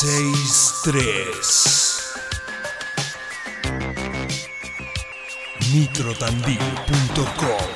963 0.00 2.00
nitrotandil.com 5.72 7.68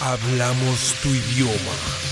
Hablamos 0.00 0.94
tu 1.00 1.08
idioma. 1.08 2.09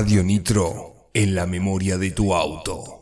Radio 0.00 0.22
Nitro 0.22 1.10
en 1.12 1.34
la 1.34 1.44
memoria 1.44 1.98
de 1.98 2.12
tu 2.12 2.32
auto. 2.32 3.00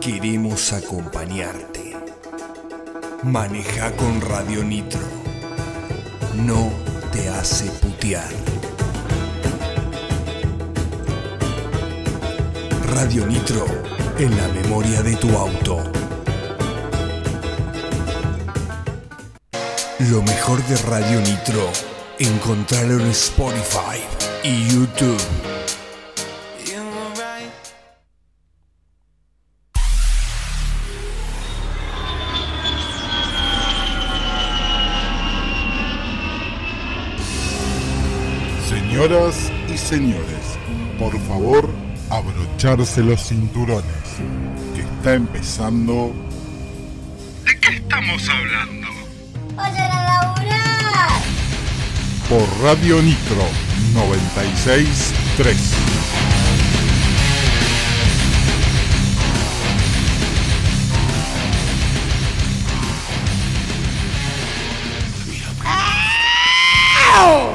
Queremos 0.00 0.72
acompañarte. 0.72 1.94
Maneja 3.24 3.94
con 3.94 4.22
Radio 4.22 4.64
Nitro. 4.64 5.02
No 6.36 6.72
te 7.12 7.28
hace 7.28 7.66
putear. 7.66 8.32
Radio 12.94 13.26
Nitro 13.26 13.66
en 14.18 14.34
la 14.38 14.48
memoria 14.48 15.02
de 15.02 15.14
tu 15.16 15.28
auto. 15.36 15.92
Lo 19.98 20.22
mejor 20.22 20.64
de 20.64 20.76
Radio 20.78 21.20
Nitro, 21.20 21.70
encontrarlo 22.18 22.98
en 22.98 23.10
Spotify 23.10 24.23
y 24.44 24.68
YouTube. 24.68 25.18
Señoras 38.68 39.50
y 39.72 39.78
señores, 39.78 40.18
por 40.98 41.18
favor, 41.20 41.70
abrocharse 42.10 43.02
los 43.02 43.20
cinturones, 43.26 43.84
que 44.74 44.82
está 44.82 45.14
empezando... 45.14 46.12
¿De 47.44 47.58
qué 47.60 47.76
estamos 47.76 48.28
hablando? 48.28 48.88
¡Vayan 49.56 49.90
a 49.90 50.04
laburar! 50.04 50.64
por 52.28 52.62
Radio 52.62 53.02
Nitro 53.02 53.63
963. 53.92 55.84
I'm 67.16 67.53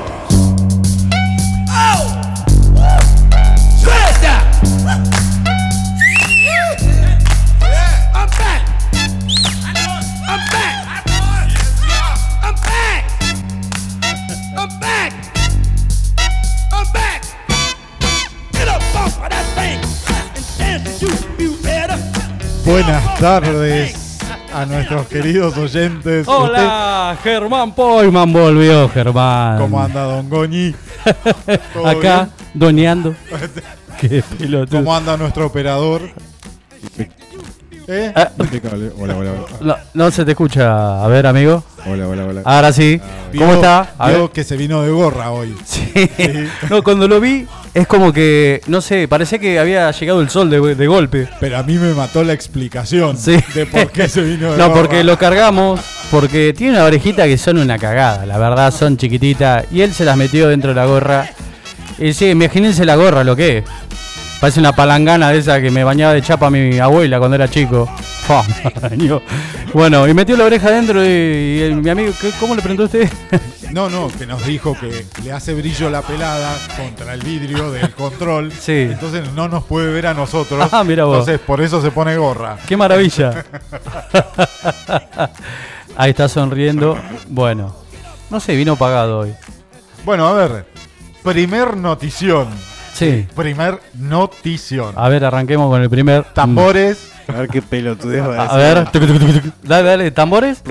Buenas 22.82 23.20
tardes 23.20 24.18
a 24.54 24.66
nuestros 24.66 25.06
queridos 25.08 25.58
oyentes. 25.58 26.26
Hola, 26.30 27.18
Germán 27.22 27.76
Poyman 27.76 28.32
volvió, 28.32 28.88
Germán. 28.88 29.56
¿Usted 29.56 29.64
¿Cómo 29.66 29.84
anda 29.84 30.04
Don 30.04 30.30
Goñi? 30.30 30.74
¿Todo 31.74 31.86
Acá, 31.86 32.30
doneando. 32.54 33.14
Qué 34.00 34.24
pelotudo. 34.38 34.80
¿Cómo 34.80 34.96
anda 34.96 35.18
nuestro 35.18 35.48
operador? 35.48 36.04
¿Eh? 37.92 38.14
Ah, 38.16 38.30
Impecable. 38.40 38.92
Hola, 38.98 39.18
hola, 39.18 39.32
hola. 39.32 39.46
no, 39.60 39.76
no 40.06 40.12
se 40.12 40.24
te 40.24 40.32
escucha. 40.32 41.04
A 41.04 41.08
ver, 41.10 41.28
amigo. 41.28 41.62
Hola, 41.86 42.08
hola, 42.08 42.26
hola. 42.28 42.42
Ahora 42.46 42.72
sí. 42.72 43.02
¿Cómo 43.38 43.46
Vio- 43.52 43.56
está? 43.56 43.94
A 43.98 44.10
vio 44.10 44.22
ver. 44.22 44.30
que 44.30 44.44
se 44.46 44.56
vino 44.56 44.84
de 44.84 44.92
gorra 44.92 45.32
hoy. 45.32 45.54
Sí. 45.66 45.92
No, 46.70 46.82
cuando 46.82 47.10
lo 47.10 47.20
vi, 47.20 47.46
es 47.74 47.88
como 47.88 48.12
que, 48.12 48.62
no 48.68 48.82
sé, 48.82 49.08
parecía 49.08 49.38
que 49.40 49.60
había 49.60 49.92
llegado 49.92 50.22
el 50.22 50.30
sol 50.30 50.50
de, 50.50 50.76
de 50.76 50.88
golpe. 50.88 51.28
Pero 51.40 51.58
a 51.58 51.64
mí 51.64 51.76
me 51.78 51.94
mató 51.94 52.24
la 52.24 52.34
explicación 52.34 53.18
Sí. 53.18 53.38
de 53.54 53.66
por 53.66 53.92
qué 53.92 54.10
se 54.10 54.22
vino 54.22 54.52
de 54.52 54.58
No, 54.60 54.74
porque 54.74 55.04
lo 55.04 55.18
cargamos, 55.18 55.80
porque 56.12 56.54
tiene 56.58 56.74
una 56.74 56.86
orejita 56.86 57.26
que 57.26 57.38
son 57.38 57.58
una 57.60 57.78
cagada, 57.78 58.26
la 58.26 58.38
verdad, 58.38 58.74
son 58.74 58.98
chiquititas. 58.98 59.66
Y 59.72 59.82
él 59.82 59.94
se 59.94 60.06
las 60.06 60.18
metió 60.18 60.48
dentro 60.48 60.70
de 60.72 60.76
la 60.76 60.86
gorra. 60.86 61.30
Y 61.98 62.14
sí, 62.14 62.30
imagínense 62.30 62.86
la 62.86 62.96
gorra, 62.96 63.24
lo 63.24 63.36
que 63.36 63.60
es. 63.60 63.64
Parece 64.40 64.60
una 64.62 64.72
palangana 64.74 65.30
de 65.32 65.40
esa 65.40 65.60
que 65.62 65.70
me 65.70 65.84
bañaba 65.84 66.14
de 66.14 66.22
chapa 66.22 66.50
mi 66.50 66.80
abuela 66.80 67.20
cuando 67.20 67.36
era 67.36 67.50
chico. 67.50 67.90
Bueno, 69.74 70.08
y 70.08 70.14
metió 70.14 70.36
la 70.38 70.46
oreja 70.46 70.68
adentro 70.70 71.04
y, 71.04 71.08
y 71.08 71.62
el- 71.62 71.76
mi 71.78 71.90
amigo, 71.90 72.12
¿qué- 72.20 72.32
¿cómo 72.40 72.56
le 72.56 72.62
preguntó 72.62 72.84
usted? 72.86 73.10
No, 73.72 73.88
no, 73.88 74.08
que 74.08 74.26
nos 74.26 74.44
dijo 74.48 74.76
que 74.80 75.06
le 75.24 75.32
hace 75.32 75.54
brillo 75.54 75.92
la 75.92 76.02
pelada 76.02 76.58
contra 76.76 77.14
el 77.14 77.22
vidrio 77.22 77.70
del 77.72 77.92
control. 77.92 78.52
Sí. 78.60 78.88
Entonces 78.92 79.32
no 79.34 79.48
nos 79.48 79.64
puede 79.64 79.92
ver 79.94 80.08
a 80.08 80.16
nosotros. 80.16 80.68
Ah, 80.72 80.84
mira 80.84 81.06
vos. 81.06 81.20
Entonces 81.20 81.40
por 81.46 81.62
eso 81.62 81.80
se 81.80 81.92
pone 81.92 82.18
gorra. 82.18 82.58
¡Qué 82.68 82.76
maravilla! 82.76 83.46
Ahí 85.96 86.12
está 86.12 86.28
sonriendo. 86.30 86.98
Bueno, 87.28 87.76
no 88.32 88.40
sé, 88.40 88.56
vino 88.56 88.76
pagado 88.76 89.20
hoy. 89.20 89.34
Bueno, 90.04 90.28
a 90.28 90.34
ver. 90.34 90.66
Primer 91.24 91.78
notición. 91.78 92.48
Sí. 93.00 93.28
Primer 93.36 93.80
notición. 93.94 94.94
A 94.98 95.08
ver, 95.10 95.24
arranquemos 95.24 95.70
con 95.70 95.82
el 95.82 95.90
primer. 95.90 96.24
Tambores. 96.34 97.12
A 97.30 97.32
ver 97.34 97.48
qué 97.48 97.62
pelotudez 97.62 98.28
va 98.28 98.44
a 98.44 98.46
A 98.48 98.58
ver, 98.58 98.86
tuc, 98.92 99.06
tuc, 99.06 99.20
tuc, 99.20 99.42
tuc. 99.44 99.54
dale, 99.64 99.88
dale, 99.90 100.12
tambores. 100.12 100.62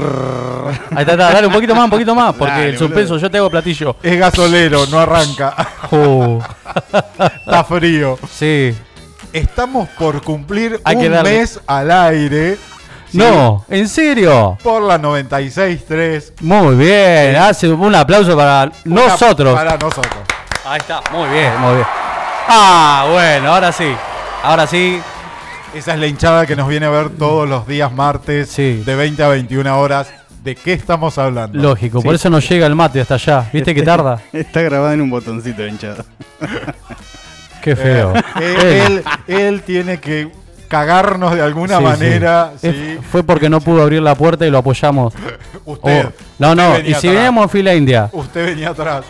Ahí 0.90 1.00
está, 1.02 1.12
está, 1.12 1.32
dale 1.32 1.46
un 1.46 1.52
poquito 1.52 1.74
más, 1.74 1.84
un 1.84 1.90
poquito 1.90 2.14
más, 2.16 2.34
porque 2.34 2.52
Dale, 2.52 2.68
el 2.70 2.78
suspenso 2.78 3.16
yo 3.16 3.30
te 3.30 3.38
hago 3.38 3.48
platillo. 3.48 3.96
Es 4.02 4.18
gasolero, 4.18 4.84
no 4.86 4.98
arranca. 4.98 5.54
Uh, 5.90 6.40
Está 7.46 7.64
frío. 7.64 8.18
sí. 8.30 8.74
Estamos 9.32 9.88
por 9.90 10.22
cumplir 10.22 10.80
Hay 10.84 10.96
que 10.96 11.06
un 11.06 11.12
darle. 11.12 11.38
mes 11.40 11.60
al 11.66 11.90
aire. 11.90 12.56
¿sí? 13.10 13.18
No, 13.18 13.64
en 13.68 13.86
serio. 13.88 14.56
Por 14.62 14.82
la 14.82 14.98
96.3. 14.98 16.32
Muy 16.40 16.76
bien, 16.76 17.36
hace 17.36 17.68
un 17.68 17.94
aplauso 17.94 18.36
para 18.36 18.72
nosotros. 18.84 19.54
Para 19.54 19.76
nosotros. 19.76 20.16
Ahí 20.64 20.78
está, 20.78 21.02
muy 21.12 21.28
bien, 21.28 21.52
muy 21.60 21.74
bien. 21.74 21.86
Ah, 22.48 23.06
bueno, 23.12 23.52
ahora 23.54 23.72
sí. 23.72 23.92
Ahora 24.42 24.66
sí. 24.66 25.00
Esa 25.74 25.94
es 25.94 26.00
la 26.00 26.06
hinchada 26.06 26.46
que 26.46 26.56
nos 26.56 26.66
viene 26.66 26.86
a 26.86 26.90
ver 26.90 27.10
todos 27.10 27.46
los 27.48 27.66
días 27.66 27.92
martes 27.92 28.48
Sí. 28.50 28.82
de 28.86 28.94
20 28.94 29.22
a 29.22 29.28
21 29.28 29.78
horas. 29.78 30.08
¿De 30.42 30.54
qué 30.56 30.72
estamos 30.72 31.18
hablando? 31.18 31.58
Lógico, 31.58 32.00
por 32.00 32.14
eso 32.14 32.30
no 32.30 32.38
llega 32.38 32.66
el 32.66 32.74
mate 32.74 33.00
hasta 33.02 33.14
allá. 33.14 33.50
¿Viste 33.52 33.74
que 33.74 33.82
tarda? 33.82 34.18
Está 34.32 34.62
grabado 34.62 34.92
en 34.94 35.02
un 35.02 35.10
botoncito 35.10 35.66
hinchado. 35.66 36.04
Qué 37.62 37.76
feo. 37.76 38.14
Eh, 38.40 38.84
él, 38.86 39.04
él 39.26 39.62
tiene 39.62 39.98
que 39.98 40.30
cagarnos 40.68 41.34
de 41.34 41.42
alguna 41.42 41.78
Sí, 41.78 41.84
manera. 41.84 42.52
sí. 42.58 42.70
¿sí? 42.70 42.96
Es- 42.98 43.04
Fue 43.06 43.22
porque 43.24 43.50
no 43.50 43.60
pudo 43.60 43.82
abrir 43.82 44.00
la 44.00 44.14
puerta 44.14 44.46
y 44.46 44.50
lo 44.50 44.58
apoyamos. 44.58 45.12
Usted. 45.66 46.06
Oh, 46.06 46.12
no, 46.38 46.50
usted 46.52 46.62
no, 46.62 46.72
venía 46.72 46.90
y 46.90 46.94
si 46.94 47.08
veníamos 47.08 47.42
en 47.44 47.50
fila 47.50 47.74
india, 47.74 48.08
Usted 48.12 48.46
venía 48.46 48.70
atrás. 48.70 49.04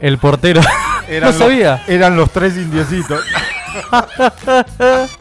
El 0.00 0.18
portero. 0.18 0.60
Eran 1.08 1.32
no 1.32 1.38
los- 1.38 1.38
sabía. 1.38 1.82
eran 1.88 2.16
los 2.16 2.30
tres 2.30 2.56
indiecitos. 2.56 3.20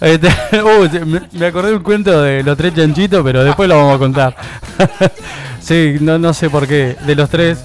Este, 0.00 0.28
uh, 0.62 1.06
me, 1.06 1.22
me 1.32 1.46
acordé 1.46 1.70
de 1.70 1.76
un 1.76 1.82
cuento 1.82 2.20
de 2.22 2.42
los 2.42 2.56
tres 2.56 2.74
chanchitos, 2.74 3.22
pero 3.22 3.44
después 3.44 3.68
lo 3.68 3.76
vamos 3.76 3.94
a 3.94 3.98
contar. 3.98 4.36
sí, 5.60 5.96
no, 6.00 6.18
no 6.18 6.34
sé 6.34 6.50
por 6.50 6.66
qué, 6.66 6.96
de 7.06 7.14
los 7.14 7.28
tres. 7.30 7.64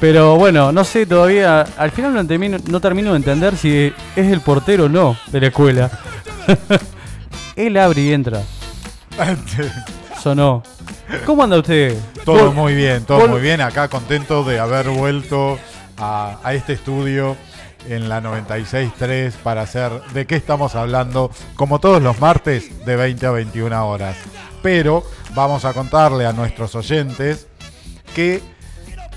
Pero 0.00 0.34
bueno, 0.36 0.72
no 0.72 0.82
sé 0.84 1.06
todavía. 1.06 1.64
Al 1.78 1.90
final 1.92 2.12
no 2.12 2.26
termino, 2.26 2.58
no 2.68 2.80
termino 2.80 3.12
de 3.12 3.16
entender 3.18 3.56
si 3.56 3.92
es 4.16 4.32
el 4.32 4.40
portero 4.40 4.84
o 4.86 4.88
no 4.88 5.16
de 5.28 5.40
la 5.40 5.46
escuela. 5.46 5.90
Él 7.54 7.76
abre 7.76 8.00
y 8.02 8.12
entra. 8.12 8.40
Sonó. 10.22 10.62
¿Cómo 11.24 11.44
anda 11.44 11.58
usted? 11.58 11.96
Todo 12.24 12.52
muy 12.52 12.74
bien, 12.74 13.04
todo 13.04 13.26
vol- 13.26 13.30
muy 13.30 13.40
bien. 13.40 13.60
Acá 13.60 13.88
contento 13.88 14.42
de 14.44 14.58
haber 14.58 14.88
vuelto 14.90 15.58
a, 15.98 16.38
a 16.42 16.54
este 16.54 16.72
estudio 16.74 17.36
en 17.88 18.08
la 18.08 18.20
96.3 18.20 19.32
para 19.42 19.62
hacer 19.62 19.92
de 20.12 20.26
qué 20.26 20.34
estamos 20.36 20.74
hablando, 20.74 21.30
como 21.54 21.78
todos 21.78 22.02
los 22.02 22.20
martes, 22.20 22.84
de 22.84 22.96
20 22.96 23.26
a 23.26 23.30
21 23.30 23.88
horas. 23.88 24.16
Pero 24.62 25.04
vamos 25.34 25.64
a 25.64 25.72
contarle 25.72 26.26
a 26.26 26.32
nuestros 26.32 26.74
oyentes 26.74 27.46
que 28.14 28.42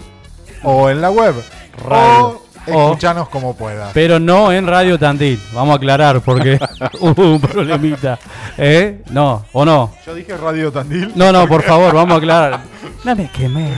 o 0.64 0.90
en 0.90 1.02
la 1.02 1.12
web, 1.12 1.36
Radio. 1.78 2.28
o 2.28 2.51
escuchanos 2.66 3.30
como 3.30 3.56
puedas. 3.56 3.92
Pero 3.94 4.20
no 4.20 4.52
en 4.52 4.68
Radio 4.68 4.98
Tandil. 5.00 5.40
Vamos 5.54 5.74
a 5.74 5.76
aclarar 5.78 6.22
porque 6.22 6.60
hubo 7.00 7.34
un 7.34 7.42
problemita. 7.42 8.20
¿Eh? 8.58 9.02
No, 9.10 9.46
o 9.54 9.66
no. 9.66 9.94
Yo 10.06 10.14
dije 10.16 10.36
Radio 10.38 10.72
Tandil. 10.72 11.12
No, 11.16 11.32
no, 11.32 11.48
por 11.48 11.64
favor, 11.64 11.94
vamos 11.94 12.16
a 12.16 12.18
aclarar. 12.18 12.60
No 13.04 13.16
me 13.16 13.28
quemé. 13.32 13.72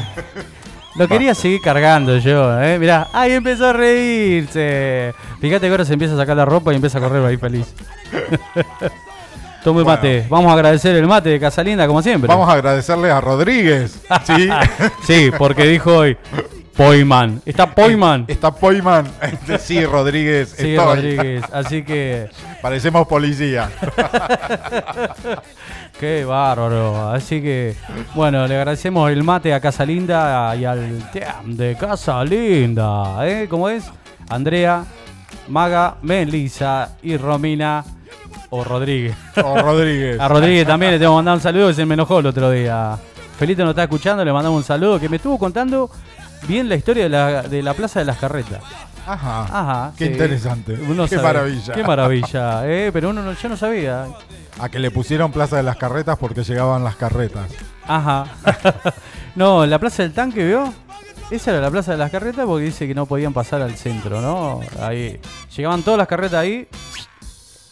Lo 0.95 1.07
quería 1.07 1.33
seguir 1.33 1.61
cargando 1.61 2.17
yo, 2.17 2.61
¿eh? 2.61 2.77
Mirá, 2.77 3.07
¡ay, 3.13 3.31
empezó 3.31 3.69
a 3.69 3.73
reírse! 3.73 5.13
Fíjate 5.39 5.65
que 5.65 5.71
ahora 5.71 5.85
se 5.85 5.93
empieza 5.93 6.13
a 6.15 6.17
sacar 6.17 6.35
la 6.35 6.43
ropa 6.43 6.73
y 6.73 6.75
empieza 6.75 6.97
a 6.97 7.01
correr 7.01 7.25
ahí 7.25 7.37
feliz. 7.37 7.73
Tome 9.63 9.81
Bueno. 9.83 9.95
mate. 9.95 10.25
Vamos 10.29 10.51
a 10.51 10.55
agradecer 10.55 10.93
el 10.97 11.07
mate 11.07 11.29
de 11.29 11.39
Casalinda, 11.39 11.87
como 11.87 12.01
siempre. 12.01 12.27
Vamos 12.27 12.49
a 12.49 12.51
agradecerle 12.53 13.09
a 13.09 13.21
Rodríguez. 13.21 13.97
¿sí? 14.25 14.49
Sí, 15.07 15.31
porque 15.37 15.63
dijo 15.67 15.95
hoy 15.95 16.17
Poiman. 16.75 17.41
¿Está 17.45 17.73
Poiman? 17.73 18.25
Está 18.27 18.51
Poiman. 18.51 19.07
Sí, 19.59 19.85
Rodríguez. 19.85 20.55
Sí, 20.57 20.73
estoy. 20.73 20.95
Rodríguez. 20.95 21.43
Así 21.51 21.83
que, 21.83 22.29
Parecemos 22.61 23.07
policía. 23.07 23.69
qué 25.99 26.25
bárbaro. 26.25 27.11
Así 27.11 27.41
que, 27.41 27.75
bueno, 28.15 28.47
le 28.47 28.55
agradecemos 28.55 29.11
el 29.11 29.23
mate 29.23 29.53
a 29.53 29.59
Casa 29.59 29.85
Linda 29.85 30.55
y 30.55 30.65
al 30.65 31.11
team 31.11 31.55
de 31.55 31.75
Casa 31.75 32.23
Linda. 32.23 33.27
¿eh? 33.27 33.47
¿Cómo 33.49 33.69
es? 33.69 33.83
Andrea, 34.29 34.85
Maga, 35.49 35.97
Melissa 36.01 36.97
y 37.03 37.17
Romina 37.17 37.83
o 38.49 38.63
Rodríguez. 38.63 39.15
O 39.43 39.61
Rodríguez. 39.61 40.19
A 40.19 40.27
Rodríguez 40.27 40.65
también 40.65 40.93
le 40.93 40.99
tengo 40.99 41.11
que 41.11 41.15
mandar 41.17 41.35
un 41.35 41.41
saludo 41.41 41.67
que 41.67 41.73
se 41.73 41.85
me 41.85 41.93
enojó 41.93 42.19
el 42.19 42.27
otro 42.27 42.49
día. 42.49 42.97
Felito 43.37 43.63
nos 43.63 43.71
está 43.71 43.83
escuchando, 43.83 44.23
le 44.23 44.31
mandamos 44.31 44.57
un 44.57 44.63
saludo 44.63 44.99
que 44.99 45.09
me 45.09 45.17
estuvo 45.17 45.37
contando 45.37 45.89
bien 46.47 46.69
la 46.69 46.75
historia 46.75 47.03
de 47.03 47.09
la, 47.09 47.43
de 47.43 47.61
la 47.63 47.73
Plaza 47.73 47.99
de 47.99 48.05
las 48.05 48.17
Carretas. 48.17 48.61
Ajá. 49.05 49.43
Ajá. 49.43 49.93
Qué 49.97 50.05
sí. 50.07 50.11
interesante. 50.11 50.73
Uno 50.73 51.03
Qué 51.03 51.15
sabe. 51.15 51.23
maravilla. 51.23 51.73
Qué 51.73 51.83
maravilla, 51.83 52.67
eh, 52.67 52.89
pero 52.93 53.09
uno 53.09 53.21
no, 53.21 53.33
yo 53.33 53.49
no 53.49 53.57
sabía. 53.57 54.07
A 54.59 54.69
que 54.69 54.79
le 54.79 54.91
pusieron 54.91 55.31
Plaza 55.31 55.57
de 55.57 55.63
las 55.63 55.77
Carretas 55.77 56.17
porque 56.17 56.43
llegaban 56.43 56.83
las 56.83 56.95
carretas. 56.95 57.49
Ajá. 57.85 58.25
no, 59.35 59.65
la 59.65 59.79
Plaza 59.79 60.03
del 60.03 60.13
Tanque, 60.13 60.45
¿vio? 60.45 60.73
Esa 61.31 61.51
era 61.51 61.61
la 61.61 61.71
Plaza 61.71 61.93
de 61.93 61.97
las 61.97 62.11
Carretas 62.11 62.45
porque 62.45 62.65
dice 62.65 62.87
que 62.87 62.93
no 62.93 63.05
podían 63.05 63.33
pasar 63.33 63.61
al 63.61 63.75
centro, 63.75 64.21
¿no? 64.21 64.61
Ahí. 64.81 65.19
Llegaban 65.55 65.81
todas 65.81 65.97
las 65.97 66.07
carretas 66.07 66.39
ahí, 66.39 66.67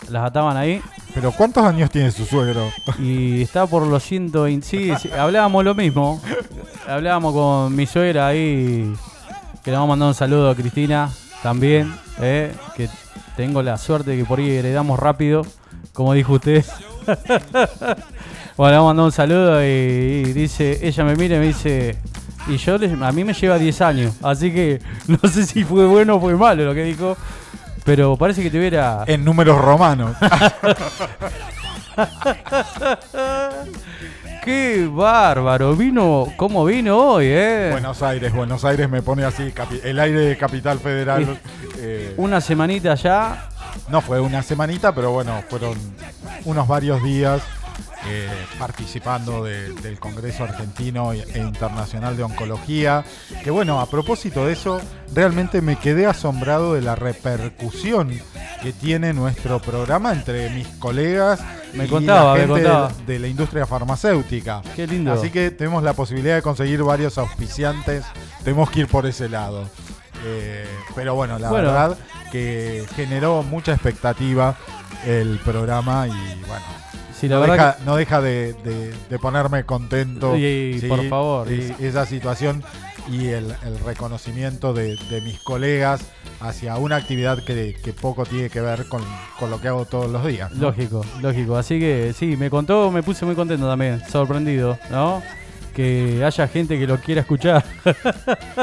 las 0.09 0.25
ataban 0.25 0.57
ahí 0.57 0.81
Pero 1.13 1.31
¿cuántos 1.31 1.63
años 1.63 1.89
tiene 1.89 2.11
su 2.11 2.25
suegro? 2.25 2.71
y 2.99 3.41
estaba 3.41 3.67
por 3.67 3.85
los 3.85 4.03
120. 4.03 4.65
Sí, 4.65 4.91
hablábamos 5.17 5.63
lo 5.63 5.75
mismo. 5.75 6.21
Hablábamos 6.87 7.33
con 7.33 7.75
mi 7.75 7.85
suegra 7.85 8.27
ahí, 8.27 8.93
que 9.63 9.71
le 9.71 9.77
vamos 9.77 9.87
a 9.87 9.91
mandar 9.91 10.07
un 10.09 10.15
saludo 10.15 10.49
a 10.49 10.55
Cristina 10.55 11.09
también, 11.43 11.93
eh, 12.21 12.53
que 12.75 12.89
tengo 13.35 13.61
la 13.61 13.77
suerte 13.77 14.11
de 14.11 14.17
que 14.17 14.25
por 14.25 14.39
ahí 14.39 14.49
heredamos 14.51 14.99
rápido, 14.99 15.45
como 15.93 16.13
dijo 16.13 16.33
usted. 16.33 16.65
bueno, 18.57 18.71
le 18.71 18.77
vamos 18.77 18.91
a 18.91 18.93
mandar 18.93 19.05
un 19.05 19.11
saludo 19.11 19.63
y, 19.63 19.67
y 19.67 20.33
dice, 20.33 20.79
ella 20.81 21.03
me 21.03 21.15
mira 21.15 21.35
y 21.35 21.39
me 21.39 21.47
dice, 21.47 21.97
y 22.47 22.57
yo 22.57 22.75
a 22.75 23.11
mí 23.11 23.23
me 23.23 23.33
lleva 23.33 23.57
10 23.57 23.81
años, 23.81 24.15
así 24.23 24.51
que 24.51 24.81
no 25.07 25.29
sé 25.29 25.45
si 25.45 25.63
fue 25.63 25.85
bueno 25.85 26.15
o 26.15 26.19
fue 26.19 26.35
malo 26.35 26.65
lo 26.65 26.73
que 26.73 26.83
dijo, 26.83 27.15
pero 27.83 28.15
parece 28.17 28.41
que 28.43 28.49
tuviera... 28.51 29.03
En 29.07 29.23
números 29.25 29.59
romanos. 29.59 30.15
¡Qué 34.43 34.89
bárbaro! 34.91 35.75
Vino, 35.75 36.27
¿cómo 36.35 36.65
vino 36.65 36.97
hoy, 36.97 37.25
eh? 37.27 37.69
Buenos 37.71 38.01
Aires, 38.01 38.33
Buenos 38.33 38.65
Aires 38.65 38.89
me 38.89 39.01
pone 39.03 39.23
así, 39.23 39.53
el 39.83 39.99
aire 39.99 40.19
de 40.19 40.37
Capital 40.37 40.79
Federal. 40.79 41.39
eh, 41.77 42.15
Una 42.17 42.41
semanita 42.41 42.95
ya. 42.95 43.49
no 43.89 44.01
fue 44.01 44.19
una 44.19 44.41
semanita, 44.41 44.95
pero 44.95 45.11
bueno, 45.11 45.43
fueron 45.47 45.75
unos 46.45 46.67
varios 46.67 47.03
días 47.03 47.41
eh, 48.07 48.29
participando 48.57 49.43
de- 49.43 49.73
del 49.73 49.99
Congreso 49.99 50.43
Argentino 50.43 51.13
e 51.13 51.37
Internacional 51.39 52.17
de 52.17 52.23
Oncología. 52.23 53.03
Que 53.43 53.51
bueno, 53.51 53.79
a 53.79 53.85
propósito 53.89 54.45
de 54.45 54.53
eso, 54.53 54.81
realmente 55.13 55.61
me 55.61 55.75
quedé 55.77 56.05
asombrado 56.07 56.73
de 56.73 56.81
la 56.81 56.95
repercusión 56.95 58.11
que 58.61 58.73
tiene 58.73 59.13
nuestro 59.13 59.59
programa 59.59 60.11
entre 60.13 60.49
mis 60.51 60.67
colegas 60.79 61.39
Me 61.73 61.85
y 61.85 61.87
contaba, 61.87 62.37
la 62.37 62.45
me 62.47 62.53
gente 62.61 63.03
de 63.11 63.19
la 63.19 63.27
industria 63.27 63.65
farmacéutica. 63.65 64.61
Qué 64.75 64.87
lindo. 64.87 65.13
Así 65.13 65.29
que 65.29 65.51
tenemos 65.51 65.83
la 65.83 65.93
posibilidad 65.93 66.35
de 66.35 66.41
conseguir 66.41 66.81
varios 66.83 67.17
auspiciantes. 67.17 68.03
Tenemos 68.43 68.69
que 68.71 68.81
ir 68.81 68.87
por 68.87 69.05
ese 69.05 69.29
lado. 69.29 69.67
Eh, 70.23 70.67
pero 70.95 71.15
bueno, 71.15 71.39
la 71.39 71.49
Bueno. 71.49 71.67
verdad 71.69 71.97
que 72.31 72.85
generó 72.95 73.41
mucha 73.43 73.73
expectativa 73.73 74.55
el 75.05 75.39
programa 75.43 76.07
y 76.07 76.11
bueno, 76.47 76.65
Sí, 77.21 77.27
la 77.27 77.35
no, 77.35 77.41
verdad 77.41 77.55
deja, 77.77 77.77
no 77.85 77.95
deja 77.95 78.19
de, 78.21 78.53
de- 78.63 78.91
de 79.09 79.19
ponerme 79.19 79.63
contento. 79.63 80.35
Y, 80.35 80.83
por 80.89 81.07
favor, 81.07 81.51
y- 81.51 81.73
esa 81.79 82.05
situación 82.05 82.63
y 83.11 83.27
el, 83.27 83.55
el 83.65 83.79
reconocimiento 83.85 84.73
de, 84.73 84.95
de 85.09 85.21
mis 85.21 85.39
colegas 85.39 86.01
hacia 86.39 86.77
una 86.77 86.95
actividad 86.97 87.43
que, 87.43 87.75
que 87.83 87.93
poco 87.93 88.25
tiene 88.25 88.49
que 88.49 88.61
ver 88.61 88.87
con, 88.87 89.01
con 89.39 89.49
lo 89.51 89.61
que 89.61 89.67
hago 89.67 89.85
todos 89.85 90.09
los 90.11 90.25
días. 90.25 90.49
que- 90.51 90.57
¿no? 90.57 90.63
lógico, 90.67 91.05
lógico. 91.21 91.57
Así 91.57 91.79
que 91.79 92.13
sí, 92.17 92.35
me 92.37 92.49
contó, 92.49 92.89
me 92.91 93.03
puse 93.03 93.23
muy 93.25 93.35
contento 93.35 93.67
también, 93.67 94.01
sorprendido, 94.09 94.77
¿no? 94.89 95.21
Que 95.75 96.21
haya 96.25 96.47
gente 96.49 96.77
que 96.77 96.85
lo 96.85 96.97
quiera 96.99 97.21
escuchar. 97.21 97.63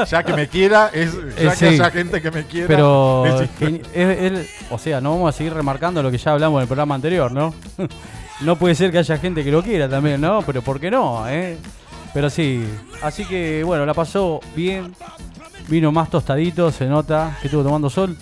Ya 0.09 0.21
que 0.23 0.33
me 0.33 0.47
quiera, 0.47 0.91
es, 0.93 1.11
ya 1.13 1.19
Eh, 1.45 1.49
que 1.49 1.55
sí. 1.55 1.65
haya 1.65 1.89
gente 1.89 2.21
que 2.21 2.29
me 2.29 2.43
quiera. 2.43 2.67
Pero, 2.67 3.25
es- 3.25 3.49
geni- 3.59 3.81
es- 3.95 4.31
es- 4.31 4.49
o 4.69 4.77
sea, 4.77 5.01
no 5.01 5.11
vamos 5.11 5.33
a 5.33 5.37
seguir 5.37 5.53
remarcando 5.53 6.03
lo 6.03 6.11
que 6.11 6.17
ya 6.19 6.33
hablamos 6.33 6.59
en 6.59 6.61
el 6.63 6.67
programa 6.67 6.93
anterior, 6.95 7.31
¿no? 7.31 7.53
No 8.41 8.55
puede 8.55 8.75
ser 8.75 8.91
que 8.91 8.97
haya 8.99 9.17
gente 9.17 9.43
que 9.43 9.51
lo 9.51 9.61
quiera 9.63 9.89
también, 9.89 10.21
¿no? 10.21 10.41
Pero 10.43 10.61
¿por 10.61 10.79
qué 10.79 10.89
no? 10.91 11.27
eh? 11.27 11.57
Pero 12.13 12.29
sí, 12.29 12.65
así 13.03 13.25
que 13.25 13.63
bueno, 13.63 13.85
la 13.85 13.93
pasó 13.93 14.39
bien. 14.55 14.93
Vino 15.67 15.91
más 15.91 16.09
tostadito, 16.09 16.71
se 16.71 16.85
nota 16.87 17.37
que 17.41 17.47
estuvo 17.47 17.61
tomando 17.63 17.89
sol. 17.91 18.17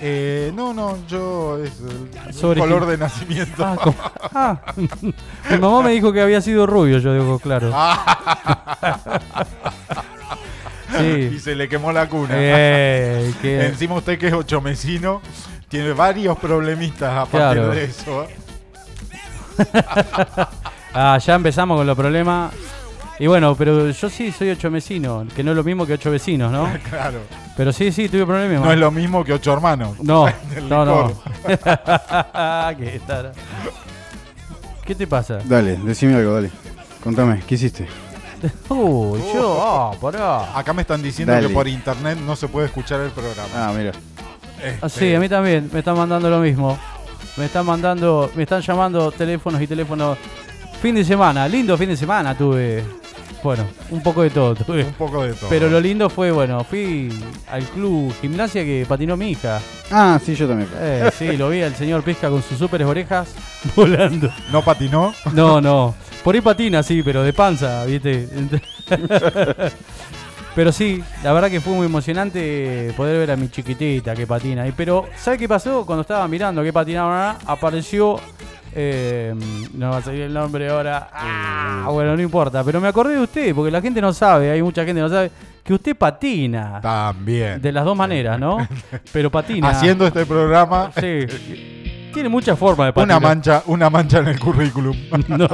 Eh, 0.00 0.52
no, 0.54 0.72
no, 0.72 0.96
yo 1.06 1.58
es 1.62 1.72
el 2.26 2.32
Sobre 2.32 2.60
color 2.60 2.86
de 2.86 2.96
nacimiento. 2.96 3.62
Ah. 3.64 3.76
Ah, 4.32 4.74
mi 5.50 5.58
mamá 5.58 5.82
me 5.82 5.90
dijo 5.90 6.12
que 6.12 6.20
había 6.22 6.40
sido 6.40 6.66
rubio, 6.66 6.98
yo 6.98 7.12
digo, 7.12 7.38
claro. 7.40 7.70
y 11.00 11.30
Sí. 11.32 11.38
se 11.40 11.54
le 11.54 11.68
quemó 11.68 11.92
la 11.92 12.08
cuna. 12.08 12.30
Eh, 12.34 13.32
que- 13.42 13.66
Encima 13.66 13.94
usted 13.96 14.18
que 14.18 14.28
es 14.28 14.32
ochomecino, 14.32 15.20
tiene 15.68 15.92
varios 15.92 16.38
problemitas 16.38 17.10
a 17.12 17.26
partir 17.26 17.38
Claro. 17.62 17.70
de 17.70 17.84
eso. 17.84 18.26
Ah, 20.94 21.18
ya 21.18 21.34
empezamos 21.34 21.76
con 21.76 21.86
los 21.86 21.96
problemas. 21.96 22.52
Y 23.20 23.26
bueno, 23.26 23.54
pero 23.54 23.90
yo 23.90 24.10
sí 24.10 24.32
soy 24.32 24.50
ocho 24.50 24.70
vecinos, 24.70 25.32
que 25.34 25.44
no 25.44 25.50
es 25.50 25.56
lo 25.56 25.62
mismo 25.62 25.86
que 25.86 25.92
ocho 25.92 26.10
vecinos, 26.10 26.50
¿no? 26.50 26.68
Claro. 26.88 27.18
Pero 27.56 27.72
sí, 27.72 27.92
sí, 27.92 28.08
tuve 28.08 28.24
problemas. 28.24 28.64
No 28.64 28.72
es 28.72 28.78
lo 28.78 28.90
mismo 28.90 29.22
que 29.22 29.32
ocho 29.32 29.52
hermanos. 29.52 29.96
No, 30.00 30.26
no, 30.68 30.84
no. 30.84 31.12
¿Qué? 32.78 33.00
¿Qué 34.84 34.94
te 34.94 35.06
pasa? 35.06 35.38
Dale, 35.44 35.76
decime 35.76 36.14
algo, 36.16 36.34
dale. 36.34 36.50
Contame, 37.02 37.42
¿qué 37.46 37.56
hiciste? 37.56 37.86
Uy, 38.68 39.20
yo, 39.34 39.58
ah, 39.60 39.92
pará. 40.00 40.56
Acá 40.58 40.72
me 40.72 40.82
están 40.82 41.02
diciendo 41.02 41.32
Dale. 41.32 41.48
que 41.48 41.54
por 41.54 41.66
internet 41.68 42.18
no 42.24 42.36
se 42.36 42.48
puede 42.48 42.66
escuchar 42.66 43.00
el 43.00 43.10
programa. 43.10 43.48
Ah, 43.54 43.72
mira. 43.76 43.90
Este, 44.62 44.78
Ah, 44.80 44.88
sí, 44.88 45.14
a 45.14 45.20
mí 45.20 45.28
también, 45.28 45.68
me 45.72 45.80
están 45.80 45.96
mandando 45.96 46.30
lo 46.30 46.38
mismo. 46.38 46.78
Me 47.38 47.46
están 47.46 47.64
mandando, 47.64 48.30
me 48.34 48.42
están 48.42 48.60
llamando 48.60 49.12
teléfonos 49.12 49.60
y 49.62 49.66
teléfonos. 49.66 50.18
Fin 50.82 50.94
de 50.94 51.04
semana, 51.04 51.48
lindo 51.48 51.76
fin 51.78 51.88
de 51.88 51.96
semana 51.96 52.36
tuve. 52.36 52.84
Bueno, 53.42 53.64
un 53.90 54.02
poco 54.02 54.22
de 54.22 54.30
todo 54.30 54.54
tuve. 54.56 54.84
Un 54.84 54.92
poco 54.94 55.22
de 55.22 55.32
todo. 55.32 55.48
Pero 55.48 55.68
lo 55.68 55.80
lindo 55.80 56.10
fue, 56.10 56.32
bueno, 56.32 56.64
fui 56.64 57.08
al 57.48 57.62
club 57.64 58.12
gimnasia 58.20 58.64
que 58.64 58.84
patinó 58.88 59.16
mi 59.16 59.30
hija. 59.30 59.60
Ah, 59.90 60.18
sí, 60.24 60.34
yo 60.34 60.48
también. 60.48 60.68
Eh, 60.76 61.10
sí, 61.16 61.36
lo 61.36 61.48
vi 61.48 61.62
al 61.62 61.74
señor 61.74 62.02
Pisca 62.02 62.28
con 62.30 62.42
sus 62.42 62.58
súperes 62.58 62.86
orejas 62.86 63.28
volando. 63.76 64.28
¿No 64.50 64.62
patinó? 64.62 65.14
No, 65.32 65.60
no. 65.60 65.94
Por 66.24 66.34
ahí 66.34 66.40
patina, 66.40 66.82
sí, 66.82 67.02
pero 67.02 67.22
de 67.22 67.32
panza, 67.32 67.84
¿viste? 67.84 68.28
Pero 70.58 70.72
sí, 70.72 71.00
la 71.22 71.32
verdad 71.32 71.48
que 71.52 71.60
fue 71.60 71.72
muy 71.72 71.86
emocionante 71.86 72.92
poder 72.96 73.16
ver 73.16 73.30
a 73.30 73.36
mi 73.36 73.48
chiquitita 73.48 74.12
que 74.16 74.26
patina. 74.26 74.66
Y 74.66 74.72
Pero, 74.72 75.06
¿sabe 75.16 75.38
qué 75.38 75.46
pasó? 75.48 75.86
Cuando 75.86 76.00
estaba 76.00 76.26
mirando 76.26 76.64
que 76.64 76.72
patinaba, 76.72 77.36
apareció. 77.46 78.18
eh, 78.74 79.32
no 79.74 79.90
va 79.90 79.98
a 79.98 80.02
salir 80.02 80.22
el 80.22 80.34
nombre 80.34 80.68
ahora. 80.68 81.10
Ah, 81.12 81.86
bueno, 81.92 82.16
no 82.16 82.22
importa. 82.22 82.64
Pero 82.64 82.80
me 82.80 82.88
acordé 82.88 83.14
de 83.14 83.20
usted, 83.20 83.54
porque 83.54 83.70
la 83.70 83.80
gente 83.80 84.00
no 84.00 84.12
sabe, 84.12 84.50
hay 84.50 84.60
mucha 84.60 84.84
gente 84.84 84.98
que 84.98 85.02
no 85.02 85.08
sabe, 85.08 85.30
que 85.62 85.74
usted 85.74 85.94
patina. 85.96 86.80
También. 86.82 87.62
De 87.62 87.70
las 87.70 87.84
dos 87.84 87.96
maneras, 87.96 88.36
¿no? 88.40 88.58
Pero 89.12 89.30
patina. 89.30 89.68
Haciendo 89.70 90.08
este 90.08 90.26
programa, 90.26 90.90
Sí. 90.98 91.20
Tiene 92.12 92.28
muchas 92.28 92.58
formas 92.58 92.88
de 92.88 92.92
patinar. 92.92 93.18
una 93.18 93.28
mancha, 93.28 93.62
una 93.66 93.90
mancha 93.90 94.18
en 94.18 94.28
el 94.28 94.40
currículum. 94.40 94.96
No. 95.28 95.46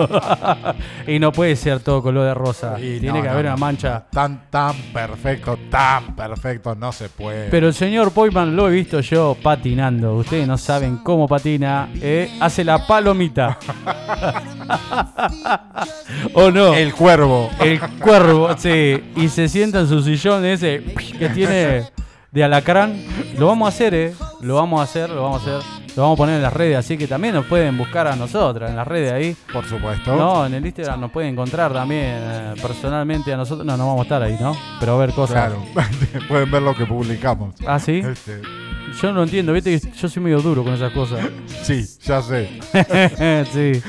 y 1.07 1.19
no 1.19 1.33
puede 1.33 1.57
ser 1.57 1.81
todo 1.81 2.03
color 2.03 2.27
de 2.27 2.35
rosa. 2.35 2.77
Y 2.79 3.01
Tiene 3.01 3.19
no, 3.19 3.23
que 3.23 3.29
no, 3.29 3.35
haber 3.35 3.47
una 3.47 3.57
mancha. 3.57 4.05
Tan, 4.11 4.49
tan 4.51 4.75
perfecto, 4.93 5.59
tan 5.71 6.15
perfecto, 6.15 6.75
no 6.75 6.93
se 6.93 7.09
puede. 7.09 7.49
Pero 7.51 7.69
el 7.69 7.75
señor 7.75 8.13
Poyman 8.13 8.55
lo 8.55 8.69
he 8.69 8.73
visto 8.73 9.01
yo 9.01 9.37
patinando. 9.43 10.15
Ustedes 10.17 10.47
no 10.47 10.57
saben 10.57 10.99
cómo 10.99 11.27
patina. 11.27 11.89
¿eh? 12.01 12.31
Hace 12.41 12.65
la 12.65 12.87
palomita. 12.87 13.59
¿O 16.35 16.51
no? 16.51 16.75
El, 16.75 16.89
el 16.89 16.95
cuervo. 16.95 17.51
cuervo, 18.01 18.51
sí. 18.57 19.03
Y 19.17 19.29
se 19.29 19.49
sienta 19.49 19.81
en 19.81 19.89
su 19.89 20.03
sillón 20.03 20.45
ese 20.45 20.83
que 21.19 21.29
tiene 21.31 21.85
de 22.31 22.45
alacrán. 22.45 23.03
Lo 23.39 23.49
vamos 23.49 23.67
a 23.67 23.69
hacer, 23.71 23.95
¿eh? 23.95 24.15
Lo 24.41 24.57
vamos 24.57 24.81
a 24.81 24.85
hacer, 24.85 25.11
lo 25.11 25.23
vamos 25.23 25.47
a 25.47 25.59
hacer. 25.59 25.84
Lo 25.97 26.03
vamos 26.03 26.17
a 26.17 26.19
poner 26.19 26.37
en 26.37 26.43
las 26.43 26.53
redes. 26.53 26.77
Así 26.77 26.99
que 26.99 27.07
también 27.07 27.35
nos 27.35 27.47
pueden 27.47 27.79
buscar 27.79 28.07
a 28.09 28.17
nosotras 28.17 28.69
en 28.71 28.77
las 28.77 28.87
redes 28.87 29.13
ahí. 29.13 29.37
Por 29.53 29.65
supuesto. 29.65 30.17
No, 30.17 30.45
en 30.45 30.55
el 30.55 30.67
Instagram 30.67 31.01
nos 31.01 31.11
pueden 31.13 31.31
encontrar 31.35 31.73
también 31.73 32.03
eh, 32.19 32.55
personalmente 32.61 33.33
a 33.33 33.37
nosotros. 33.37 33.65
No, 33.65 33.77
no 33.77 33.87
vamos 33.87 34.01
a 34.01 34.03
estar 34.03 34.23
ahí, 34.23 34.37
¿no? 34.41 34.57
Pero 34.81 34.95
a 34.95 34.99
ver 34.99 35.13
cosas. 35.13 35.37
Claro. 35.37 35.65
Pueden 36.29 36.51
ver 36.51 36.63
lo 36.63 36.75
que 36.75 36.85
publicamos. 36.87 37.55
Ah, 37.67 37.79
sí. 37.79 38.03
Este, 38.05 38.41
Yo 39.01 39.09
no 39.09 39.15
lo 39.19 39.23
entiendo, 39.25 39.53
viste 39.53 39.79
que 39.81 39.91
yo 39.93 40.09
soy 40.09 40.23
medio 40.23 40.41
duro 40.41 40.65
con 40.65 40.75
esas 40.75 40.93
cosas. 40.93 41.21
sí, 41.63 41.85
ya 42.03 42.21
sé. 42.23 42.49
sí. 43.53 43.83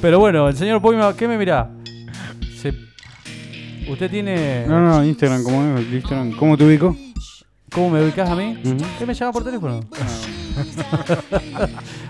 Pero 0.00 0.18
bueno, 0.18 0.48
el 0.48 0.56
señor 0.56 0.80
Poima, 0.82 1.14
¿qué 1.16 1.26
me 1.28 1.36
mirá? 1.38 1.70
Se- 2.60 2.74
Usted 3.88 4.10
tiene. 4.10 4.64
No, 4.66 4.80
no, 4.80 5.04
Instagram, 5.04 5.42
¿cómo 5.44 5.78
es? 5.78 5.86
el 5.86 5.94
Instagram? 5.94 6.32
¿Cómo 6.32 6.56
te 6.58 6.64
ubico? 6.64 6.94
¿Cómo 7.72 7.90
me 7.90 8.02
ubicás 8.02 8.28
a 8.28 8.34
mí? 8.34 8.58
¿Qué 8.98 9.06
me 9.06 9.14
llama 9.14 9.32
por 9.32 9.44
teléfono? 9.44 9.80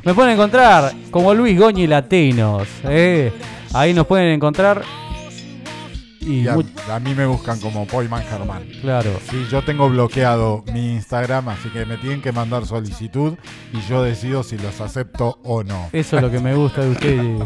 me 0.04 0.14
pueden 0.14 0.32
encontrar 0.32 0.92
como 1.10 1.34
Luis 1.34 1.58
Goñi 1.58 1.86
Latinos. 1.86 2.66
¿eh? 2.84 3.32
Ahí 3.74 3.92
nos 3.92 4.06
pueden 4.06 4.28
encontrar. 4.28 4.82
Y, 6.20 6.42
Y 6.42 6.48
a, 6.48 6.56
mí 7.00 7.14
me 7.14 7.24
buscan 7.26 7.58
como 7.58 7.86
Poyman 7.86 8.22
Germán. 8.24 8.62
claro. 8.82 9.10
Sí, 9.30 9.46
yo 9.50 9.62
tengo 9.62 9.88
bloqueado 9.88 10.62
mi 10.72 10.92
Instagram, 10.94 11.48
así 11.48 11.70
que 11.70 11.86
me 11.86 11.96
tienen 11.96 12.20
que 12.20 12.32
mandar 12.32 12.66
solicitud 12.66 13.34
y 13.72 13.80
yo 13.88 14.02
decido 14.02 14.42
si 14.42 14.58
los 14.58 14.80
acepto 14.80 15.38
o 15.42 15.64
no. 15.64 15.88
Eso 15.92 16.16
es 16.16 16.22
lo 16.22 16.30
que 16.30 16.40
me 16.40 16.54
gusta 16.54 16.82
de 16.82 16.90
usted. 16.90 17.38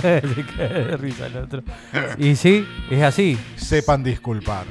Se 0.00 0.44
cae 0.56 0.68
de 0.84 0.96
risa 0.96 1.26
el 1.26 1.36
otro. 1.36 1.62
Y 2.18 2.34
sí, 2.34 2.66
es 2.90 3.02
así. 3.02 3.38
Sepan 3.56 4.02
disculpar. 4.02 4.64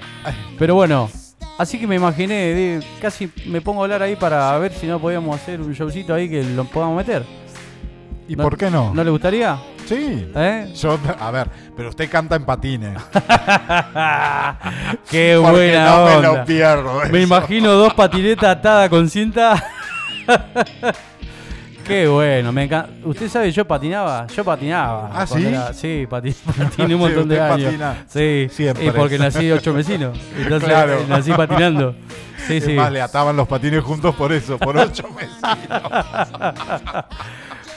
Pero 0.59 0.75
bueno, 0.75 1.09
así 1.57 1.79
que 1.79 1.88
me 1.88 1.95
imaginé, 1.95 2.79
casi 3.01 3.31
me 3.45 3.62
pongo 3.62 3.81
a 3.81 3.86
hablar 3.86 4.01
ahí 4.03 4.15
para 4.15 4.57
ver 4.60 4.72
si 4.74 4.88
no 4.88 5.00
podíamos 5.00 5.36
hacer 5.36 5.62
un 5.62 5.74
showcito 5.74 6.13
ahí 6.13 6.29
que 6.29 6.43
lo 6.43 6.65
podamos 6.65 6.98
meter. 6.98 7.24
¿Y 8.27 8.36
No- 8.36 8.43
por 8.43 8.57
qué 8.57 8.69
no? 8.72 8.93
¿No 8.93 9.03
le 9.03 9.10
gustaría? 9.12 9.57
Sí. 9.86 10.29
¿Eh? 10.33 10.72
Yo, 10.75 10.98
a 11.19 11.29
ver, 11.31 11.50
pero 11.75 11.89
usted 11.89 12.10
canta 12.10 12.38
en 12.38 12.45
patines. 12.45 12.98
Qué 15.12 15.38
Porque 15.41 15.51
buena 15.51 15.86
no 15.89 16.05
me 16.05 16.15
onda. 16.15 16.33
lo 16.39 16.45
pierdo. 16.45 17.01
Me 17.12 17.22
imagino 17.22 17.72
dos 17.74 17.93
patinetas 17.93 18.57
atadas 18.57 18.89
con 18.89 19.10
cinta. 19.10 19.62
Qué 21.93 22.07
bueno, 22.07 22.51
me 22.51 22.63
encanta. 22.63 22.89
Usted 23.03 23.29
sabe, 23.29 23.51
yo 23.51 23.65
patinaba, 23.67 24.25
yo 24.25 24.43
patinaba. 24.43 25.12
¿Ah, 25.13 25.27
sí? 25.27 25.45
era- 25.45 25.71
sí, 25.73 26.07
pati- 26.09 26.33
patiné 26.57 26.85
un 26.85 26.89
Sí, 26.89 26.95
montón 26.95 27.29
de 27.29 27.39
años. 27.39 27.65
patina 27.65 28.03
Sí, 28.07 28.47
siempre. 28.51 28.85
y 28.85 28.89
porque 28.91 29.19
nací 29.19 29.51
ocho 29.51 29.73
vecinos. 29.73 30.17
Entonces 30.38 30.67
Claro. 30.69 31.05
nací 31.07 31.31
patinando. 31.33 31.95
Sí, 32.47 32.57
Es 32.57 32.63
sí. 32.65 32.73
más, 32.73 32.91
le 32.91 33.00
ataban 33.00 33.35
los 33.35 33.47
patines 33.47 33.83
juntos 33.83 34.15
por 34.15 34.33
eso, 34.33 34.57
por 34.57 34.75
ocho 34.75 35.07
meses. 35.09 35.38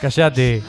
Callate. 0.01 0.63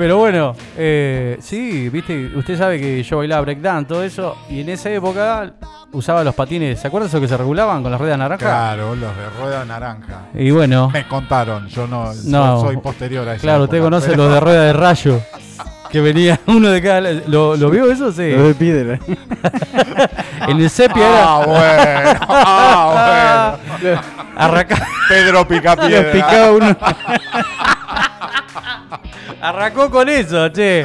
Pero 0.00 0.16
bueno, 0.16 0.54
eh, 0.78 1.36
sí, 1.42 1.90
viste, 1.90 2.30
usted 2.34 2.56
sabe 2.56 2.80
que 2.80 3.02
yo 3.02 3.18
bailaba 3.18 3.42
breakdance, 3.42 3.86
todo 3.86 4.02
eso, 4.02 4.34
y 4.48 4.62
en 4.62 4.70
esa 4.70 4.88
época 4.88 5.52
usaba 5.92 6.24
los 6.24 6.34
patines, 6.34 6.80
¿se 6.80 6.86
acuerdan 6.88 7.08
esos 7.10 7.20
que 7.20 7.28
se 7.28 7.36
regulaban 7.36 7.82
con 7.82 7.92
las 7.92 8.00
ruedas 8.00 8.16
naranjas? 8.16 8.48
Claro, 8.48 8.96
los 8.96 9.14
de 9.14 9.28
rueda 9.38 9.62
naranja. 9.66 10.22
Y 10.32 10.50
bueno, 10.52 10.88
Me 10.88 11.06
contaron, 11.06 11.68
yo 11.68 11.86
no, 11.86 12.14
yo 12.14 12.20
No. 12.30 12.60
soy 12.62 12.78
posterior 12.78 13.28
a 13.28 13.34
eso. 13.34 13.42
claro, 13.42 13.64
usted 13.64 13.78
conoce 13.82 14.16
los 14.16 14.32
de 14.32 14.40
rueda 14.40 14.62
de 14.62 14.72
rayo, 14.72 15.20
que 15.90 16.00
venía 16.00 16.40
uno 16.46 16.70
de 16.70 16.80
cada... 16.80 17.00
¿Lo, 17.26 17.56
lo 17.56 17.68
vio 17.68 17.92
eso? 17.92 18.10
Sí. 18.10 18.30
Lo 18.32 18.48
de 18.48 18.54
piedra. 18.54 18.98
En 20.48 20.58
el 20.58 20.70
sepia 20.70 21.06
era... 21.06 21.24
Ah, 21.24 21.44
bueno. 21.46 22.20
Ah, 22.30 23.56
bueno. 23.82 24.00
Arranca- 24.38 24.86
Pedro 25.10 25.32
Los 25.32 25.46
Picapiedra. 25.46 26.10
picaba 26.12 26.52
uno. 26.52 26.76
Arrancó 29.40 29.90
con 29.90 30.08
eso, 30.08 30.48
che. 30.50 30.84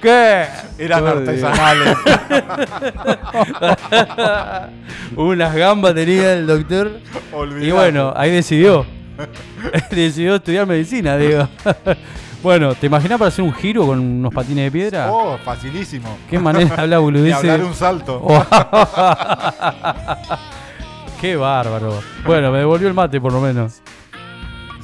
¿Qué? 0.00 0.46
Eran 0.78 1.06
artesanales. 1.06 1.96
Unas 5.16 5.54
gambas 5.54 5.94
tenía 5.94 6.32
el 6.32 6.46
doctor. 6.46 7.00
Olvidate. 7.32 7.66
Y 7.66 7.70
bueno, 7.70 8.12
ahí 8.16 8.30
decidió. 8.30 8.86
decidió 9.90 10.36
estudiar 10.36 10.66
medicina, 10.66 11.16
digo. 11.18 11.46
bueno, 12.42 12.74
¿te 12.74 12.86
imaginas 12.86 13.18
para 13.18 13.28
hacer 13.28 13.44
un 13.44 13.52
giro 13.52 13.86
con 13.86 14.00
unos 14.00 14.32
patines 14.32 14.64
de 14.64 14.70
piedra? 14.70 15.12
Oh, 15.12 15.36
facilísimo. 15.38 16.16
Qué 16.30 16.38
manera 16.38 16.76
de 16.76 16.82
hablar 16.82 16.98
De 16.98 17.04
boludeces. 17.04 17.50
hablar 17.50 17.64
un 17.64 17.74
salto. 17.74 18.26
Qué 21.20 21.36
bárbaro. 21.36 22.00
Bueno, 22.24 22.50
me 22.50 22.58
devolvió 22.60 22.88
el 22.88 22.94
mate 22.94 23.20
por 23.20 23.32
lo 23.32 23.40
menos. 23.42 23.82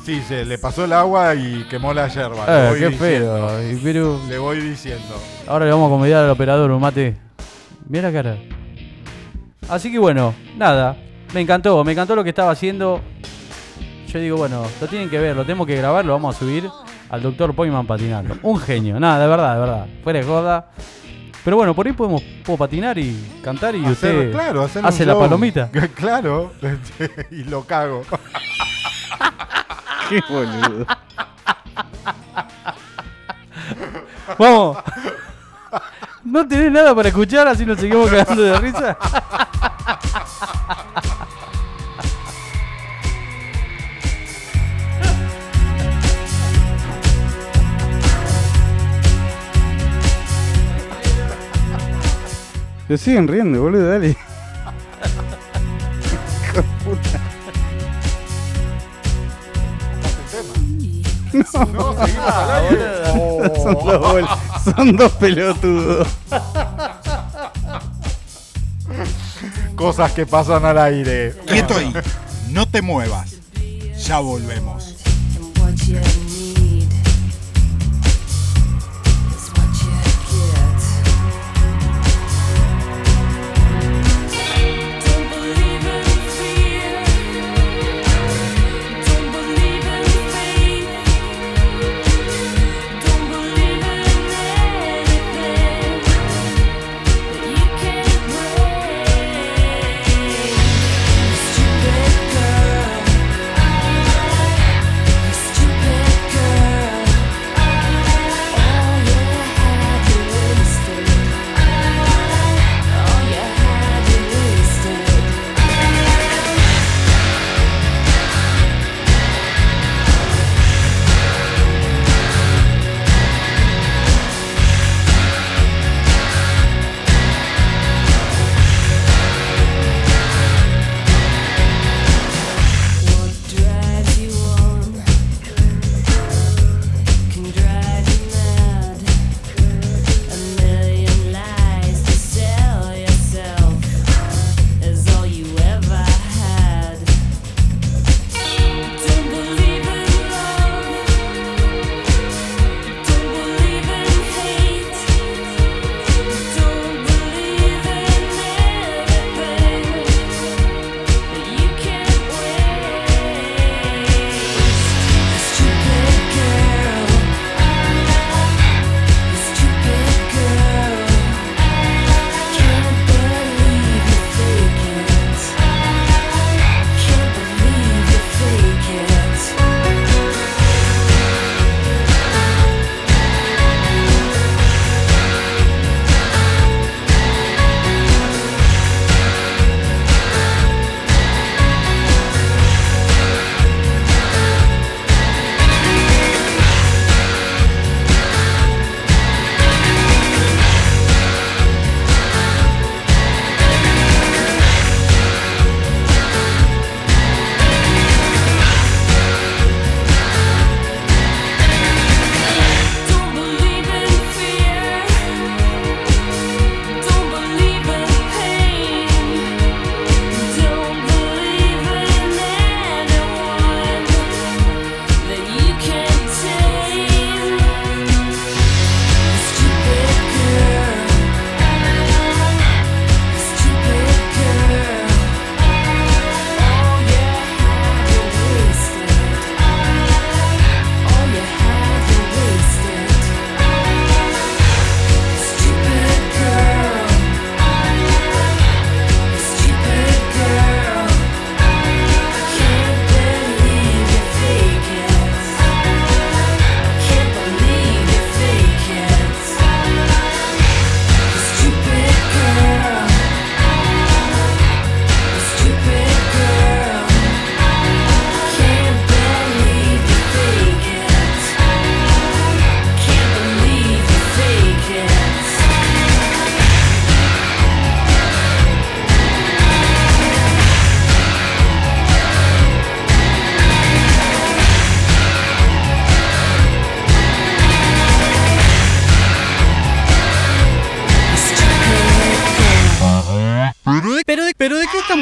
Sí, 0.06 0.22
se 0.22 0.44
le 0.44 0.56
pasó 0.56 0.84
el 0.84 0.92
agua 0.92 1.34
y 1.34 1.64
quemó 1.68 1.92
la 1.92 2.06
yerba. 2.06 2.46
le 2.46 2.52
Eh, 2.66 2.70
voy 2.70 2.78
qué 2.78 2.88
diciendo. 2.90 3.48
feo. 3.48 3.72
Y 3.72 3.74
Pero 3.82 4.20
Le 4.28 4.38
voy 4.38 4.60
diciendo. 4.60 5.20
ahora 5.48 5.64
le 5.64 5.72
vamos 5.72 5.88
a 5.88 5.90
convidar 5.90 6.24
al 6.24 6.30
operador 6.30 6.70
un 6.70 6.80
mate. 6.80 7.16
Mira 7.88 8.10
la 8.10 8.22
cara. 8.22 8.36
Así 9.68 9.90
que 9.90 9.98
bueno, 9.98 10.32
nada. 10.56 10.96
Me 11.34 11.40
encantó, 11.40 11.82
me 11.82 11.90
encantó 11.90 12.14
lo 12.14 12.22
que 12.22 12.30
estaba 12.30 12.52
haciendo. 12.52 13.00
Yo 14.06 14.20
digo, 14.20 14.36
bueno, 14.36 14.62
lo 14.80 14.86
tienen 14.86 15.10
que 15.10 15.18
ver, 15.18 15.34
lo 15.34 15.42
tenemos 15.42 15.66
que 15.66 15.74
grabar, 15.76 16.04
lo 16.04 16.12
vamos 16.12 16.36
a 16.36 16.38
subir 16.38 16.70
al 17.10 17.20
doctor 17.22 17.52
Poyman 17.52 17.84
patinando. 17.84 18.36
Un 18.42 18.60
genio, 18.60 19.00
nada, 19.00 19.18
de 19.20 19.26
verdad, 19.26 19.54
de 19.54 19.60
verdad. 19.60 19.86
Fuera 20.04 20.20
de 20.20 20.24
joda. 20.24 20.70
Pero 21.44 21.56
bueno, 21.56 21.74
por 21.74 21.84
ahí 21.84 21.92
podemos 21.92 22.22
puedo 22.44 22.56
patinar 22.58 22.96
y 22.96 23.16
cantar 23.42 23.74
y 23.74 23.80
Hacer- 23.84 23.90
usted 23.90 24.32
claro, 24.32 24.62
hacer 24.62 24.82
un 24.82 24.88
hace 24.88 25.04
la 25.04 25.14
show. 25.14 25.20
palomita. 25.22 25.68
Claro. 25.96 26.52
y 27.32 27.42
lo 27.42 27.64
cago. 27.64 28.04
Qué 30.08 30.22
boludo. 30.28 30.86
Vamos. 34.38 34.78
¿No 36.24 36.46
tenés 36.46 36.72
nada 36.72 36.94
para 36.94 37.08
escuchar 37.08 37.46
así 37.48 37.64
nos 37.64 37.78
seguimos 37.78 38.10
cagando 38.10 38.42
de 38.42 38.58
risa? 38.58 38.98
Se 52.88 52.98
siguen 52.98 53.26
riendo, 53.26 53.62
boludo, 53.62 53.88
dale. 53.88 54.16
Seguimos 62.04 62.26
al 62.32 62.50
aire. 62.50 62.86
Son 63.62 63.74
dos, 63.74 64.00
bol- 64.00 64.28
son 64.76 64.96
dos 64.96 65.12
pelotudos. 65.12 66.08
Cosas 69.74 70.12
que 70.12 70.26
pasan 70.26 70.64
al 70.64 70.78
aire. 70.78 71.34
Quieto 71.46 71.76
ahí, 71.76 71.92
no 72.50 72.66
te 72.66 72.82
muevas. 72.82 73.36
Ya 74.06 74.18
volvemos. 74.20 74.95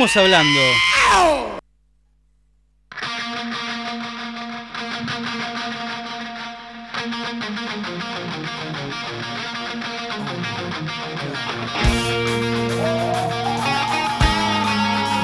Estamos 0.05 0.17
hablando? 0.17 0.61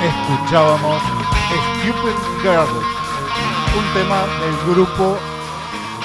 escuchábamos 0.03 1.03
Stupid 1.83 2.43
Girl, 2.43 2.67
un 3.77 3.93
tema 3.93 4.23
del 4.41 4.75
grupo 4.75 5.19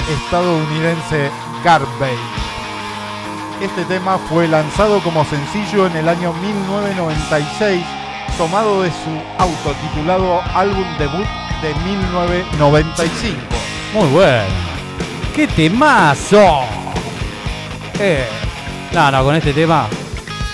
estadounidense 0.10 1.32
Garbage. 1.64 2.18
Este 3.62 3.86
tema 3.86 4.18
fue 4.18 4.48
lanzado 4.48 5.00
como 5.02 5.24
sencillo 5.24 5.88
en 5.88 5.96
el 5.96 6.10
año 6.10 6.34
1996, 6.34 7.86
tomado 8.38 8.84
de 8.84 8.90
su 8.90 9.22
autotitulado 9.38 10.42
álbum 10.54 10.86
debut 10.98 11.26
de 11.62 11.74
1995. 11.76 13.38
Muy 13.94 14.08
bueno. 14.10 14.44
¡Qué 15.36 15.48
temazo! 15.48 16.62
Eh. 18.00 18.26
No, 18.94 19.12
no, 19.12 19.24
con 19.24 19.36
este 19.36 19.54
tema. 19.54 19.88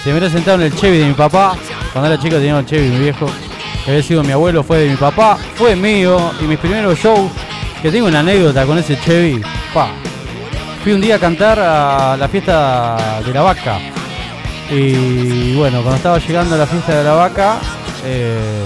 Se 0.03 0.13
me 0.13 0.29
sentado 0.29 0.57
en 0.57 0.71
el 0.71 0.75
Chevy 0.75 0.99
de 0.99 1.05
mi 1.05 1.13
papá. 1.13 1.55
Cuando 1.91 2.11
era 2.11 2.21
chico 2.21 2.35
tenía 2.35 2.55
un 2.55 2.65
Chevy, 2.65 2.89
mi 2.89 2.99
viejo. 2.99 3.27
Que 3.83 3.91
había 3.91 4.03
sido 4.03 4.23
mi 4.23 4.31
abuelo, 4.31 4.63
fue 4.63 4.79
de 4.79 4.89
mi 4.89 4.95
papá, 4.95 5.37
fue 5.55 5.75
mío. 5.75 6.31
Y 6.39 6.45
mis 6.45 6.59
primeros 6.59 6.97
shows, 6.99 7.31
que 7.81 7.91
tengo 7.91 8.07
una 8.07 8.19
anécdota 8.19 8.65
con 8.65 8.77
ese 8.77 8.99
Chevy. 8.99 9.41
Fui 10.83 10.93
un 10.93 11.01
día 11.01 11.15
a 11.15 11.19
cantar 11.19 11.59
a 11.59 12.17
la 12.17 12.27
fiesta 12.27 13.21
de 13.25 13.33
la 13.33 13.41
vaca. 13.41 13.79
Y 14.73 15.53
bueno, 15.55 15.81
cuando 15.81 15.97
estaba 15.97 16.17
llegando 16.17 16.55
a 16.55 16.59
la 16.59 16.65
fiesta 16.65 16.97
de 16.97 17.03
la 17.03 17.13
vaca, 17.13 17.59
eh, 18.05 18.63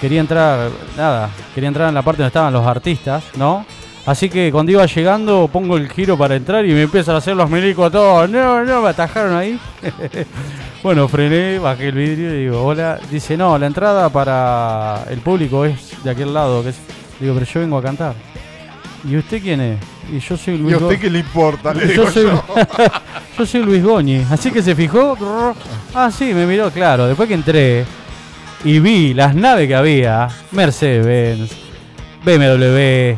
quería 0.00 0.20
entrar, 0.20 0.70
nada, 0.96 1.30
quería 1.52 1.66
entrar 1.66 1.88
en 1.88 1.94
la 1.94 2.02
parte 2.02 2.22
donde 2.22 2.28
estaban 2.28 2.52
los 2.52 2.64
artistas, 2.64 3.24
¿no? 3.36 3.66
Así 4.06 4.30
que 4.30 4.52
cuando 4.52 4.70
iba 4.70 4.86
llegando 4.86 5.50
pongo 5.52 5.76
el 5.78 5.90
giro 5.90 6.16
para 6.16 6.36
entrar 6.36 6.64
y 6.64 6.72
me 6.72 6.82
empiezan 6.82 7.16
a 7.16 7.18
hacer 7.18 7.34
los 7.34 7.50
milicos 7.50 7.90
todos. 7.90 8.30
No, 8.30 8.64
no, 8.64 8.82
me 8.82 8.88
atajaron 8.90 9.34
ahí. 9.34 9.58
bueno, 10.84 11.08
frené, 11.08 11.58
bajé 11.58 11.88
el 11.88 11.96
vidrio 11.96 12.32
y 12.32 12.44
digo, 12.44 12.62
hola. 12.62 13.00
Dice, 13.10 13.36
no, 13.36 13.58
la 13.58 13.66
entrada 13.66 14.08
para 14.10 15.02
el 15.10 15.18
público 15.18 15.64
es 15.64 16.04
de 16.04 16.10
aquel 16.10 16.32
lado. 16.32 16.62
Digo, 16.62 17.34
pero 17.34 17.46
yo 17.46 17.60
vengo 17.60 17.78
a 17.78 17.82
cantar. 17.82 18.14
¿Y 19.08 19.16
usted 19.16 19.40
quién 19.40 19.60
es? 19.60 19.78
Y 20.12 20.18
yo 20.18 20.36
soy 20.36 20.58
Luis 20.58 20.72
¿Y 20.72 20.74
a 20.74 20.78
usted 20.78 21.00
qué 21.00 21.10
le 21.10 21.20
importa? 21.20 21.72
Le 21.72 21.86
yo 21.86 21.92
digo 21.92 22.10
soy, 22.10 22.24
yo. 22.24 22.44
yo 23.38 23.46
soy 23.46 23.62
Luis 23.62 23.82
Goñi. 23.82 24.26
Así 24.30 24.50
que 24.50 24.62
se 24.62 24.74
fijó. 24.74 25.16
Ah, 25.94 26.10
sí, 26.10 26.34
me 26.34 26.46
miró, 26.46 26.70
claro. 26.70 27.06
Después 27.06 27.28
que 27.28 27.34
entré 27.34 27.84
y 28.64 28.80
vi 28.80 29.14
las 29.14 29.34
naves 29.34 29.68
que 29.68 29.74
había: 29.74 30.28
Mercedes-Benz, 30.50 31.52
BMW, 32.24 33.16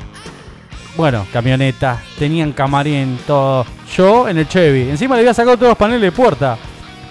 bueno, 0.97 1.27
camionetas, 1.33 2.01
tenían 2.19 2.53
camarín, 2.53 3.19
todo. 3.27 3.65
Yo 3.97 4.29
en 4.29 4.39
el 4.39 4.49
Chevy. 4.49 4.91
Encima 4.91 5.15
le 5.15 5.21
había 5.21 5.35
sacado 5.35 5.57
todos 5.57 5.71
los 5.71 5.79
paneles 5.79 6.03
de 6.03 6.13
puerta. 6.13 6.59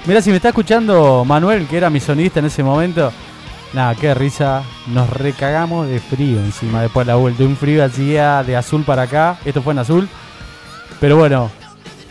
Mirá, 0.05 0.21
si 0.21 0.29
me 0.29 0.35
está 0.35 0.49
escuchando 0.49 1.25
Manuel, 1.25 1.67
que 1.67 1.77
era 1.77 1.89
mi 1.89 1.99
sonista 1.99 2.39
en 2.39 2.45
ese 2.45 2.63
momento. 2.63 3.11
Nada, 3.73 3.95
qué 3.95 4.13
risa. 4.13 4.63
Nos 4.87 5.09
recagamos 5.09 5.87
de 5.87 5.99
frío 5.99 6.39
encima 6.39 6.81
después 6.81 7.05
de 7.05 7.13
la 7.13 7.17
vuelta. 7.17 7.43
Un 7.43 7.57
frío 7.57 7.83
hacía 7.83 8.43
de 8.43 8.55
azul 8.55 8.83
para 8.83 9.03
acá. 9.03 9.37
Esto 9.45 9.61
fue 9.61 9.73
en 9.73 9.79
azul. 9.79 10.09
Pero 10.99 11.17
bueno, 11.17 11.51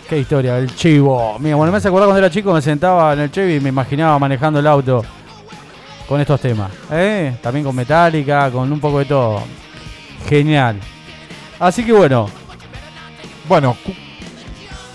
qué 0.08 0.18
historia. 0.18 0.58
El 0.58 0.74
chivo. 0.74 1.38
Mira, 1.38 1.56
bueno, 1.56 1.72
me 1.72 1.78
hace 1.78 1.88
acordar 1.88 2.06
cuando 2.08 2.24
era 2.24 2.30
chico, 2.30 2.52
me 2.52 2.62
sentaba 2.62 3.12
en 3.14 3.20
el 3.20 3.30
Chevy 3.30 3.56
y 3.56 3.60
me 3.60 3.70
imaginaba 3.70 4.18
manejando 4.18 4.60
el 4.60 4.66
auto 4.66 5.04
con 6.08 6.20
estos 6.20 6.40
temas. 6.40 6.70
¿eh? 6.90 7.36
También 7.42 7.64
con 7.64 7.74
Metallica, 7.74 8.50
con 8.50 8.70
un 8.70 8.78
poco 8.78 9.00
de 9.00 9.06
todo. 9.06 9.42
Genial. 10.28 10.78
Así 11.58 11.84
que 11.84 11.92
bueno, 11.92 12.28
Bueno, 13.48 13.76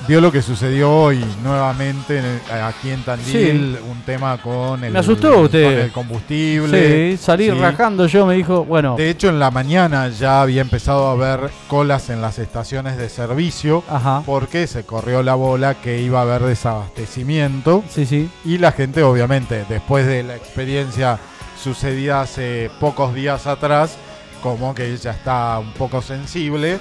vio 0.08 0.20
lo 0.20 0.32
que 0.32 0.42
sucedió 0.42 0.92
hoy 0.92 1.24
nuevamente 1.44 2.18
en 2.20 2.26
el- 2.26 2.42
aquí 2.64 2.90
en 2.90 3.04
Tandil, 3.04 3.78
un 3.90 4.02
tema 4.02 4.38
con 4.42 4.84
el, 4.84 4.92
Me 4.92 5.00
asustó 5.00 5.40
usted. 5.42 5.64
con 5.64 5.74
el 5.74 5.92
combustible. 5.92 7.12
sí, 7.12 7.18
salí 7.24 7.46
Sí. 7.46 7.52
rajando 7.52 8.08
yo, 8.08 8.26
me 8.26 8.36
dijo, 8.36 8.66
bueno, 8.66 8.96
De 8.98 9.10
hecho, 9.10 9.30
en 9.30 9.40
la 9.40 9.52
mañana 9.52 10.10
ya 10.10 10.42
había 10.42 10.62
empezado 10.62 11.08
a 11.08 11.12
haber 11.12 11.52
colas 11.68 12.10
en 12.10 12.22
las 12.22 12.40
estaciones 12.40 12.98
de 12.98 13.10
servicio 13.10 13.84
ajá, 13.90 14.24
porque 14.26 14.68
se 14.68 14.84
corrió 14.84 15.24
la 15.24 15.36
bola 15.36 15.76
que 15.76 16.02
iba 16.02 16.20
a 16.20 16.24
haber 16.24 16.42
desabastecimiento 16.44 17.84
sí, 17.90 18.06
sí, 18.06 18.30
y 18.46 18.58
la 18.58 18.72
gente 18.72 19.04
obviamente 19.04 19.66
después 19.70 20.06
de 20.08 20.24
la 20.24 20.36
experiencia 20.36 21.20
sucedida 21.62 22.22
hace 22.22 22.70
pocos 22.80 23.14
días 23.14 23.46
atrás 23.48 23.96
como 24.42 24.74
que 24.74 24.96
ya 24.98 25.12
está 25.12 25.60
un 25.60 25.72
poco 25.74 26.02
sensible 26.02 26.80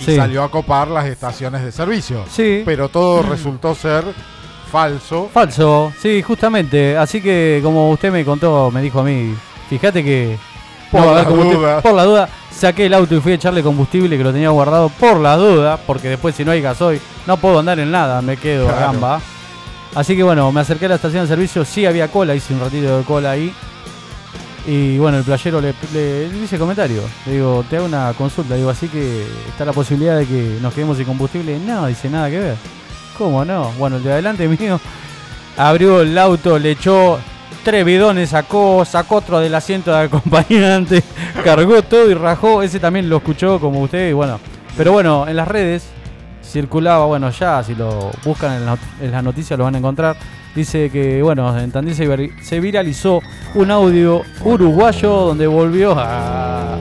y 0.00 0.04
Sí. 0.04 0.16
salió 0.16 0.42
a 0.44 0.50
copar 0.50 0.88
las 0.88 1.06
estaciones 1.06 1.62
de 1.64 1.72
servicio. 1.72 2.24
sí. 2.30 2.62
Pero 2.64 2.88
todo 2.88 3.22
resultó 3.22 3.74
ser 3.74 4.04
falso. 4.70 5.30
Falso, 5.32 5.92
sí, 6.00 6.22
justamente. 6.22 6.96
Así 6.96 7.20
que 7.20 7.60
como 7.62 7.90
usted 7.90 8.12
me 8.12 8.24
contó, 8.24 8.70
me 8.70 8.82
dijo 8.82 9.00
a 9.00 9.04
mí, 9.04 9.34
fíjate 9.70 10.04
que 10.04 10.36
Por 10.90 11.00
no 11.02 11.14
la 11.14 11.24
duda. 11.24 11.80
Por 11.80 11.94
la 11.94 12.04
duda, 12.04 12.28
saqué 12.50 12.86
el 12.86 12.94
auto 12.94 13.14
y 13.14 13.20
fui 13.20 13.32
a 13.32 13.34
echarle 13.36 13.62
combustible 13.62 14.16
que 14.16 14.24
lo 14.24 14.32
tenía 14.32 14.50
guardado 14.50 14.88
por 14.90 15.18
la 15.18 15.36
duda, 15.36 15.78
porque 15.86 16.08
después 16.08 16.34
si 16.34 16.44
no 16.44 16.50
hay 16.52 16.60
gasoil 16.60 17.00
no 17.26 17.36
puedo 17.36 17.58
andar 17.58 17.78
en 17.78 17.90
nada, 17.90 18.20
me 18.22 18.36
quedo 18.36 18.66
Claro. 18.66 18.80
gamba. 18.80 19.20
Así 19.94 20.14
que 20.16 20.22
bueno, 20.22 20.50
me 20.52 20.60
acerqué 20.60 20.84
a 20.86 20.90
la 20.90 20.94
estación 20.96 21.22
de 21.22 21.28
servicio, 21.28 21.64
sí 21.64 21.86
había 21.86 22.08
cola, 22.08 22.34
hice 22.34 22.52
un 22.54 22.60
ratito 22.60 22.98
de 22.98 23.04
cola 23.04 23.30
ahí. 23.32 23.52
Y 24.68 24.98
bueno, 24.98 25.16
el 25.16 25.24
playero 25.24 25.62
le, 25.62 25.72
hice 26.44 26.58
comentario. 26.58 27.00
Le 27.24 27.32
digo, 27.32 27.64
te 27.70 27.78
hago 27.78 27.86
una 27.86 28.12
consulta. 28.12 28.54
Digo, 28.54 28.68
así 28.68 28.86
que 28.88 29.26
está 29.48 29.64
la 29.64 29.72
posibilidad 29.72 30.18
de 30.18 30.26
que 30.26 30.58
nos 30.60 30.74
quedemos 30.74 30.98
sin 30.98 31.06
combustible. 31.06 31.58
No, 31.58 31.86
dice 31.86 32.10
nada 32.10 32.28
que 32.28 32.38
ver. 32.38 32.56
¿Cómo 33.16 33.46
no? 33.46 33.72
Bueno, 33.78 33.96
el 33.96 34.04
de 34.04 34.12
adelante 34.12 34.46
mío 34.60 34.78
abrió 35.56 36.02
el 36.02 36.16
auto, 36.18 36.58
le 36.58 36.72
echó 36.72 37.18
tres 37.64 37.82
bidones, 37.82 38.28
sacó, 38.28 38.84
sacó 38.84 39.16
otro 39.16 39.40
del 39.40 39.54
asiento 39.54 39.90
del 39.90 40.06
acompañante, 40.08 41.02
cargó 41.44 41.80
todo 41.80 42.10
y 42.10 42.12
rajó. 42.12 42.62
Ese 42.62 42.78
también 42.78 43.08
lo 43.08 43.16
escuchó 43.16 43.58
como 43.58 43.80
usted. 43.80 44.10
Y 44.10 44.12
bueno, 44.12 44.38
pero 44.76 44.92
bueno, 44.92 45.26
en 45.26 45.36
las 45.36 45.48
redes 45.48 45.88
circulaba, 46.44 47.06
bueno, 47.06 47.30
ya 47.30 47.64
si 47.64 47.74
lo 47.74 48.10
buscan 48.22 48.68
en 49.00 49.12
las 49.12 49.24
noticias 49.24 49.58
lo 49.58 49.64
van 49.64 49.76
a 49.76 49.78
encontrar. 49.78 50.14
Dice 50.58 50.90
que, 50.90 51.22
bueno, 51.22 51.56
en 51.56 51.70
Tandil 51.70 51.94
se, 51.94 52.04
vir- 52.08 52.32
se 52.42 52.58
viralizó 52.58 53.20
un 53.54 53.70
audio 53.70 54.22
uruguayo 54.42 55.08
donde 55.08 55.46
volvió 55.46 55.94
a. 55.96 56.76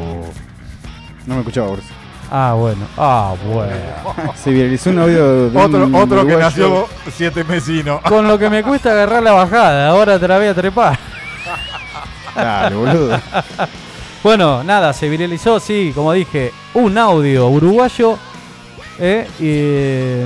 No 1.27 1.35
me 1.35 1.39
escuchaba 1.41 1.67
por 1.67 1.77
eso. 1.79 1.89
Ah, 2.31 2.55
bueno, 2.57 2.87
ah, 2.97 3.35
bueno. 3.53 4.33
Se 4.35 4.49
viralizó 4.49 4.89
un 4.89 4.97
audio 4.99 5.49
de 5.51 5.57
Otro, 5.59 5.85
un 5.85 5.93
otro 5.95 6.07
que 6.25 6.33
uruguayo. 6.35 6.39
nació 6.39 6.87
siete 7.15 7.43
vecinos. 7.43 8.01
Con 8.01 8.27
lo 8.27 8.39
que 8.39 8.49
me 8.49 8.63
cuesta 8.63 8.91
agarrar 8.93 9.21
la 9.21 9.33
bajada, 9.33 9.89
ahora 9.89 10.17
te 10.17 10.27
la 10.27 10.37
voy 10.39 10.47
a 10.47 10.53
trepar. 10.55 10.97
Dale, 12.35 12.75
boludo. 12.75 13.21
Bueno, 14.23 14.63
nada, 14.63 14.91
se 14.91 15.07
viralizó, 15.07 15.59
sí, 15.59 15.91
como 15.95 16.11
dije, 16.11 16.51
un 16.73 16.97
audio 16.97 17.47
uruguayo. 17.47 18.17
eh, 18.99 19.25
y, 19.39 19.45
eh, 19.45 20.25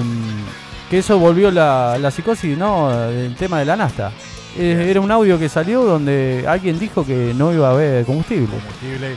que 0.92 0.98
eso 1.00 1.18
volvió 1.18 1.50
la, 1.50 1.98
la 1.98 2.12
psicosis, 2.12 2.56
¿no? 2.58 2.92
El 3.10 3.34
tema 3.36 3.58
de 3.60 3.66
la 3.66 3.76
nasta. 3.78 4.12
Eh, 4.58 4.88
era 4.90 5.00
un 5.00 5.10
audio 5.10 5.40
que 5.40 5.48
salió 5.48 5.84
donde 5.84 6.46
alguien 6.48 6.78
dijo 6.78 7.06
que 7.06 7.34
no 7.34 7.54
iba 7.54 7.70
a 7.70 7.72
haber 7.72 8.06
combustible. 8.06 8.48
combustible. 8.48 9.16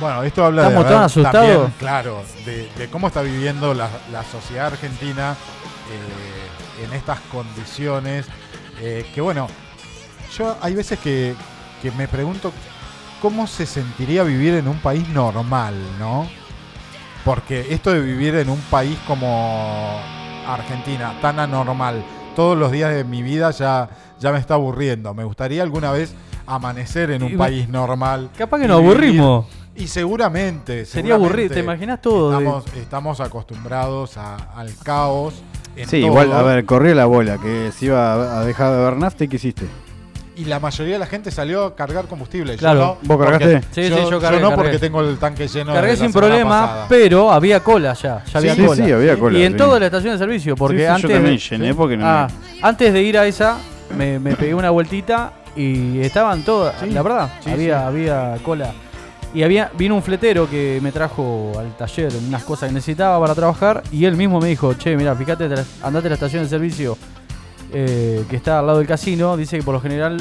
Bueno, 0.00 0.22
esto 0.24 0.44
habla 0.46 0.62
Estamos 0.62 0.84
de 0.84 0.90
tan 0.90 1.02
asustados. 1.04 1.48
también, 1.48 1.74
claro, 1.78 2.22
de, 2.46 2.68
de 2.78 2.88
cómo 2.88 3.06
está 3.08 3.22
viviendo 3.22 3.74
la, 3.74 3.88
la 4.10 4.24
sociedad 4.24 4.68
argentina 4.68 5.36
eh, 5.92 6.84
en 6.86 6.92
estas 6.94 7.20
condiciones. 7.30 8.26
eh, 8.80 9.04
que 9.14 9.20
bueno, 9.20 9.46
yo 10.36 10.56
hay 10.62 10.74
veces 10.74 10.98
que, 10.98 11.34
que 11.82 11.90
me 11.92 12.08
pregunto 12.08 12.52
cómo 13.20 13.46
se 13.46 13.66
sentiría 13.66 14.22
vivir 14.24 14.54
en 14.54 14.66
un 14.66 14.78
país 14.78 15.06
normal, 15.10 15.74
¿no? 16.00 16.26
Porque 17.24 17.66
esto 17.70 17.92
de 17.92 18.00
vivir 18.00 18.34
en 18.36 18.48
un 18.48 18.60
país 18.62 18.98
como 19.06 20.00
Argentina, 20.46 21.14
tan 21.20 21.38
anormal, 21.38 22.02
todos 22.36 22.56
los 22.56 22.72
días 22.72 22.94
de 22.94 23.04
mi 23.04 23.22
vida 23.22 23.50
ya, 23.50 23.88
ya 24.20 24.32
me 24.32 24.38
está 24.38 24.54
aburriendo. 24.54 25.12
Me 25.14 25.24
gustaría 25.24 25.62
alguna 25.62 25.90
vez 25.92 26.14
amanecer 26.46 27.10
en 27.10 27.22
un 27.22 27.32
Y- 27.32 27.36
país 27.36 27.68
normal. 27.68 28.30
Capaz 28.36 28.60
que 28.60 28.68
nos 28.68 28.78
aburrimos. 28.78 29.46
Y 29.74 29.86
seguramente. 29.86 30.84
Sería 30.84 31.14
aburrido, 31.14 31.54
¿te 31.54 31.60
imaginas 31.60 32.00
todo? 32.02 32.30
de- 32.30 32.38
Estamos, 32.38 32.64
estamos 32.76 33.20
acostumbrados 33.20 34.16
a- 34.18 34.36
al 34.56 34.74
caos. 34.82 35.34
en 35.74 35.88
Sí, 35.88 36.00
todo, 36.02 36.10
igual, 36.10 36.32
a 36.32 36.42
ver, 36.42 36.66
corrió 36.66 36.94
la 36.94 37.06
bola, 37.06 37.38
que 37.38 37.72
se 37.72 37.86
iba 37.86 38.12
a 38.12 38.40
a 38.40 38.44
dejar 38.44 38.72
de 38.72 38.84
ver 38.84 38.96
nafta 38.98 39.24
y 39.24 39.28
¿qué 39.28 39.36
hiciste? 39.36 39.66
Y 40.34 40.46
la 40.46 40.58
mayoría 40.60 40.94
de 40.94 40.98
la 40.98 41.06
gente 41.06 41.30
salió 41.30 41.64
a 41.66 41.76
cargar 41.76 42.06
combustible. 42.06 42.54
Yo 42.54 42.58
Claro. 42.58 42.80
no, 42.80 42.86
¿Vos 43.02 43.16
porque- 43.18 43.38
cargaste? 43.38 43.60
Sí, 43.70 43.90
yo, 43.90 43.96
sí, 43.98 44.10
yo 44.10 44.18
cargué, 44.20 44.40
no 44.40 44.48
cargué. 44.48 44.64
porque 44.64 44.78
tengo 44.78 45.00
el 45.02 45.18
tanque 45.18 45.46
lleno. 45.46 45.74
Cargué 45.74 45.90
de 45.90 45.96
la 45.98 46.02
sin 46.04 46.12
problema, 46.12 46.60
pasada. 46.62 46.86
pero 46.88 47.30
había 47.30 47.60
cola 47.60 47.92
ya. 47.92 48.24
Ya 48.24 48.38
había 48.38 48.54
Sí, 48.54 48.64
cola. 48.64 48.84
sí, 48.86 48.92
había 48.92 49.18
cola, 49.18 49.38
Y 49.38 49.42
en 49.42 49.56
toda 49.58 49.78
la 49.78 49.86
estación 49.86 50.12
de 50.14 50.18
servicio, 50.18 50.56
porque 50.56 50.78
Sí, 50.78 50.82
sí, 50.82 50.86
yo 50.88 50.94
antes. 50.94 51.10
también 51.10 51.34
de- 51.36 51.42
llené 51.58 51.74
porque 51.74 51.96
no 51.98 52.06
Ah, 52.06 52.28
antes 52.62 52.92
de 52.94 53.02
ir 53.02 53.18
a 53.18 53.26
esa, 53.26 53.58
me, 53.96 54.18
me 54.18 54.34
pegué 54.34 54.54
una 54.54 54.70
vueltita 54.70 55.32
y 55.54 56.00
estaban 56.00 56.42
todas, 56.44 56.80
Sí, 56.80 56.88
la 56.90 57.02
verdad, 57.02 57.28
sí, 57.44 57.50
había, 57.50 57.80
sí. 57.80 57.84
había 57.86 58.38
cola. 58.42 58.72
Y 59.34 59.42
había, 59.42 59.70
vino 59.76 59.94
un 59.94 60.02
fletero 60.02 60.48
que 60.48 60.78
me 60.82 60.92
trajo 60.92 61.52
al 61.58 61.74
taller 61.76 62.10
unas 62.28 62.42
cosas 62.44 62.68
que 62.68 62.74
necesitaba 62.74 63.18
para 63.20 63.34
trabajar 63.34 63.82
y 63.92 64.04
él 64.06 64.16
mismo 64.16 64.40
me 64.40 64.48
dijo, 64.48 64.74
che, 64.74 64.96
mira, 64.96 65.14
fíjate, 65.14 65.44
andate 65.82 66.06
a 66.06 66.10
la 66.10 66.14
estación 66.14 66.42
de 66.42 66.48
servicio 66.48 66.96
eh, 67.72 68.24
que 68.28 68.36
está 68.36 68.58
al 68.58 68.66
lado 68.66 68.78
del 68.78 68.86
casino, 68.88 69.36
dice 69.36 69.56
que 69.58 69.62
por 69.62 69.74
lo 69.74 69.80
general 69.80 70.20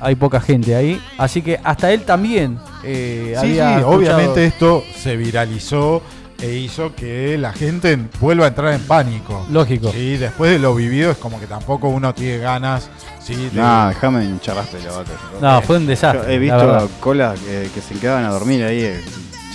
hay 0.00 0.14
poca 0.14 0.40
gente 0.40 0.74
ahí, 0.74 1.00
así 1.18 1.42
que 1.42 1.60
hasta 1.62 1.92
él 1.92 2.02
también 2.02 2.58
eh, 2.84 3.34
Sí, 3.40 3.46
sí, 3.54 3.60
había 3.60 3.78
escuchado- 3.80 3.90
obviamente 3.96 4.46
esto 4.46 4.82
se 4.96 5.16
viralizó 5.16 6.02
e 6.42 6.54
hizo 6.54 6.94
que 6.94 7.36
la 7.36 7.52
gente 7.52 7.98
vuelva 8.18 8.46
a 8.46 8.48
entrar 8.48 8.72
en 8.72 8.80
pánico. 8.82 9.44
Lógico. 9.50 9.92
Sí, 9.92 10.16
después 10.16 10.50
de 10.50 10.58
lo 10.58 10.74
vivido 10.74 11.10
es 11.10 11.18
como 11.18 11.38
que 11.38 11.46
tampoco 11.46 11.88
uno 11.90 12.14
tiene 12.14 12.38
ganas. 12.38 12.88
Sí, 13.22 13.34
de- 13.34 13.60
No, 13.60 13.88
déjame 13.88 14.24
hinchar 14.24 14.56
las 14.56 14.68
pelotas. 14.68 15.14
No, 15.38 15.60
fue 15.60 15.76
un 15.76 15.82
Yo 15.82 15.90
desastre. 15.90 16.34
he 16.34 16.38
la 16.48 16.56
visto 16.78 16.90
colas 17.00 17.38
que, 17.40 17.68
que 17.74 17.80
se 17.82 17.94
quedaban 18.00 18.24
a 18.24 18.30
dormir 18.30 18.64
ahí. 18.64 18.80
eh. 18.84 19.00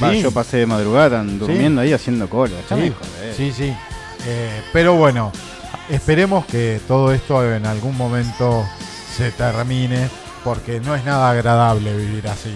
Va, 0.04 0.12
Sí. 0.12 0.22
yo 0.22 0.30
pasé 0.30 0.58
de 0.58 0.66
madrugada, 0.68 1.24
durmiendo 1.24 1.82
ahí 1.82 1.92
haciendo 1.94 2.30
cola. 2.30 2.54
Sí, 2.70 2.94
sí, 3.36 3.52
sí. 3.52 3.74
Eh, 4.28 4.62
pero 4.72 4.94
bueno, 4.96 5.32
esperemos 5.90 6.46
que 6.46 6.80
todo 6.88 7.12
esto 7.14 7.54
en 7.54 7.66
algún 7.66 7.98
momento 7.98 8.66
se 9.16 9.32
termine, 9.32 10.10
porque 10.44 10.80
no 10.80 10.96
es 10.96 11.06
nada 11.06 11.30
agradable 11.30 11.96
vivir 11.96 12.28
así. 12.28 12.54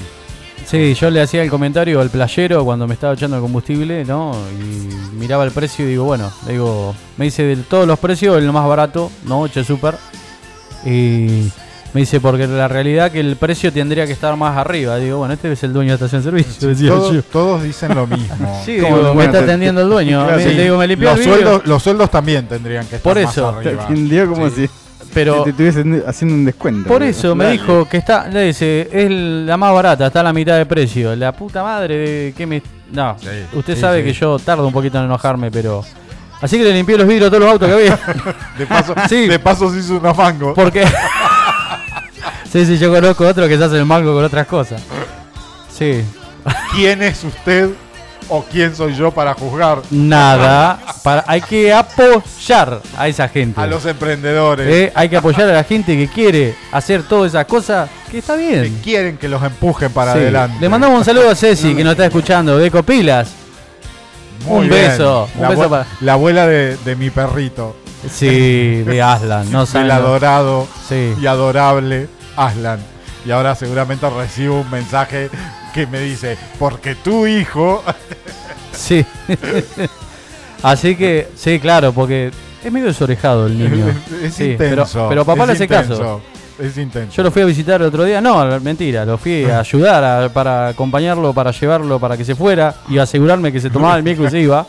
Sí, 0.65 0.94
yo 0.94 1.10
le 1.10 1.22
hacía 1.22 1.42
el 1.42 1.50
comentario 1.50 2.00
al 2.00 2.12
playero 2.12 2.63
cuando 2.63 2.86
me 2.86 2.94
estaba 2.94 3.13
echando 3.13 3.38
el 3.38 3.42
combustible, 3.42 4.06
¿no? 4.06 4.36
Y 4.52 5.15
miraba 5.15 5.44
el 5.44 5.52
precio 5.52 5.86
y 5.86 5.89
digo, 5.89 6.04
bueno, 6.04 6.32
digo, 6.48 6.94
me 7.18 7.26
dice 7.26 7.44
de 7.44 7.56
todos 7.63 7.88
los 7.88 7.98
precios 7.98 8.38
el 8.38 8.52
más 8.52 8.68
barato, 8.68 9.12
¿no? 9.24 9.48
Che 9.48 9.63
Super. 9.63 9.96
Y 10.86 11.50
me 11.93 12.02
dice, 12.02 12.19
porque 12.19 12.45
la 12.47 12.67
realidad 12.67 13.12
que 13.12 13.19
el 13.19 13.36
precio 13.36 13.71
tendría 13.73 14.06
que 14.06 14.12
estar 14.13 14.36
más 14.36 14.56
arriba. 14.58 14.97
Digo, 14.97 15.17
bueno, 15.19 15.34
este 15.34 15.52
es 15.52 15.63
el 15.63 15.73
dueño 15.73 15.89
de 15.91 15.95
estación 15.95 16.21
de 16.21 16.25
servicio, 16.30 16.67
decía 16.69 16.89
Todos, 16.89 17.13
yo. 17.13 17.23
todos 17.23 17.63
dicen 17.63 17.95
lo 17.95 18.06
mismo. 18.08 18.62
Sí, 18.65 18.78
¿Cómo 18.80 18.97
digo, 18.97 19.13
me 19.15 19.25
está 19.25 19.39
atendiendo 19.39 19.82
el 19.82 19.89
dueño. 19.89 20.23
Claro, 20.28 20.39
sí. 20.41 20.49
Le 20.54 20.63
digo, 20.63 20.78
me 20.78 20.88
limpió 20.88 21.10
los, 21.10 21.19
el 21.19 21.25
vidrio. 21.25 21.43
sueldos, 21.43 21.65
los 21.67 21.84
sueldos 21.84 22.12
también 22.12 22.47
tendrían 22.47 22.86
que 22.86 22.97
estar 22.97 23.13
Por 23.13 23.21
más 23.21 23.32
eso, 23.32 23.52
Te 23.63 23.69
arriba. 23.69 24.25
como 24.28 24.49
Sí. 24.49 24.67
si 24.67 24.69
Pero 25.13 25.41
te 25.43 25.49
estuviesen 25.49 26.04
haciendo 26.06 26.36
un 26.36 26.45
descuento. 26.45 26.88
Por 26.88 27.02
eso 27.02 27.34
me 27.36 27.49
dijo 27.52 27.88
que 27.89 27.97
está, 27.97 28.28
le 28.28 28.43
dice, 28.43 28.88
es 28.91 29.10
la 29.10 29.58
más 29.58 29.73
barata, 29.73 30.06
está 30.08 30.19
a 30.19 30.23
la 30.23 30.34
mitad 30.34 30.56
de 30.58 30.65
precio. 30.67 31.15
La 31.15 31.32
puta 31.32 31.63
madre 31.63 31.97
de 31.97 32.34
que 32.38 32.45
me. 32.45 32.62
No, 32.91 33.15
Sí, 33.19 33.28
usted 33.54 33.73
sí, 33.75 33.82
sabe 33.82 33.99
sí. 33.99 34.06
que 34.06 34.13
yo 34.13 34.38
tardo 34.39 34.65
un 34.67 34.73
poquito 34.73 34.97
en 34.99 35.06
enojarme, 35.06 35.49
pero. 35.49 35.84
Así 36.41 36.58
que 36.58 36.63
le 36.63 36.73
limpié 36.73 36.97
los 36.97 37.06
vidrios 37.08 37.28
a 37.28 37.30
todos 37.32 37.43
los 37.43 37.52
autos 37.52 37.67
que 37.67 37.73
había. 37.73 37.99
De 38.58 38.65
paso, 38.65 38.93
Sí. 39.10 39.28
de 39.28 39.39
paso 39.39 39.71
se 39.73 39.80
hizo 39.80 39.97
una 39.97 40.13
mango. 40.13 40.54
Porque. 40.54 40.86
Sí, 42.51 42.65
sí, 42.65 42.77
yo 42.77 42.91
conozco 42.91 43.27
otro 43.27 43.47
que 43.47 43.57
se 43.57 43.63
hace 43.63 43.77
el 43.77 43.85
mango 43.85 44.13
con 44.13 44.23
otras 44.23 44.47
cosas. 44.47 44.81
Sí. 45.75 46.03
¿Quién 46.75 47.01
es 47.03 47.23
usted 47.23 47.69
o 48.27 48.43
quién 48.43 48.75
soy 48.75 48.93
yo 48.95 49.12
para 49.12 49.33
juzgar 49.33 49.81
Nada. 49.89 50.79
Para, 51.03 51.23
hay 51.27 51.41
que 51.41 51.73
apoyar 51.73 52.81
a 52.97 53.07
esa 53.07 53.27
gente. 53.27 53.59
a 53.59 53.65
los 53.65 53.85
emprendedores 53.85 54.67
Eh, 54.71 54.91
hay 54.93 55.09
que 55.09 55.17
apoyar 55.17 55.49
a 55.49 55.53
la 55.53 55.63
gente 55.63 55.95
que 55.97 56.07
quiere 56.07 56.53
hacer 56.71 57.03
todas 57.03 57.31
esas 57.31 57.45
cosas, 57.45 57.89
que 58.12 58.19
está 58.19 58.35
bien. 58.35 58.63
que 58.75 58.81
quieren 58.81 59.17
que 59.17 59.27
los 59.27 59.41
empujen 59.43 59.91
para 59.91 60.13
Sí. 60.13 60.19
adelante? 60.19 60.57
Le 60.59 60.69
mandamos 60.69 60.99
un 60.99 61.05
saludo 61.05 61.29
a 61.31 61.35
Ceci 61.35 61.73
que 61.75 61.83
nos 61.83 61.91
está 61.93 62.05
escuchando 62.05 62.57
de 62.57 62.69
Copilas. 62.69 63.29
Muy 64.45 64.63
un 64.63 64.69
bien. 64.69 64.89
beso, 64.89 65.27
un 65.35 65.41
La, 65.41 65.49
beso 65.49 65.69
para- 65.69 65.85
la 66.01 66.13
abuela 66.13 66.45
de, 66.47 66.77
de 66.77 66.95
mi 66.95 67.09
perrito, 67.09 67.75
Sí, 68.09 68.83
de 68.83 69.01
Aslan. 69.01 69.51
No 69.51 69.65
saben 69.65 69.88
lo- 69.89 69.93
adorado 69.95 70.67
Sí. 70.88 71.13
y 71.19 71.25
adorable 71.25 72.07
Aslan. 72.47 72.80
Y 73.25 73.32
ahora 73.32 73.54
seguramente 73.56 74.10
recibo 74.10 74.62
un 74.62 74.71
mensaje 74.71 75.30
que 75.73 75.86
me 75.88 75.99
dice, 75.99 76.38
porque 76.58 76.95
tu 76.95 77.28
hijo... 77.28 77.84
Sí. 78.71 79.06
Así 80.63 80.95
que, 80.95 81.28
sí, 81.36 81.60
claro, 81.60 81.91
porque 81.93 82.32
es 82.63 82.71
medio 82.71 82.88
desorejado 82.88 83.47
el 83.47 83.58
niño. 83.58 83.88
es 84.23 84.34
Sí, 84.34 84.52
intenso. 84.52 84.93
Pero, 84.93 85.10
pero 85.10 85.25
papá 85.25 85.45
le 85.45 85.54
hace 85.54 85.63
intenso, 85.63 85.97
caso. 85.97 86.21
Es 86.60 86.78
intenso. 86.78 87.13
Yo 87.15 87.23
lo 87.23 87.32
fui 87.32 87.41
a 87.41 87.45
visitar 87.45 87.82
el 87.82 87.88
otro 87.88 88.04
día. 88.04 88.19
No, 88.21 88.45
mentira, 88.60 89.06
lo 89.06 89.17
fui 89.17 89.45
a 89.45 89.60
ayudar 89.60 90.04
a- 90.04 90.30
para 90.30 90.69
acompañarlo, 90.69 91.34
para 91.34 91.52
llevarlo, 91.52 91.99
para 91.99 92.15
que 92.17 92.23
se 92.25 92.36
fuera 92.36 92.75
y 92.89 92.97
asegurarme 92.97 93.52
que 93.52 93.60
se 93.60 93.69
tomaba 93.69 93.95
el 93.97 94.04
micro 94.04 94.25
y 94.25 94.30
se 94.30 94.39
iba. 94.39 94.65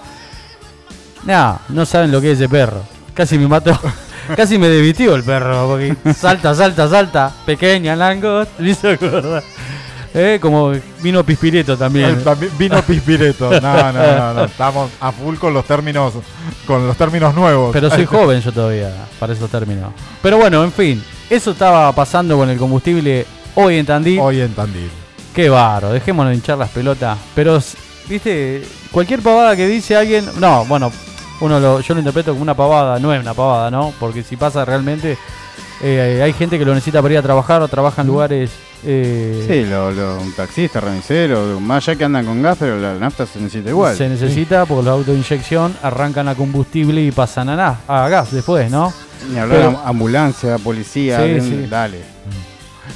No, 1.24 1.61
no 1.68 1.85
saben 1.87 2.11
lo 2.12 2.20
que 2.20 2.33
es 2.33 2.38
ese 2.38 2.48
perro. 2.48 2.83
Casi 3.14 3.38
me 3.38 3.46
mató. 3.48 3.78
Casi 4.37 4.59
me 4.59 4.68
debitió 4.68 5.14
el 5.14 5.22
perro, 5.22 5.68
porque 5.68 5.94
salta, 6.14 6.54
salta, 6.54 6.88
salta. 6.88 7.33
Pequeña 7.46 7.96
langosta. 7.96 8.54
Me 8.59 8.70
hizo 8.70 8.88
acordar. 8.88 9.42
Eh, 10.12 10.38
como 10.40 10.72
vino 11.02 11.24
Pispireto 11.24 11.76
también. 11.76 12.20
Eh, 12.26 12.50
Vino 12.59 12.83
Pispireto. 12.83 13.61
No, 13.61 13.92
no, 13.92 13.92
no, 13.92 14.35
no. 14.35 14.44
Estamos 14.44 14.90
a 15.00 15.12
full 15.12 15.37
con 15.37 15.54
los 15.54 15.64
términos, 15.64 16.14
con 16.66 16.87
los 16.87 16.96
términos 16.96 17.35
nuevos. 17.35 17.70
Pero 17.72 17.90
soy 17.90 18.04
joven 18.06 18.40
yo 18.40 18.52
todavía 18.52 18.92
para 19.18 19.33
esos 19.33 19.48
términos. 19.50 19.92
Pero 20.20 20.38
bueno, 20.38 20.64
en 20.64 20.72
fin. 20.72 21.04
Eso 21.28 21.52
estaba 21.52 21.92
pasando 21.92 22.37
con 22.37 22.50
el 22.50 22.59
combustible 22.59 23.24
hoy 23.54 23.76
en 23.76 23.87
Tandil. 23.87 24.18
Hoy 24.18 24.40
en 24.40 24.52
Tandil. 24.52 24.90
Qué 25.33 25.48
barro, 25.48 25.92
dejémonos 25.92 26.30
de 26.30 26.37
hinchar 26.37 26.59
las 26.59 26.70
pelotas. 26.70 27.16
Pero, 27.37 27.61
viste, 28.09 28.64
cualquier 28.90 29.20
pavada 29.20 29.54
que 29.54 29.68
dice 29.68 29.94
alguien. 29.94 30.28
No, 30.40 30.64
bueno, 30.64 30.90
uno 31.40 31.59
lo, 31.61 31.81
yo 31.81 31.94
lo 31.94 32.00
interpreto 32.00 32.33
como 32.33 32.42
una 32.42 32.55
pavada, 32.55 32.98
no 32.98 33.12
es 33.14 33.20
una 33.20 33.35
pavada, 33.35 33.70
¿no? 33.70 33.92
Porque 33.98 34.22
si 34.22 34.37
pasa 34.37 34.64
realmente, 34.64 35.16
eh, 35.83 36.20
hay 36.22 36.33
gente 36.33 36.59
que 36.59 36.64
lo 36.64 36.74
necesita 36.74 37.00
para 37.03 37.14
ir 37.14 37.18
a 37.18 37.22
trabajar 37.22 37.62
o 37.62 37.68
trabaja 37.68 38.03
en 38.03 38.09
lugares. 38.09 38.50
eh, 38.85 39.44
Sí, 39.48 39.68
los 39.70 39.94
lo, 39.96 40.18
taxistas, 40.37 40.83
remiseros, 40.85 41.61
más 41.61 41.87
allá 41.88 41.96
que 41.98 42.05
andan 42.05 42.24
con 42.26 42.42
gas, 42.42 42.57
pero 42.61 42.79
la 42.79 42.94
nafta 42.94 43.26
se 43.26 43.38
necesita 43.40 43.70
igual. 43.70 43.96
Se 43.96 44.09
necesita 44.09 44.66
porque 44.66 44.85
los 44.85 44.92
autos 44.92 45.07
de 45.14 45.14
inyección 45.20 45.74
arrancan 45.83 46.29
a 46.29 46.35
combustible 46.35 47.03
y 47.03 47.11
pasan 47.11 47.48
a, 47.48 47.57
na- 47.57 47.81
a 47.88 48.09
gas 48.09 48.31
después, 48.33 48.70
¿no? 48.70 48.92
Ni 49.33 49.38
hablar 49.38 49.59
Pero- 49.59 49.70
de 49.72 49.76
ambulancia, 49.85 50.59
policía, 50.59 51.20
sí. 51.40 51.66
dale. 51.68 52.00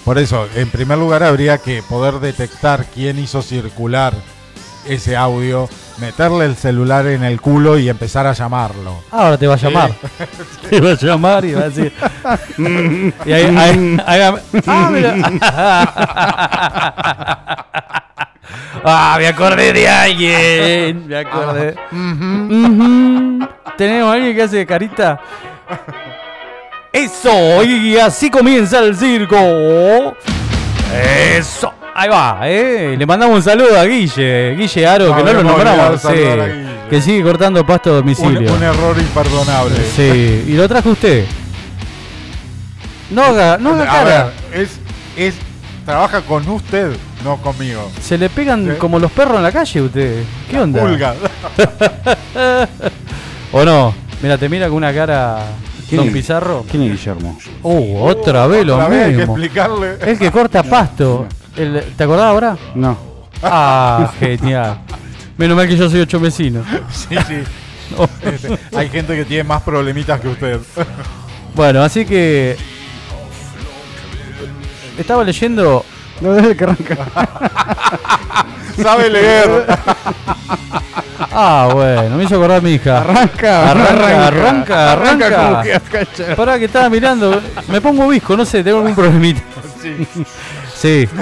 Por 0.04 0.18
eso, 0.18 0.46
en 0.54 0.68
primer 0.70 0.98
lugar, 0.98 1.22
habría 1.22 1.57
que 1.59 1.83
poder 1.83 2.14
detectar 2.20 2.85
quién 2.92 3.18
hizo 3.18 3.40
circular 3.40 4.12
ese 4.87 5.16
audio, 5.16 5.68
meterle 5.98 6.46
el 6.46 6.57
celular 6.57 7.07
en 7.07 7.22
el 7.24 7.40
culo 7.40 7.78
y 7.78 7.88
empezar 7.88 8.26
a 8.26 8.33
llamarlo. 8.33 9.02
Ahora 9.11 9.37
te 9.38 9.46
va 9.46 9.54
a 9.54 9.59
llamar. 9.59 9.92
Te 10.70 10.80
va 10.80 10.90
a 10.90 10.94
llamar 10.94 11.44
y 11.44 11.52
va 11.52 11.61
a 11.62 11.68
decir. 11.68 11.92
y 13.26 13.33
ahí, 13.33 13.57
ahí- 13.57 13.98
ahí- 14.07 14.35
ah, 14.66 14.88
mira. 14.90 15.14
ah, 18.85 19.16
me 19.18 19.26
acordé 19.28 19.72
de 19.72 19.88
alguien. 19.88 21.07
Me 21.07 21.16
acordé. 21.18 21.74
Tenemos 23.76 24.11
a 24.11 24.12
alguien 24.14 24.35
que 24.35 24.42
hace 24.42 24.66
carita. 24.66 25.20
Eso, 26.92 27.62
y 27.64 27.96
así 27.98 28.30
comienza 28.30 28.78
el 28.80 28.96
circo. 28.96 29.37
Eso. 31.37 31.73
Ahí 31.96 32.09
va, 32.09 32.40
¿eh? 32.42 32.96
Le 32.98 33.07
mandamos 33.07 33.37
un 33.37 33.42
saludo 33.42 33.78
a 33.78 33.85
Guille, 33.85 34.57
Guille 34.57 34.87
Aro, 34.87 35.09
No, 35.11 35.16
que 35.16 35.22
no 35.24 35.33
lo 35.33 35.42
nombramos. 35.44 36.00
sí, 36.02 36.09
que 36.90 37.00
sigue 37.00 37.22
cortando 37.22 37.64
pasto 37.64 37.90
a 37.92 37.94
domicilio. 37.96 38.52
un 38.52 38.62
error 38.62 38.96
imperdonable. 38.98 39.76
Sí, 39.94 40.44
y 40.48 40.52
lo 40.54 40.68
trajo 40.68 40.90
usted. 40.90 41.24
No 43.11 43.22
haga, 43.22 43.59
no 43.59 43.74
haga 43.74 43.83
A 43.85 43.87
cara. 43.87 44.33
ver, 44.50 44.62
es, 44.62 44.80
es, 45.16 45.35
trabaja 45.85 46.20
con 46.22 46.48
usted, 46.48 46.96
no 47.22 47.37
conmigo. 47.37 47.88
Se 48.00 48.18
le 48.18 48.28
pegan 48.28 48.64
Sí. 48.64 48.72
como 48.78 48.98
los 48.98 49.12
perros 49.12 49.37
en 49.37 49.42
la 49.44 49.52
calle 49.52 49.83
usted. 49.83 50.24
¿Qué 50.50 50.59
onda? 50.59 50.80
Pulga. 50.80 51.14
¿O 53.52 53.64
no? 53.64 53.94
Mira, 54.20 54.37
te 54.37 54.48
mira 54.48 54.66
con 54.66 54.76
una 54.78 54.92
cara 54.92 55.38
¿Quién 55.88 55.98
Don 55.98 56.09
es? 56.09 56.12
Pizarro. 56.14 56.64
¿Quién 56.68 56.83
es 56.85 56.90
Guillermo? 56.92 57.38
Uh, 57.62 57.98
otra 58.02 58.46
vez 58.48 58.66
lo 58.66 58.74
Otra 58.76 58.88
vez 58.88 59.04
hay 59.07 59.11
que 59.12 59.16
mismo. 59.18 59.33
explicarle. 59.38 59.96
El 60.00 60.18
que 60.18 60.30
corta 60.33 60.62
pasto. 60.64 61.26
El- 61.56 61.84
¿Te 61.96 62.04
acordás 62.04 62.26
ahora? 62.26 62.56
No. 62.74 62.96
Ah, 63.42 64.10
genial. 64.18 64.78
Menos 65.36 65.56
mal 65.56 65.66
que 65.68 65.76
yo 65.76 65.88
soy 65.90 66.00
ocho 66.00 66.20
vecinos. 66.20 66.66
Sí, 66.92 67.16
sí. 67.28 67.42
Este, 68.22 68.58
hay 68.76 68.88
gente 68.88 69.14
que 69.14 69.24
tiene 69.24 69.44
más 69.44 69.62
problemitas 69.62 70.20
que 70.20 70.28
usted. 70.28 70.58
Bueno, 71.54 71.82
así 71.82 72.04
que. 72.06 72.56
Estaba 74.98 75.22
leyendo. 75.24 75.84
No, 76.20 76.32
desde 76.32 76.56
que 76.56 76.64
arranca. 76.64 76.96
Sabe 78.80 79.10
leer. 79.10 79.66
Ah, 81.32 81.68
bueno, 81.72 82.16
me 82.16 82.24
hizo 82.24 82.36
acordar 82.36 82.62
mi 82.62 82.72
hija. 82.74 83.00
Arranca, 83.00 83.70
Arranca, 83.70 84.26
arranca, 84.28 84.92
arranca. 84.92 85.36
como 85.36 85.62
que 85.62 85.80
cacha. 85.90 86.36
Pará 86.36 86.58
que 86.58 86.64
estaba 86.66 86.88
mirando. 86.88 87.40
Me 87.68 87.80
pongo 87.80 88.08
visco, 88.08 88.36
no 88.36 88.44
sé, 88.44 88.62
tengo 88.64 88.78
algún 88.78 88.94
problemita. 88.94 89.42
Sí, 89.82 90.06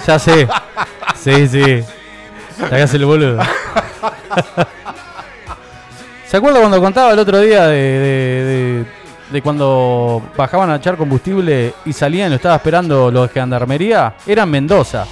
ya 0.07 0.19
sé. 0.19 0.49
Sí, 1.23 1.47
sí. 1.49 1.85
Hagas 2.65 2.93
el 2.95 3.05
boludo. 3.05 3.39
¿Se 6.27 6.37
acuerda 6.37 6.61
cuando 6.61 6.81
contaba 6.81 7.13
el 7.13 7.19
otro 7.19 7.41
día 7.41 7.67
de, 7.67 7.77
de- 7.77 8.45
de- 8.45 8.85
de 9.33 9.41
cuando 9.43 10.23
bajaban 10.37 10.69
a 10.71 10.77
echar 10.77 10.97
combustible 10.97 11.73
y 11.87 11.93
salían 11.95 12.27
y 12.27 12.31
lo 12.31 12.37
estaba 12.37 12.57
esperando 12.57 13.11
los 13.11 13.29
de 13.29 13.33
gendarmería, 13.41 14.15
eran 14.27 14.51
Mendoza. 14.51 15.07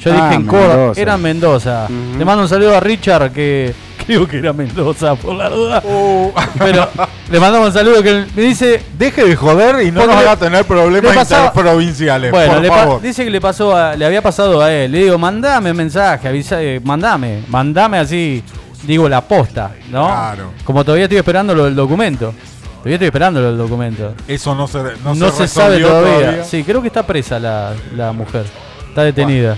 Yo 0.00 0.10
Ah, 0.12 0.14
dije 0.24 0.34
en 0.36 0.46
Córdoba, 0.46 0.76
Mendoza. 0.76 1.00
eran 1.02 1.20
Mendoza. 1.22 1.84
Ujú. 1.84 2.18
Le 2.18 2.24
mando 2.24 2.42
un 2.44 2.48
saludo 2.48 2.74
a 2.76 2.80
Richard 2.80 3.30
que 3.32 3.74
creo 4.08 4.26
que 4.26 4.38
era 4.38 4.52
Mendoza 4.54 5.14
por 5.16 5.34
la 5.34 5.50
duda. 5.50 5.82
Pero 6.58 6.88
le 7.30 7.38
mandamos 7.40 7.68
un 7.68 7.74
saludo 7.74 8.02
que 8.02 8.24
me 8.34 8.42
dice 8.42 8.82
Deje 8.98 9.22
de 9.24 9.36
joder 9.36 9.86
y 9.86 9.90
no 9.92 10.06
nos 10.06 10.16
haga 10.16 10.34
tener 10.36 10.64
problemas 10.64 11.10
le 11.12 11.18
pasaba- 11.18 11.46
interprovinciales. 11.48 12.30
Bueno, 12.30 12.54
por 12.54 12.62
le 12.62 12.68
pa- 12.68 12.76
favor. 12.76 13.02
dice 13.02 13.24
que 13.24 13.30
le 13.30 13.40
pasó 13.40 13.76
a- 13.76 13.94
le 13.94 14.04
había 14.06 14.22
pasado 14.22 14.62
a 14.62 14.72
él. 14.72 14.90
Le 14.92 15.04
digo, 15.04 15.18
mandame 15.18 15.74
mensaje, 15.74 16.26
avisa, 16.26 16.62
eh, 16.62 16.80
mandame, 16.82 17.42
mandame 17.48 17.98
así, 17.98 18.42
digo 18.84 19.08
la 19.10 19.20
posta, 19.20 19.72
¿no? 19.90 20.06
Claro. 20.06 20.52
Como 20.64 20.82
todavía 20.84 21.04
estoy 21.04 21.18
esperando 21.18 21.54
lo 21.54 21.66
del 21.66 21.76
documento. 21.76 22.32
Todavía 22.78 22.94
estoy 22.94 23.06
esperando 23.08 23.40
lo 23.40 23.48
del 23.48 23.58
documento. 23.58 24.14
Eso 24.26 24.54
no 24.54 24.66
se, 24.66 24.78
no 25.04 25.14
No, 25.14 25.30
se, 25.30 25.46
se, 25.46 25.48
sabe 25.48 25.80
todavía. 25.80 26.44
Sí, 26.44 26.64
creo 26.64 26.80
que 26.80 26.86
está 26.88 27.02
presa 27.06 27.38
la, 27.38 27.74
la 27.94 28.12
mujer. 28.12 28.46
Está 28.88 29.02
detenida. 29.04 29.56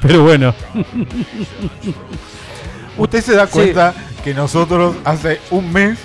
Pero 0.00 0.22
bueno. 0.22 0.54
Usted 2.98 3.22
se 3.22 3.34
da 3.34 3.46
Sí. 3.46 3.52
cuenta 3.52 3.94
que 4.22 4.34
nosotros 4.34 4.94
hace 5.04 5.40
un 5.50 5.72
mes 5.72 5.98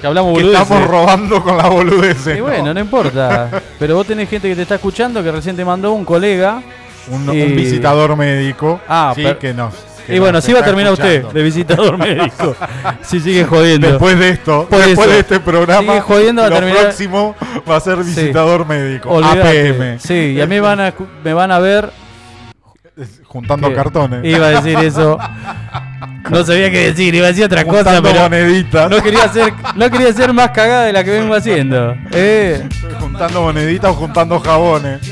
Que 0.00 0.06
hablamos 0.06 0.36
que 0.38 0.46
estamos 0.46 0.86
robando 0.88 1.42
con 1.42 1.56
la 1.58 1.68
boludez. 1.68 2.26
Y 2.36 2.40
bueno, 2.40 2.72
no 2.72 2.80
importa. 2.80 3.50
Pero 3.78 3.96
vos 3.96 4.06
tenés 4.06 4.28
gente 4.30 4.48
que 4.48 4.56
te 4.56 4.62
está 4.62 4.76
escuchando 4.76 5.22
que 5.22 5.30
recién 5.30 5.56
te 5.56 5.64
mandó 5.64 5.92
un 5.92 6.04
colega. 6.06 6.62
Un, 7.08 7.34
Y- 7.34 7.42
un 7.42 7.56
visitador 7.56 8.16
médico. 8.16 8.80
Ah, 8.88 9.12
sí, 9.14 9.24
que 9.38 9.52
nos. 9.52 9.74
Y 10.08 10.18
bueno, 10.18 10.38
así 10.38 10.52
va 10.52 10.60
a 10.60 10.64
terminar 10.64 10.92
usted 10.92 11.24
de 11.24 11.42
visitador 11.42 11.96
médico. 11.98 12.56
Si 13.02 13.20
sigue 13.20 13.44
jodiendo. 13.44 13.88
Después 13.88 14.18
de 14.18 14.30
esto, 14.30 14.66
Por 14.68 14.78
después 14.80 15.06
eso. 15.06 15.10
de 15.14 15.20
este 15.20 15.40
programa, 15.40 15.92
Sigue 15.92 16.00
jodiendo, 16.00 16.42
lo 16.48 16.54
terminar- 16.56 16.82
próximo 16.84 17.36
va 17.70 17.76
a 17.76 17.80
ser 17.80 17.98
Sí. 18.02 18.10
visitador 18.10 18.66
médico. 18.66 19.10
Olvidate. 19.10 19.68
APM. 19.70 19.98
Sí, 20.00 20.14
y 20.36 20.40
a 20.40 20.46
mí 20.46 20.58
van 20.60 20.80
a, 20.80 20.94
me 21.22 21.34
van 21.34 21.52
a 21.52 21.58
ver. 21.58 21.90
Juntando 23.32 23.68
que- 23.68 23.74
cartones. 23.76 24.24
Iba 24.24 24.46
a 24.48 24.50
decir 24.50 24.76
eso. 24.78 25.18
No 26.30 26.44
sabía 26.44 26.70
qué 26.70 26.86
decir, 26.92 27.12
iba 27.14 27.26
a 27.26 27.28
decir 27.30 27.44
otra 27.44 27.64
cosa, 27.64 27.78
Juntando 27.78 28.02
pero 28.02 28.20
moneditas. 28.22 28.88
no 28.90 29.02
quería 29.02 29.24
hacer, 29.24 29.52
no 29.74 29.90
quería 29.90 30.08
hacer 30.10 30.32
más 30.32 30.50
cagada 30.50 30.84
de 30.84 30.92
la 30.92 31.02
que 31.02 31.10
vengo 31.10 31.34
haciendo. 31.34 31.96
Eh. 32.12 32.68
Juntando 33.00 33.42
moneditas 33.42 33.90
o 33.90 33.94
juntando 33.94 34.38
jabones. 34.38 35.00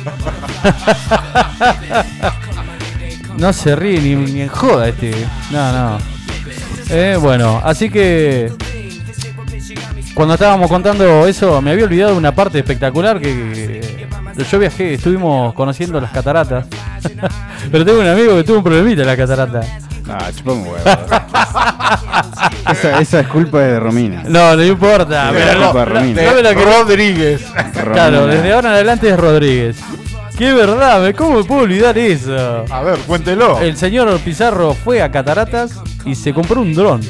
No 3.36 3.52
se 3.52 3.76
ríe 3.76 4.00
ni, 4.00 4.14
ni 4.16 4.40
en 4.42 4.48
joda 4.48 4.88
este. 4.88 5.12
No, 5.50 5.72
no. 5.72 5.98
Eh, 6.90 7.16
bueno, 7.20 7.60
así 7.64 7.88
que. 7.90 8.52
Cuando 10.14 10.34
estábamos 10.34 10.68
contando 10.68 11.26
eso, 11.28 11.62
me 11.62 11.70
había 11.70 11.84
olvidado 11.84 12.16
una 12.16 12.34
parte 12.34 12.58
espectacular 12.58 13.20
que. 13.20 13.80
Yo 14.50 14.58
viajé, 14.58 14.94
estuvimos 14.94 15.54
conociendo 15.54 16.00
las 16.00 16.10
cataratas. 16.10 16.66
Pero 17.70 17.84
tengo 17.84 18.00
un 18.00 18.06
amigo 18.06 18.36
que 18.36 18.44
tuvo 18.44 18.58
un 18.58 18.64
problemita 18.64 19.02
en 19.02 19.08
la 19.08 19.16
catarata. 19.16 19.60
Ah, 20.10 20.30
chupame 20.34 20.62
huevo. 20.62 20.78
esa, 22.72 23.00
esa 23.00 23.20
es 23.20 23.26
culpa 23.28 23.60
de 23.60 23.78
Romina. 23.80 24.22
No, 24.26 24.56
no 24.56 24.64
importa. 24.64 25.30
Sí, 25.30 25.36
pero 25.38 25.60
no, 25.60 25.66
no, 25.66 25.72
para 25.72 25.92
no, 25.92 25.98
Romina. 26.00 26.22
no 26.22 26.34
me 26.34 26.42
lo 26.42 26.48
quería- 26.50 26.78
Rodríguez. 26.78 27.44
Claro, 27.92 28.26
desde 28.26 28.52
ahora 28.52 28.68
en 28.70 28.74
adelante 28.74 29.08
es 29.10 29.16
Rodríguez. 29.18 29.76
Qué 30.36 30.52
verdad, 30.52 31.02
me- 31.02 31.14
¿cómo 31.14 31.38
me 31.38 31.44
puedo 31.44 31.62
olvidar 31.62 31.98
eso? 31.98 32.64
A 32.70 32.82
ver, 32.82 32.98
cuéntelo. 33.00 33.60
El 33.60 33.76
señor 33.76 34.18
Pizarro 34.20 34.74
fue 34.74 35.02
a 35.02 35.10
Cataratas 35.10 35.72
y 36.04 36.14
se 36.14 36.32
compró 36.32 36.60
un 36.60 36.74
dron. 36.74 37.00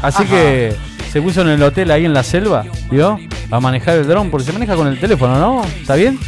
Así 0.00 0.24
que 0.24 0.74
se 1.12 1.20
puso 1.20 1.42
en 1.42 1.48
el 1.48 1.62
hotel 1.62 1.90
ahí 1.90 2.04
en 2.06 2.14
la 2.14 2.22
selva, 2.22 2.64
¿vio? 2.90 3.18
A 3.50 3.60
manejar 3.60 3.96
el 3.98 4.06
dron, 4.08 4.30
porque 4.30 4.46
se 4.46 4.52
maneja 4.52 4.74
con 4.76 4.86
el 4.86 4.98
teléfono, 4.98 5.38
¿no? 5.38 5.64
¿Está 5.64 5.96
bien? 5.96 6.18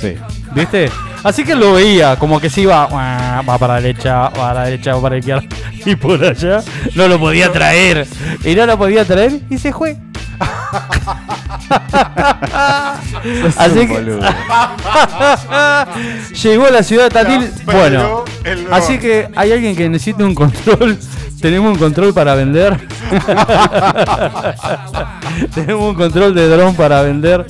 Sí. 0.00 0.14
¿Viste? 0.54 0.90
Así 1.24 1.42
que 1.44 1.54
lo 1.56 1.72
veía, 1.72 2.16
como 2.16 2.40
que 2.40 2.48
se 2.50 2.60
iba, 2.60 2.86
"Uah, 2.86 3.42
va 3.42 3.58
para 3.58 3.74
la 3.74 3.80
derecha, 3.80 4.28
va 4.28 4.50
a 4.50 4.54
la 4.54 4.64
derecha, 4.64 4.94
va 4.94 5.02
para 5.02 5.14
la 5.14 5.18
izquierda, 5.18 5.42
y 5.86 5.96
por 5.96 6.22
allá 6.24 6.62
no 6.94 7.08
lo 7.08 7.18
podía 7.18 7.50
traer. 7.50 8.06
Y 8.44 8.54
no 8.54 8.66
lo 8.66 8.78
podía 8.78 9.04
traer 9.04 9.40
y 9.50 9.58
se 9.58 9.72
fue. 9.72 9.96
Así 13.56 13.86
que 13.86 14.20
llegó 16.42 16.66
a 16.66 16.70
la 16.70 16.82
ciudad 16.82 17.04
de 17.04 17.10
Tatil. 17.10 17.50
Bueno, 17.64 18.24
así 18.70 18.98
que 18.98 19.28
hay 19.36 19.52
alguien 19.52 19.76
que 19.76 19.88
necesite 19.88 20.24
un 20.24 20.34
control. 20.34 20.98
Tenemos 21.40 21.72
un 21.72 21.78
control 21.78 22.14
para 22.14 22.34
vender. 22.34 22.86
Tenemos 25.54 25.90
un 25.90 25.94
control 25.94 26.34
de 26.34 26.48
dron 26.48 26.74
para 26.74 27.02
vender. 27.02 27.46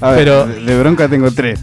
A 0.00 0.10
ver, 0.10 0.18
Pero 0.18 0.46
de, 0.46 0.60
de 0.60 0.78
bronca 0.80 1.08
tengo 1.08 1.30
tres. 1.30 1.60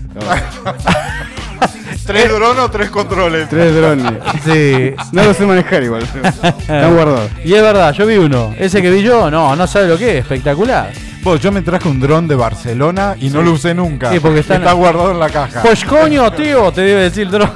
¿Tres 2.10 2.28
drones 2.34 2.64
o 2.64 2.72
tres 2.72 2.90
controles? 2.90 3.48
tres 3.50 3.76
drones. 3.76 4.14
sí. 4.44 4.94
No 5.12 5.24
lo 5.24 5.34
sé 5.34 5.46
manejar 5.46 5.84
igual. 5.84 6.02
Están 6.34 6.96
guardados. 6.96 7.30
Y 7.46 7.54
es 7.54 7.62
verdad, 7.62 7.94
yo 7.94 8.08
vi 8.08 8.18
uno. 8.18 8.52
Ese 8.58 8.82
que 8.82 8.90
vi 8.90 9.04
yo, 9.04 9.30
no, 9.30 9.56
no 9.56 9.68
sabe 9.68 9.88
lo 9.90 9.96
que 9.98 10.18
es. 10.18 10.24
Espectacular. 10.24 10.92
Vos, 11.22 11.40
yo 11.40 11.52
me 11.52 11.62
traje 11.62 11.88
un 11.88 12.00
dron 12.00 12.28
de 12.28 12.34
Barcelona 12.34 13.16
y 13.20 13.30
no 13.30 13.44
lo 13.44 13.52
usé 13.52 13.76
nunca. 13.76 14.12
Sí, 14.12 14.20
porque 14.20 14.40
está 14.40 14.56
en- 14.56 14.64
guardado 14.78 15.12
en 15.12 15.20
la 15.20 15.30
caja. 15.30 15.62
Pues 15.62 15.86
coño, 15.86 16.32
tío, 16.32 16.72
te 16.72 16.82
debe 16.82 17.02
decir 17.04 17.24
el 17.28 17.32
dron. 17.32 17.52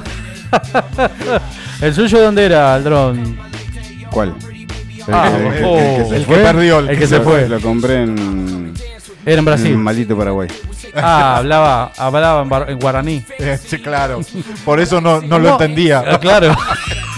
¿El 1.80 1.92
suyo 1.94 2.22
dónde 2.22 2.44
era 2.44 2.76
el 2.76 2.84
dron? 2.84 3.36
¿Cuál? 4.10 4.34
El, 5.08 5.12
Ah, 5.12 5.30
el- 5.36 5.46
el- 5.58 5.64
oh. 5.64 5.78
el 5.78 5.96
que 5.96 6.04
se 6.08 6.16
el 6.16 6.20
que 6.26 6.34
fue. 6.34 6.42
perdió. 6.42 6.78
El 6.78 6.98
que 6.98 7.06
se 7.06 7.20
fue. 7.20 7.48
Lo 7.48 7.60
compré 7.60 8.02
en, 8.04 8.72
Era 9.26 9.38
en 9.38 9.44
Brasil. 9.44 9.72
en 9.72 9.80
maldito 9.82 10.16
Paraguay. 10.16 10.48
Ah, 10.94 11.36
hablaba, 11.38 11.92
hablaba 11.96 12.42
en, 12.42 12.48
bar- 12.48 12.70
en 12.70 12.78
guaraní. 12.78 13.24
Sí, 13.66 13.78
claro. 13.78 14.20
Por 14.64 14.80
eso 14.80 15.00
no, 15.00 15.20
no 15.22 15.38
lo 15.38 15.50
entendía. 15.52 16.02
ah, 16.06 16.18
Claro. 16.18 16.54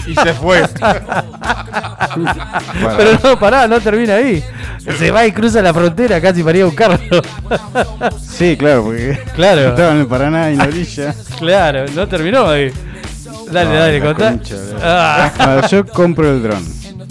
Y 0.07 0.15
se 0.15 0.33
fue. 0.33 0.63
Pero 2.97 3.19
no, 3.23 3.39
pará, 3.39 3.67
no 3.67 3.79
termina 3.81 4.15
ahí. 4.15 4.43
Se 4.97 5.11
va 5.11 5.25
y 5.25 5.31
cruza 5.31 5.61
la 5.61 5.73
frontera 5.73 6.21
casi 6.21 6.43
para 6.43 6.57
ir 6.57 6.63
a 6.63 6.67
buscarlo. 6.67 6.99
Sí, 8.21 8.55
claro, 8.55 8.83
porque 8.83 9.19
Claro. 9.35 9.69
estaba 9.69 9.91
en 9.93 9.99
el 10.01 10.07
Paraná 10.07 10.49
y 10.49 10.53
en 10.53 10.59
la 10.59 10.65
orilla. 10.65 11.15
Claro, 11.39 11.85
no 11.95 12.07
terminó 12.07 12.47
ahí. 12.47 12.71
Dale, 13.51 13.73
dale, 13.75 13.99
contá. 14.01 14.29
concha 14.31 14.55
Ah. 14.81 15.31
Ah, 15.39 15.67
yo 15.67 15.85
compro 15.87 16.29
el 16.31 16.43
dron. 16.43 16.63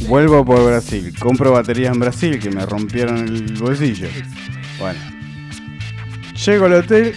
Vuelvo 0.08 0.44
por 0.44 0.64
Brasil. 0.64 1.12
Compro 1.18 1.52
baterías 1.52 1.92
en 1.92 1.98
Brasil 2.00 2.38
que 2.38 2.48
me 2.50 2.64
rompieron 2.64 3.18
el 3.18 3.54
bolsillo. 3.58 4.06
Bueno. 4.78 4.98
Llego 6.44 6.66
al 6.66 6.72
hotel. 6.74 7.14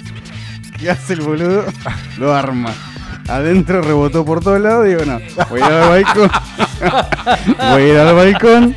¿Qué 0.79 0.89
hace 0.89 1.13
el 1.13 1.21
boludo? 1.21 1.65
Lo 2.17 2.33
arma. 2.33 2.73
Adentro 3.27 3.81
rebotó 3.81 4.23
por 4.25 4.41
todos 4.43 4.59
lados. 4.61 4.85
Digo, 4.87 5.03
no. 5.05 5.19
Voy 5.49 5.61
a 5.61 5.67
ir 5.67 5.73
al 5.73 5.89
balcón. 5.89 6.31
voy 7.71 7.81
a 7.81 7.87
ir 7.87 7.97
al 7.97 8.15
balcón. 8.15 8.75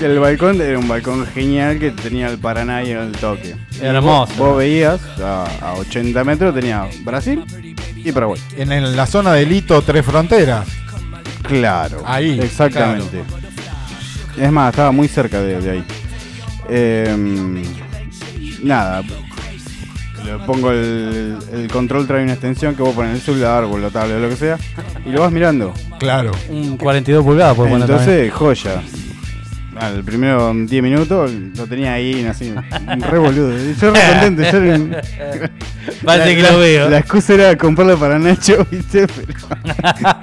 Y 0.00 0.04
el 0.04 0.18
balcón 0.18 0.60
era 0.60 0.78
un 0.78 0.88
balcón 0.88 1.26
genial 1.26 1.78
que 1.78 1.90
tenía 1.90 2.28
el 2.28 2.38
Paraná 2.38 2.82
y 2.84 2.90
el 2.92 3.12
toque. 3.12 3.56
Hermoso. 3.80 4.32
Vos 4.36 4.56
veías 4.56 5.00
a, 5.20 5.44
a 5.60 5.74
80 5.74 6.24
metros 6.24 6.54
tenía 6.54 6.86
Brasil 7.02 7.44
y 7.96 8.12
Paraguay. 8.12 8.40
En, 8.56 8.72
el- 8.72 8.96
la 8.96 9.06
zona 9.06 9.32
del 9.32 9.50
hito 9.52 9.82
Tres 9.82 10.04
Fronteras. 10.06 10.66
Claro. 11.42 12.02
Ahí, 12.06 12.38
Exactamente. 12.40 13.22
Es 14.38 14.50
más, 14.52 14.70
estaba 14.70 14.90
muy 14.92 15.08
cerca 15.08 15.40
de, 15.40 15.60
de 15.60 15.70
ahí. 15.70 15.84
Em, 16.68 17.62
nada. 18.62 19.02
Le 20.24 20.38
pongo 20.44 20.72
el, 20.72 21.36
el 21.52 21.68
control, 21.68 22.06
trae 22.06 22.24
una 22.24 22.32
extensión 22.32 22.74
que 22.74 22.82
vos 22.82 22.94
pones 22.94 23.10
en 23.10 23.16
el 23.16 23.22
celular 23.22 23.64
o 23.64 23.78
la 23.78 23.90
tablet 23.90 24.16
o 24.16 24.20
lo 24.20 24.28
que 24.28 24.36
sea. 24.36 24.58
Y 25.04 25.10
lo 25.10 25.20
vas 25.20 25.30
mirando. 25.30 25.72
Claro. 26.00 26.32
Un 26.48 26.76
42 26.76 27.24
pulgadas, 27.24 27.54
por. 27.56 27.68
Entonces, 27.68 28.32
joya. 28.32 28.82
Al 29.78 30.02
primero 30.04 30.52
10 30.54 30.82
minutos 30.82 31.30
lo 31.56 31.66
tenía 31.66 31.92
ahí, 31.94 32.24
así, 32.24 32.52
re 32.98 33.18
boludo. 33.18 33.52
Y 33.56 33.74
Yo 33.74 33.90
re 33.90 34.00
contento. 34.10 34.42
yo 34.42 34.58
era- 34.58 35.50
Parece 36.04 36.28
la- 36.30 36.34
que 36.36 36.42
la- 36.42 36.50
lo 36.52 36.58
veo. 36.58 36.88
La 36.88 36.98
excusa 36.98 37.34
era 37.34 37.56
comprarla 37.56 37.96
para 37.96 38.18
Nacho, 38.18 38.66
¿viste? 38.70 39.06
Pero 39.06 39.38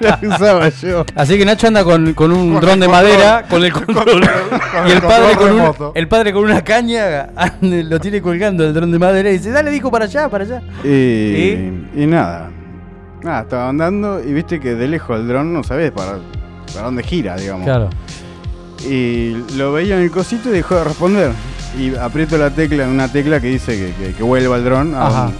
la 0.00 0.18
usaba 0.22 0.68
yo. 0.68 1.04
Así 1.14 1.38
que 1.38 1.44
Nacho 1.44 1.68
anda 1.68 1.84
con, 1.84 2.14
con 2.14 2.32
un 2.32 2.52
Con 2.52 2.60
dron 2.60 2.80
de 2.80 2.86
control. 2.86 3.04
madera, 3.04 3.44
con 3.48 3.64
el 3.64 3.72
control. 3.72 4.04
con 4.06 4.22
y 4.88 4.90
el 4.90 4.96
el 4.96 5.02
padre 5.02 5.36
con, 5.36 5.52
un- 5.52 5.72
el 5.94 6.08
padre 6.08 6.32
con 6.32 6.44
una 6.44 6.62
caña 6.62 7.28
lo 7.60 8.00
tiene 8.00 8.20
colgando 8.20 8.64
el 8.66 8.74
dron 8.74 8.90
de 8.90 8.98
madera 8.98 9.30
y 9.30 9.34
dice, 9.38 9.50
dale, 9.50 9.70
dijo 9.70 9.90
para 9.90 10.06
allá, 10.06 10.28
para 10.28 10.44
allá. 10.44 10.62
Y, 10.84 10.88
y 11.96 12.06
nada. 12.06 12.50
Nada, 13.22 13.42
estaba 13.42 13.68
andando 13.70 14.22
y 14.22 14.32
viste 14.34 14.60
que 14.60 14.74
de 14.74 14.86
lejos 14.88 15.18
el 15.18 15.26
dron 15.28 15.52
no 15.52 15.62
sabes 15.62 15.92
para, 15.92 16.18
para 16.74 16.86
dónde 16.86 17.02
gira, 17.02 17.36
digamos. 17.36 17.64
Claro. 17.64 17.88
Y 18.88 19.36
lo 19.56 19.72
veía 19.72 19.96
en 19.96 20.02
el 20.02 20.10
cosito 20.10 20.48
y 20.50 20.52
dejó 20.52 20.76
de 20.76 20.84
responder. 20.84 21.32
Y 21.78 21.94
aprieto 21.96 22.36
la 22.38 22.50
tecla, 22.50 22.84
una 22.84 23.08
tecla 23.10 23.40
que 23.40 23.48
dice 23.48 23.72
que, 23.76 24.04
que, 24.06 24.12
que 24.14 24.22
vuelva 24.22 24.56
el 24.56 24.64
dron. 24.64 24.94
a 24.94 25.30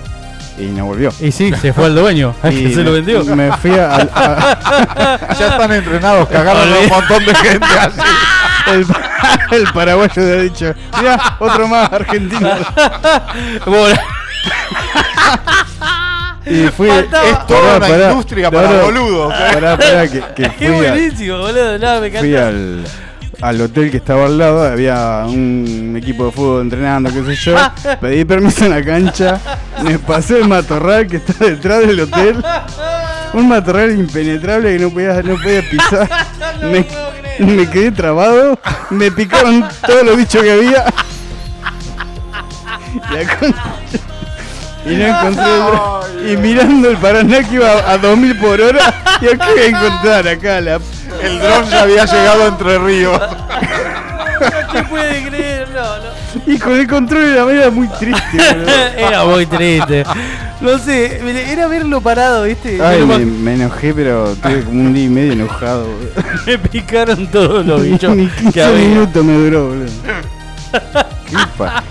y 0.57 0.66
no 0.66 0.87
volvió. 0.87 1.12
Y 1.20 1.33
sí, 1.33 1.52
se 1.61 1.72
fue 1.72 1.87
el 1.87 1.96
dueño, 1.96 2.33
Y 2.50 2.72
se 2.72 2.85
lo 2.85 2.92
vendió. 2.92 3.24
Me 3.24 3.50
fui 3.57 3.72
a, 3.72 3.96
a- 3.96 5.35
Ya 5.38 5.48
están 5.48 5.72
entrenados, 5.72 6.28
cagaron 6.28 6.62
a 6.72 6.78
un 6.78 6.88
montón 6.88 7.24
de 7.24 7.35
gente 7.35 7.66
así. 7.66 8.00
El, 8.66 8.87
el 9.59 9.64
paraguayo 9.74 10.22
le 10.22 10.33
ha 10.33 10.37
dicho, 10.42 10.72
mira, 10.98 11.37
otro 11.38 11.68
más 11.68 11.92
argentino. 11.92 12.48
Bueno, 13.66 14.00
Y 16.46 16.66
fui. 16.68 16.88
Faltaba- 16.88 17.24
Es 17.28 17.46
toda 17.46 17.76
una 17.76 17.88
industria 18.11 18.50
para 18.50 18.83
boludos, 18.83 19.35
¿eh? 19.35 19.37
Pará, 19.54 19.76
pará, 19.76 20.09
que, 20.09 20.20
que 20.35 20.50
qué 20.59 20.66
a- 20.68 20.72
buenísimo, 20.72 21.38
boludo. 21.38 21.78
No, 21.78 22.00
me 22.00 22.11
fui 22.11 22.37
al, 22.37 22.85
al 23.44 23.61
hotel 23.61 23.90
que 23.90 23.98
estaba 23.98 24.24
al 24.24 24.38
lado, 24.38 24.66
había 24.66 25.24
un 25.26 25.94
equipo 25.98 26.24
de 26.24 26.33
fútbol 26.33 26.62
entrenando, 26.62 27.11
qué 27.12 27.37
sé 27.37 27.50
yo. 27.50 27.57
Pedí 28.00 28.24
permiso 28.24 28.64
en 28.64 28.70
la 28.70 28.83
cancha, 28.83 29.38
me 29.83 29.98
pasé 29.98 30.40
el 30.40 30.48
matorral 30.48 31.07
que 31.07 31.18
está 31.18 31.44
detrás 31.44 31.87
del 31.87 32.00
hotel. 32.00 32.42
Un 33.35 33.48
matorral 33.48 33.98
impenetrable 33.98 34.74
que 34.74 34.83
no 34.83 34.90
podía, 34.90 35.22
no 35.22 35.37
podía 35.37 35.61
pisar. 35.68 36.09
Me, 36.62 36.87
me 37.44 37.68
quedé 37.68 37.90
trabado, 37.90 38.59
me 38.90 39.11
picaron 39.11 39.64
todos 39.85 40.04
los 40.04 40.16
bichos 40.16 40.40
que 40.42 40.52
había. 40.52 40.85
Y 44.87 44.94
no 44.94 45.07
encontré 45.07 46.33
Y 46.33 46.37
mirando 46.37 46.90
el 46.90 46.96
Paraná 46.96 47.42
que 47.42 47.57
iba 47.57 47.90
a 47.90 47.98
2000 47.98 48.38
por 48.38 48.61
hora, 48.61 48.94
yo 49.20 49.30
qué 49.30 49.37
voy 49.37 49.61
a 49.61 49.66
encontrar 49.66 50.28
acá 50.28 50.61
la 50.61 50.78
El 51.25 51.38
dron 51.40 51.64
ya 51.70 51.83
había 51.83 52.04
llegado 52.04 52.42
a 52.44 52.46
Entre 52.48 52.79
Ríos. 52.79 53.20
No 53.20 54.72
te 54.72 54.83
puede 54.85 55.29
creer, 55.29 55.68
no, 55.70 55.83
no. 55.83 56.52
Y 56.52 56.58
con 56.58 56.75
el 56.79 56.87
control 56.88 57.22
de 57.31 57.35
la 57.37 57.44
manera 57.44 57.70
muy 57.70 57.88
triste, 57.88 58.37
boludo. 58.37 58.70
Era 58.96 59.25
muy 59.25 59.46
triste. 59.46 60.04
No 60.60 60.79
sé, 60.79 61.20
era 61.52 61.66
verlo 61.68 62.00
parado, 62.00 62.44
¿viste? 62.44 62.79
Ay, 62.83 63.04
me, 63.04 63.18
me 63.18 63.54
enojé, 63.54 63.94
pero 63.94 64.35
tuve 64.42 64.62
como 64.64 64.81
un 64.81 64.92
día 64.94 65.04
y 65.04 65.08
medio 65.08 65.33
enojado. 65.35 65.85
boludo. 65.87 66.10
me 66.46 66.58
picaron 66.58 67.27
todos 67.29 67.64
los 67.64 67.83
bichos 67.83 68.16
Ni 68.16 68.27
que 68.29 68.42
15 68.42 68.62
había. 68.64 68.88
minutos 68.88 69.25
me 69.25 69.33
duró, 69.35 69.68
boludo. 69.68 69.87
Qué 71.27 71.37
pa- 71.56 71.83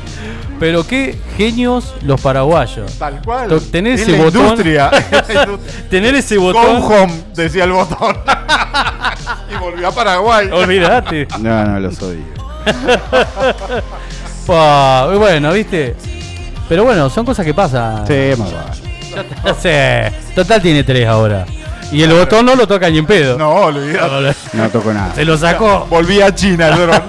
Pero 0.59 0.85
qué 0.87 1.17
genios 1.37 1.93
los 2.03 2.21
paraguayos. 2.21 2.97
Tal 2.97 3.21
cual. 3.21 3.51
Es 3.51 3.63
ese 3.73 4.11
la 4.17 4.23
botón. 4.23 4.41
industria. 4.41 4.89
Es 5.11 5.33
la 5.35 5.43
industria. 5.43 5.89
Tener 5.89 6.15
ese 6.15 6.37
Go 6.37 6.53
botón. 6.53 6.77
home, 6.83 7.23
decía 7.35 7.65
el 7.65 7.71
botón. 7.71 8.15
y 9.53 9.55
volvió 9.59 9.87
a 9.87 9.91
Paraguay. 9.91 10.49
Olvídate. 10.51 11.27
No, 11.39 11.63
no, 11.65 11.79
los 11.79 12.01
odio. 12.01 12.23
Pa, 14.47 15.07
bueno, 15.17 15.51
¿viste? 15.53 15.95
Pero 16.69 16.83
bueno, 16.85 17.09
son 17.09 17.25
cosas 17.25 17.45
que 17.45 17.53
pasan. 17.53 18.05
Sí, 18.07 18.31
más 18.37 18.49
vale. 18.53 18.73
Sí. 19.61 20.33
Total 20.33 20.61
tiene 20.61 20.83
tres 20.83 21.07
ahora. 21.07 21.45
Y 21.91 22.01
el 22.01 22.11
botón 22.11 22.45
no 22.45 22.55
lo 22.55 22.65
toca 22.67 22.89
ni 22.89 22.97
en 22.97 23.05
pedo. 23.05 23.37
No, 23.37 23.51
olvidate. 23.51 24.35
No 24.53 24.69
toco 24.69 24.91
nada. 24.93 25.13
Se 25.13 25.23
lo 25.25 25.37
sacó. 25.37 25.85
Volví 25.89 26.21
a 26.21 26.33
China 26.33 26.69
el 26.69 26.77
dron. 26.77 27.01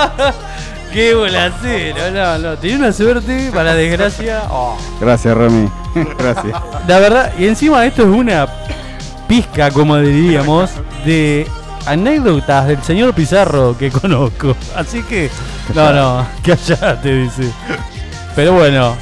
Qué 0.92 1.14
bolacero, 1.14 2.10
no, 2.12 2.38
no. 2.38 2.56
Tenía 2.56 2.76
una 2.76 2.92
suerte, 2.92 3.50
para 3.52 3.74
desgracia. 3.74 4.44
Oh. 4.50 4.76
Gracias, 5.00 5.36
Rami. 5.36 5.68
Gracias. 6.18 6.56
La 6.86 6.98
verdad, 6.98 7.32
y 7.38 7.46
encima 7.46 7.84
esto 7.84 8.02
es 8.02 8.08
una 8.08 8.46
pizca, 9.28 9.70
como 9.70 9.98
diríamos, 9.98 10.70
de 11.04 11.46
anécdotas 11.86 12.66
del 12.68 12.82
señor 12.82 13.14
Pizarro 13.14 13.76
que 13.76 13.90
conozco. 13.90 14.56
Así 14.74 15.02
que, 15.02 15.30
no, 15.74 15.92
no, 15.92 16.26
callate, 16.42 17.14
dice. 17.14 17.50
Pero 18.34 18.52
bueno, 18.54 18.96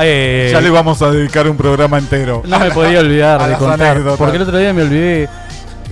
eh, 0.00 0.50
ya 0.52 0.60
le 0.60 0.70
vamos 0.70 1.02
a 1.02 1.10
dedicar 1.10 1.48
un 1.48 1.56
programa 1.56 1.98
entero. 1.98 2.42
no 2.46 2.58
me 2.58 2.70
podía 2.70 3.00
olvidar 3.00 3.42
de 3.48 3.56
contar. 3.56 3.92
anécdotas. 3.92 4.18
Porque 4.18 4.36
el 4.36 4.42
otro 4.42 4.58
día 4.58 4.72
me 4.72 4.82
olvidé. 4.82 5.28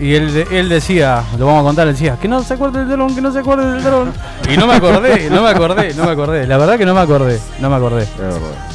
Y 0.01 0.14
él, 0.14 0.46
él 0.51 0.68
decía, 0.70 1.22
lo 1.38 1.44
vamos 1.46 1.61
a 1.61 1.64
contar, 1.64 1.86
él 1.86 1.92
decía, 1.92 2.16
que 2.20 2.26
no 2.26 2.42
se 2.42 2.55
acuerde 2.55 2.78
del 2.80 2.88
dron, 2.88 3.14
que 3.14 3.20
no 3.20 3.30
se 3.32 3.40
acuerde 3.40 3.70
del 3.72 3.82
dron. 3.84 4.12
Y 4.51 4.57
no 4.57 4.66
me 4.66 4.74
acordé, 4.74 5.28
no 5.28 5.42
me 5.42 5.51
acordé, 5.51 5.92
no 5.94 6.05
me 6.05 6.11
acordé. 6.12 6.46
La 6.46 6.57
verdad 6.57 6.78
que 6.78 6.86
no 6.86 6.94
me 6.94 7.01
acordé, 7.01 7.38
no 7.61 7.68
me 7.68 7.76
acordé. 7.76 8.07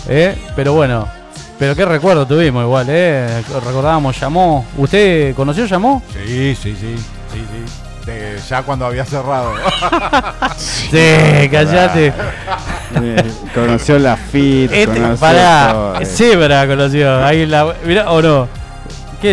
¿Eh? 0.08 0.38
Pero 0.56 0.74
bueno, 0.74 1.08
pero 1.58 1.76
qué 1.76 1.84
recuerdo 1.84 2.28
tuvimos 2.28 2.64
igual, 2.64 2.86
¿eh? 2.90 3.42
Recordábamos 3.66 4.20
Llamó. 4.20 4.66
¿Usted 4.78 5.34
conoció 5.36 5.66
Llamó? 5.66 6.04
Sí, 6.14 6.56
sí, 6.56 6.76
sí. 6.80 6.96
sí, 6.96 7.40
sí. 7.40 7.82
De- 8.06 8.38
ya 8.48 8.62
cuando 8.62 8.86
había 8.86 9.04
cerrado. 9.04 9.52
Sí, 10.58 11.50
callate. 11.52 12.14
Conoció 13.54 13.98
la 14.00 14.16
FIT, 14.16 14.72
Este, 14.72 14.86
conoció 15.02 15.18
pará, 15.20 15.70
todo, 15.72 16.02
eh. 16.02 16.06
Zebra 16.06 16.68
conoció. 16.68 17.26
Ahí 17.26 17.46
la. 17.46 17.74
Mirá, 17.84 18.12
o 18.12 18.22
no. 18.22 18.48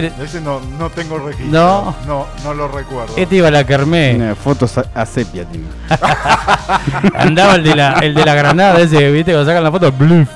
¿Qué? 0.01 0.11
Ese 0.23 0.41
no, 0.41 0.59
no 0.79 0.89
tengo 0.89 1.19
registro. 1.19 1.51
No. 1.51 1.95
No, 2.07 2.27
no 2.45 2.55
lo 2.55 2.69
recuerdo. 2.69 3.13
Este 3.15 3.37
iba 3.37 3.49
a 3.49 3.51
la. 3.51 3.67
Tiene 3.67 4.35
fotos 4.35 4.79
a, 4.79 4.87
a 4.95 5.05
sepia 5.05 5.45
tiene. 5.45 5.67
Andaba 7.15 7.57
el 7.57 7.63
de 7.63 7.77
la, 7.77 7.93
el 8.01 8.15
de 8.15 8.25
la 8.25 8.35
granada 8.35 8.81
ese, 8.81 9.11
viste, 9.11 9.33
cuando 9.33 9.51
sacan 9.51 9.63
la 9.63 9.71
foto, 9.71 9.93
bluf. 9.93 10.29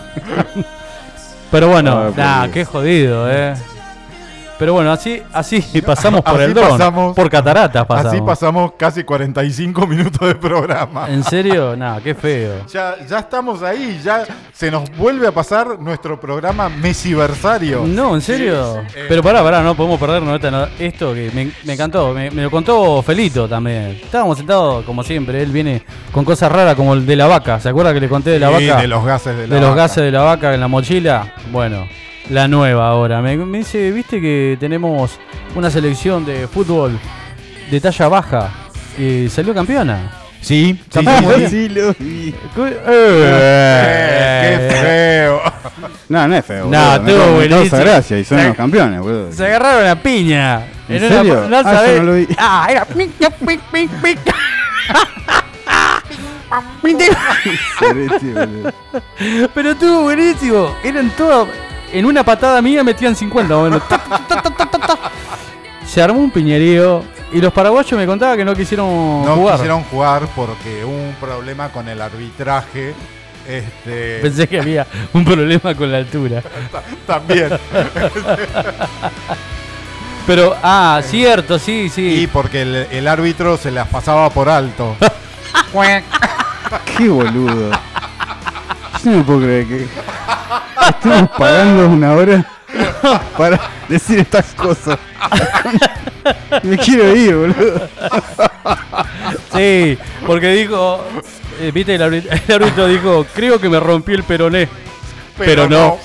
Pero 1.51 1.69
bueno, 1.69 2.09
por 2.09 2.19
nah, 2.19 2.49
qué 2.49 2.67
jodido, 2.67 3.31
eh. 3.33 3.55
Pero 4.59 4.73
bueno, 4.73 4.91
así, 4.91 5.23
así 5.33 5.61
pasamos 5.87 6.23
por 6.23 6.35
Así 6.37 6.45
el 6.45 6.55
dron. 6.55 6.71
pasamos- 6.71 7.15
por 7.15 7.29
cataratas 7.31 7.85
pasamos. 7.87 8.13
Así 8.13 8.23
pasamos 8.23 8.73
casi 8.79 9.05
45 9.05 9.87
minutos 9.87 10.27
de 10.27 10.35
programa. 10.35 11.09
¿En 11.11 11.23
serio? 11.23 11.77
Nah, 11.77 11.99
qué 12.01 12.15
feo. 12.15 12.67
Ya, 12.73 12.95
ya 13.07 13.19
estamos 13.19 13.63
ahí, 13.63 14.01
ya 14.03 14.25
se 14.53 14.71
nos 14.71 14.89
vuelve 14.97 15.27
a 15.29 15.33
pasar 15.33 15.79
nuestro 15.79 16.19
programa 16.19 16.69
Mesiversario. 16.71 17.85
No, 17.87 18.15
¿en 18.15 18.21
serio? 18.23 18.83
Sí. 18.89 19.01
Pero 19.09 19.23
pará, 19.23 19.43
pará, 19.43 19.63
no 19.63 19.75
podemos 19.75 19.99
perdernos 20.01 20.41
no- 20.43 20.67
esto 20.79 21.13
que 21.15 21.31
me, 21.35 21.51
me 21.65 21.73
encantó. 21.75 22.13
Me, 22.15 22.31
me 22.31 22.43
lo 22.43 22.51
contó 22.51 23.03
Felito 23.03 23.47
también. 23.49 23.99
Estábamos 24.03 24.39
sentados 24.39 24.85
como 24.85 25.03
siempre. 25.03 25.43
Él 25.43 25.51
viene 25.51 25.83
con 26.13 26.25
cosas 26.25 26.51
raras 26.51 26.75
como 26.75 26.95
el 26.95 27.05
de 27.07 27.17
la 27.17 27.27
vaca. 27.27 27.61
¿Se 27.61 27.69
acuerda 27.69 27.93
que 27.93 28.01
le 28.01 28.09
conté 28.09 28.31
de 28.31 28.39
la 28.41 28.57
Sí, 28.59 28.67
vaca? 28.69 28.81
de 28.81 28.89
los 28.89 29.05
gases 29.05 29.37
de 29.37 29.47
la 29.47 29.55
de 29.55 29.61
los 29.61 29.71
vaca. 29.71 29.83
gases 29.83 30.05
de 30.05 30.11
la 30.11 30.23
vaca 30.23 30.55
en 30.55 30.61
la 30.61 30.69
mochila. 30.69 31.35
Bueno, 31.53 31.87
la 32.31 32.49
nueva 32.49 32.89
ahora. 32.89 33.21
Me, 33.23 33.37
me 33.37 33.59
dice, 33.59 33.91
viste 33.93 34.21
que 34.21 34.57
tenemos 34.61 35.19
una 35.55 35.71
selección 35.71 36.25
de 36.25 36.47
fútbol 36.49 36.99
de 37.71 37.81
talla 37.81 38.09
baja 38.09 38.51
que 38.97 39.29
salió 39.31 39.55
campeona. 39.55 40.11
Sí, 40.41 40.79
sí, 40.91 41.01
sí, 41.01 41.07
¿eh? 41.09 41.35
sí. 41.39 41.47
Sí, 41.51 41.69
lo 41.71 41.95
vi. 41.99 42.35
Eh, 42.57 44.59
qué 44.59 44.77
feo. 44.77 45.43
No, 46.09 46.29
no 46.29 46.37
es 46.37 46.45
feo. 46.47 46.67
No, 46.67 46.71
causa 47.05 47.27
buenísimo. 47.33 47.81
gracia 47.81 48.19
y 48.21 48.25
son 48.25 48.39
Se- 48.39 48.47
los 48.49 48.57
campeones, 48.57 49.01
boludo. 49.01 49.33
Se 49.33 49.45
agarraron 49.45 49.89
a 49.89 49.97
piña. 50.01 50.65
¿En 50.89 51.05
una- 51.05 51.09
serio? 51.17 51.49
no 51.49 51.57
Ah, 51.59 51.83
yo 51.85 51.97
no 51.99 52.03
lo 52.05 52.15
vi. 52.15 52.29
Ah, 52.39 52.69
era 52.71 52.85
pic, 52.85 53.11
pic, 53.45 53.61
pic, 53.73 53.91
pic. 54.01 54.19
Pero 59.55 59.71
estuvo 59.73 60.03
buenísimo. 60.03 60.75
Eran 60.85 61.11
todos. 61.11 61.49
En 61.93 62.05
una 62.07 62.25
patada 62.25 62.61
mía 62.63 62.83
metían 62.85 63.15
50. 63.17 63.55
Bueno, 63.57 63.81
ta, 63.89 63.99
ta, 63.99 64.19
ta, 64.27 64.43
ta, 64.43 64.67
ta, 64.67 64.79
ta. 64.79 64.99
Se 65.87 66.03
armó 66.03 66.21
un 66.21 66.31
piñerío. 66.31 67.03
Y 67.33 67.41
los 67.41 67.53
paraguayos 67.53 67.93
me 67.99 68.07
contaban 68.07 68.37
que 68.37 68.45
no 68.45 68.55
quisieron 68.55 69.25
No 69.25 69.35
jugar. 69.35 69.55
quisieron 69.57 69.83
jugar 69.85 70.23
porque 70.37 70.85
hubo 70.85 70.93
un 70.95 71.15
problema 71.21 71.69
con 71.71 71.89
el 71.89 72.01
arbitraje. 72.01 72.95
Este, 73.47 74.19
Pensé 74.23 74.49
que 74.49 74.61
había 74.61 74.87
un 75.13 75.25
problema 75.25 75.75
con 75.75 75.91
la 75.91 75.99
altura. 75.99 76.43
también. 77.07 77.51
Pero, 80.27 80.57
ah, 80.63 81.01
cierto, 81.05 81.59
sí, 81.59 81.83
Y 81.87 81.89
sí. 81.91 82.29
porque 82.33 82.63
el, 82.63 82.75
el 82.91 83.07
árbitro 83.09 83.57
se 83.57 83.71
las 83.71 83.87
pasaba 83.89 84.29
por 84.31 84.49
alto. 84.49 84.97
Qué 86.97 87.09
boludo. 87.09 87.71
Yo 89.07 89.13
no 89.13 89.23
puedo 89.25 89.41
creer 89.43 89.67
que 89.69 89.87
estemos 90.89 91.31
pagando 91.39 91.87
una 91.91 92.13
hora 92.13 92.45
para 93.39 93.61
decir 93.89 94.19
estas 94.19 94.47
cosas. 94.55 94.99
Me 96.65 96.77
quiero 96.77 97.15
ir, 97.17 97.37
boludo. 97.37 97.89
Sí, 99.55 99.97
porque 100.27 100.49
dijo. 100.55 101.05
eh, 101.61 101.71
Viste, 101.73 101.95
el 101.95 102.03
árbitro, 102.03 102.33
el 102.49 102.55
árbitro 102.55 102.87
dijo: 102.89 103.27
Creo 103.33 103.61
que 103.61 103.69
me 103.69 103.79
rompí 103.79 104.13
el 104.13 104.25
peroné. 104.25 104.69
Pero 105.39 105.69
no. 105.69 105.99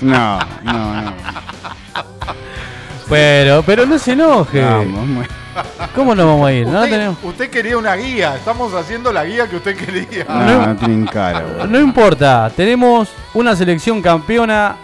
No, 0.00 0.40
no, 0.64 1.02
no. 1.02 1.12
Pero, 3.08 3.62
pero 3.62 3.86
no 3.86 4.00
se 4.00 4.12
enoje. 4.14 4.62
Vamos, 4.64 5.28
¿Cómo 5.94 6.14
no 6.14 6.26
vamos 6.26 6.48
a 6.48 6.52
ir? 6.52 6.66
No 6.66 6.78
Usted, 6.80 6.90
tenemos. 6.90 7.18
usted 7.22 7.50
quería 7.50 7.76
una 7.76 7.94
guía. 7.96 8.36
Estamos 8.36 8.72
haciendo 8.74 9.12
la 9.12 9.24
guía 9.24 9.48
que 9.48 9.56
usted 9.56 9.76
quería. 9.76 10.24
no, 10.28 10.66
no 10.66 10.76
tienen 10.76 11.06
cara. 11.06 11.42
No 11.68 11.78
importa, 11.80 12.50
tenemos 12.54 13.08
una 13.34 13.54
selección 13.56 14.00
campeona 14.02 14.76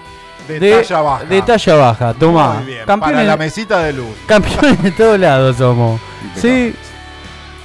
De, 0.47 0.59
de, 0.61 0.71
talla 0.83 1.01
baja. 1.01 1.25
de 1.25 1.43
talla 1.43 1.75
baja. 1.75 2.14
Toma, 2.14 2.55
Muy 2.55 2.64
bien. 2.66 2.87
campeones, 2.87 3.16
Para 3.16 3.27
la 3.29 3.37
mesita 3.37 3.79
de 3.81 3.93
luz. 3.93 4.16
campeones 4.27 4.83
de 4.83 4.91
todos 4.93 5.19
lados 5.19 5.57
somos. 5.57 6.01
¿Sí? 6.37 6.75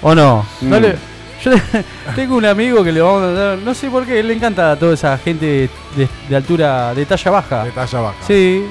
¿O 0.02 0.14
no? 0.16 0.46
no 0.62 0.78
Mm. 0.80 0.82
le- 0.82 1.13
Yo 1.44 1.52
tengo 2.16 2.36
un 2.38 2.46
amigo 2.46 2.84
que 2.84 2.92
le 2.92 3.02
vamos 3.02 3.24
a 3.24 3.32
dar, 3.32 3.58
no 3.58 3.74
sé 3.74 3.90
por 3.90 4.06
qué, 4.06 4.24
le 4.24 4.34
encanta 4.34 4.72
a 4.72 4.76
toda 4.80 4.94
esa 4.94 5.18
gente 5.18 5.70
de, 5.96 6.08
de 6.30 6.36
altura, 6.36 6.94
de 6.94 7.06
talla 7.06 7.32
baja. 7.32 7.64
De 7.66 7.72
talla 7.72 8.00
baja. 8.00 8.18
Sí, 8.26 8.66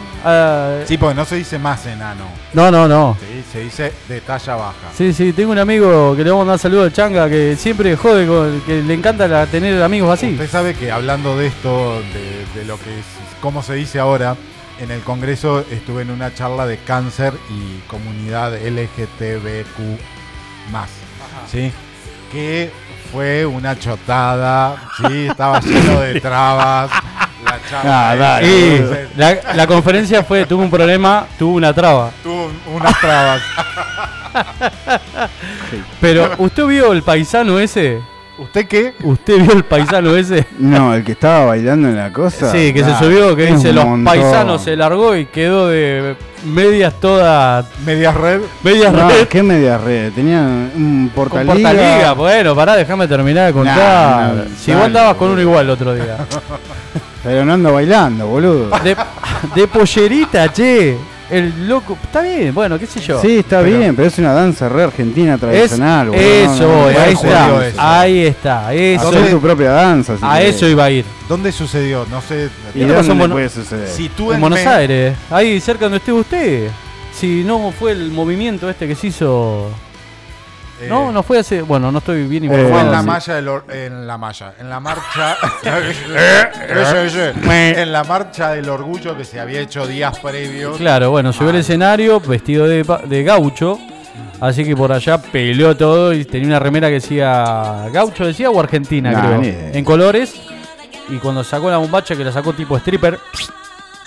Sí, 0.87 0.97
porque 0.99 1.15
no 1.17 1.25
se 1.25 1.37
dice 1.37 1.59
más 1.59 1.85
enano. 1.87 2.25
no, 2.53 2.71
no, 2.71 2.87
no. 2.89 3.17
Sí, 3.21 3.45
se 3.53 3.61
dice 3.61 3.93
de 4.09 4.21
talla 4.21 4.55
baja. 4.57 4.89
Sí, 4.97 5.13
sí, 5.13 5.33
tengo 5.33 5.51
un 5.53 5.59
amigo 5.59 6.15
que 6.17 6.23
le 6.25 6.31
vamos 6.31 6.47
a 6.47 6.51
dar 6.51 6.59
saludo 6.59 6.85
al 6.85 6.93
changa 6.93 7.29
que 7.29 7.57
siempre 7.57 7.97
jode 7.97 8.27
con, 8.27 8.61
que 8.63 8.83
le 8.83 8.95
encanta 8.95 9.27
la- 9.29 9.47
tener 9.47 9.83
amigos 9.83 10.11
así. 10.13 10.33
Usted 10.33 10.49
sabe 10.51 10.75
que 10.75 10.91
hablando 10.93 11.37
de 11.37 11.49
esto, 11.49 12.01
de, 12.15 12.61
de 12.61 12.67
lo 12.67 12.77
que 12.79 12.99
es, 13.01 13.05
cómo 13.41 13.63
se 13.63 13.75
dice 13.75 13.99
ahora, 13.99 14.37
en 14.81 14.91
el 14.91 15.01
Congreso 15.01 15.65
estuve 15.71 16.03
en 16.03 16.11
una 16.11 16.33
charla 16.35 16.67
de 16.67 16.79
cáncer 16.79 17.33
y 17.51 17.81
comunidad 17.89 18.55
LGTBQ 18.55 19.99
¿sí? 21.51 21.73
Que 22.33 22.73
fue 23.13 23.45
una 23.47 23.79
chotada, 23.79 24.77
¿sí? 24.97 25.27
Estaba 25.29 25.61
lleno 25.61 26.01
de 26.01 26.21
trabas. 26.21 26.91
La 27.45 28.11
Ah, 28.11 28.15
dale, 28.17 28.77
entonces, 28.77 29.09
la, 29.17 29.39
la 29.55 29.67
conferencia 29.67 30.23
fue, 30.25 30.47
tuvo 30.47 30.63
un 30.63 30.71
problema, 30.71 31.27
tuvo 31.39 31.57
una 31.57 31.73
traba. 31.75 32.11
tuvo 32.23 32.47
un- 32.47 32.75
unas 32.77 32.99
trabas. 33.01 33.43
Pero, 36.01 36.31
¿usted 36.39 36.65
vio 36.67 36.93
el 36.93 37.03
paisano 37.03 37.59
ese? 37.59 38.01
¿Usted 38.39 38.67
qué? 38.67 38.95
¿Usted 39.03 39.41
vio 39.43 39.53
el 39.53 39.65
paisano 39.65 40.17
ese? 40.17 40.47
No, 40.59 40.95
el 40.95 41.05
que 41.05 41.13
estaba 41.13 41.47
bailando 41.47 41.89
en 41.89 41.97
la 41.97 42.11
cosa. 42.13 42.51
Sí, 42.51 42.73
que 42.73 42.83
se 42.83 42.95
subió, 42.99 43.37
que 43.37 43.47
dice 43.47 43.73
los 43.73 43.85
montón. 43.85 44.05
paisanos 44.05 44.63
se 44.63 44.75
largó 44.75 45.15
y 45.15 45.27
quedó 45.27 45.69
de 45.69 46.17
medias 46.47 46.95
todas. 46.99 47.67
Medias 47.85 48.15
red. 48.15 48.41
Medias 48.63 48.93
No, 48.93 49.09
red. 49.09 49.29
qué 49.29 49.43
media 49.43 49.77
red. 49.79 50.13
Tenía 50.13 50.41
un 50.41 51.11
Con 51.15 51.25
portaliga. 51.29 51.55
portaliga, 51.55 52.13
bueno, 52.15 52.57
pará, 52.57 52.75
déjame 52.77 53.07
terminar 53.07 53.47
de 53.49 53.53
contar. 53.53 53.77
Nah, 53.77 54.33
nah, 54.33 54.45
si 54.59 54.71
dale, 54.71 54.77
vos 54.79 54.87
andabas 54.87 55.17
con 55.17 55.31
uno 55.31 55.41
igual 55.41 55.65
el 55.67 55.71
otro 55.71 55.95
día. 55.95 56.17
Pero 57.23 57.45
no 57.45 57.53
ando 57.53 57.73
bailando, 57.75 58.27
boludo. 58.27 58.71
De, 58.83 58.97
de 59.55 59.69
pollerita, 59.69 60.51
che. 60.53 60.97
El 61.33 61.67
loco. 61.67 61.97
Está 62.03 62.21
bien, 62.21 62.55
bueno, 62.55 62.79
qué 62.79 62.87
sé 62.87 63.01
yo. 63.01 63.21
Sí, 63.21 63.39
está 63.39 63.61
Pero- 63.63 63.79
bien, 63.79 63.97
pero 63.97 64.09
es 64.09 64.19
una 64.19 64.33
danza 64.35 64.69
re 64.69 64.83
argentina 64.85 65.35
Es, 65.35 65.41
tradicional, 65.41 66.09
boludo. 66.11 66.23
eso, 66.23 66.53
No, 66.53 66.69
no, 66.69 66.83
voy, 66.85 66.95
no, 66.95 67.01
ahí 67.01 67.13
está. 67.15 67.49
no, 67.49 67.63
eso. 67.63 67.77
Ahí 67.81 68.19
está, 68.27 68.75
eso. 68.75 69.09
Hacé 69.09 69.31
tu 69.31 69.41
propia 69.41 69.71
danza. 69.73 70.17
si 70.19 70.25
A 70.25 70.35
querés. 70.39 70.57
eso 70.57 70.69
iba 70.69 70.85
a 70.85 70.91
ir. 70.91 71.05
¿Dónde 71.29 71.51
sucedió? 71.51 72.07
No 72.11 72.21
sé. 72.21 72.49
¿Y 72.75 72.81
¿Qué 72.81 72.87
pasó 72.87 73.13
en 73.13 73.19
dónde 73.19 73.35
Buenos- 73.35 73.35
puede 73.35 73.49
suceder? 73.49 73.89
Sitúenme- 73.89 74.35
En 74.35 74.41
Buenos 74.43 74.67
Aires, 74.67 75.17
ahí 75.31 75.59
cerca 75.61 75.87
donde 75.87 75.99
esté 75.99 76.13
usted. 76.13 76.69
Si 77.19 77.43
no 77.45 77.73
fue 77.73 77.93
el 77.93 78.11
movimiento 78.11 78.69
este 78.69 78.87
que 78.87 78.95
se 78.95 79.07
hizo. 79.09 79.71
Eh, 80.83 80.89
No, 80.89 81.13
no 81.13 81.23
fue 81.23 81.39
hace. 81.39 81.63
Bueno, 81.63 81.91
no 81.93 81.99
estoy 81.99 82.27
bien 82.27 82.45
Eh, 82.45 82.49
Fue 82.49 82.59
informado. 82.61 82.87
en 82.87 82.93
la 82.93 83.03
malla 83.03 83.35
del 83.35 83.49
or- 83.49 83.65
en 83.71 84.07
la 84.07 84.19
malla, 84.19 84.55
en 84.59 84.71
la 84.71 84.81
marcha 84.81 85.37
ese. 87.05 87.33
en 87.83 87.93
la 87.93 88.05
marcha 88.05 88.51
del 88.51 88.69
orgullo 88.69 89.17
que 89.17 89.25
se 89.25 89.41
había 89.41 89.61
hecho 89.61 89.87
días 89.87 90.19
previos. 90.19 90.77
Claro, 90.77 91.11
bueno, 91.11 91.33
subió 91.33 91.51
al 91.51 91.57
escenario 91.57 92.21
vestido 92.21 92.67
de, 92.67 93.23
gaucho. 93.25 93.79
Así 94.41 94.65
que 94.65 94.75
por 94.75 94.91
allá 94.93 95.19
peleó 95.19 95.77
todo 95.77 96.13
y 96.13 96.25
tenía 96.25 96.49
una 96.49 96.59
remera 96.59 96.89
que 96.89 96.95
decía 96.95 97.87
gaucho, 97.93 98.27
decía 98.27 98.51
o 98.51 98.59
argentina, 98.59 99.13
Nah, 99.13 99.39
creo. 99.39 99.43
En 99.73 99.85
colores. 99.85 100.35
Y 101.09 101.17
cuando 101.19 101.45
sacó 101.45 101.71
la 101.71 101.77
bombacha, 101.79 102.17
que 102.17 102.25
la 102.25 102.33
sacó 102.33 102.53
tipo 102.53 102.77
stripper, 102.77 103.19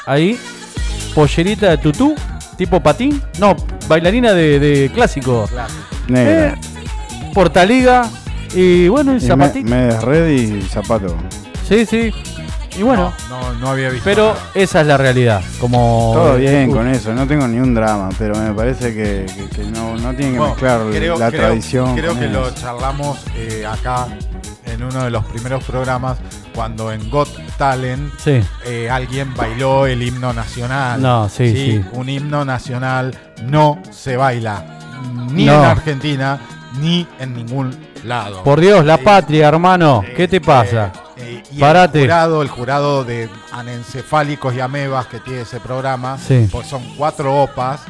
ahí, 0.06 0.38
pollerita 1.14 1.70
de 1.70 1.78
tutú, 1.78 2.16
tipo 2.58 2.82
patín. 2.82 3.22
No, 3.40 3.56
bailarina 3.88 4.34
de, 4.34 4.60
de 4.60 4.92
clásico. 4.94 5.48
Negra. 6.08 6.48
Eh, 6.54 6.56
portaliga. 7.34 8.10
Y 8.54 8.88
bueno, 8.88 9.12
y 9.14 9.18
Y 9.18 9.20
me- 9.22 9.28
zapatito. 9.28 9.70
Medias 9.70 10.04
red 10.04 10.30
y 10.30 10.62
zapato. 10.64 11.16
Sí, 11.68 11.86
sí. 11.86 12.14
Y 12.78 12.84
bueno, 12.84 13.14
No, 13.30 13.40
no, 13.54 13.54
no 13.60 13.70
había 13.70 13.88
visto. 13.90 14.04
pero 14.04 14.34
nada. 14.34 14.40
esa 14.54 14.82
es 14.82 14.88
la 14.88 14.98
realidad. 14.98 15.42
Como 15.62 16.12
Todo 16.14 16.36
bien 16.36 16.70
con 16.72 16.88
eso, 16.90 17.14
no 17.14 17.26
tengo 17.26 17.48
ni 17.48 17.58
un 17.58 17.74
drama, 17.74 18.10
pero 18.20 18.36
me 18.36 18.52
parece 18.54 18.94
que, 18.94 19.26
que- 19.34 19.48
que 19.48 19.64
no, 19.72 19.96
no 19.96 20.14
tienen 20.14 20.34
que 20.34 20.40
Bueno, 20.40 20.54
mezclar 20.56 20.82
creo- 20.92 21.18
la 21.18 21.30
creo- 21.30 21.42
tradición. 21.42 21.96
Creo 21.96 22.12
con 22.12 22.20
que 22.20 22.28
lo 22.28 22.52
charlamos 22.54 23.20
eh, 23.38 23.66
acá 23.66 24.08
en 24.66 24.84
uno 24.84 25.06
de 25.06 25.10
los 25.10 25.24
primeros 25.26 25.64
programas 25.64 26.18
cuando 26.54 26.92
en 26.92 27.10
Got 27.10 27.30
Talent 27.58 28.12
Sí. 28.22 28.42
eh, 28.66 28.90
alguien 28.90 29.34
bailó 29.34 29.86
el 29.88 30.04
himno 30.04 30.34
nacional. 30.34 31.02
No, 31.02 31.30
sí, 31.30 31.54
sí. 31.56 31.82
Un 31.94 32.10
himno 32.10 32.44
nacional 32.44 33.18
no 33.46 33.80
se 33.90 34.18
baila 34.18 34.75
ni 35.32 35.46
No. 35.46 35.60
en 35.60 35.66
Argentina 35.66 36.40
ni 36.80 37.08
en 37.20 37.34
ningún 37.34 37.76
lado. 38.04 38.44
Por 38.44 38.60
Dios, 38.60 38.84
la 38.86 38.98
patria, 38.98 39.48
hermano. 39.48 40.04
Eh, 40.06 40.14
¿Qué 40.16 40.28
te 40.28 40.42
pasa? 40.42 40.92
eh, 41.18 41.42
y 41.52 41.60
Parate. 41.60 42.00
El 42.02 42.06
jurado, 42.08 42.42
el 42.42 42.50
jurado 42.50 43.04
de 43.06 43.30
anencefálicos 43.54 44.54
y 44.54 44.60
amebas 44.60 45.08
que 45.08 45.20
tiene 45.20 45.42
ese 45.42 45.60
programa, 45.62 46.18
Sí. 46.18 46.48
pues 46.52 46.68
son 46.68 46.84
cuatro 46.98 47.44
opas. 47.44 47.82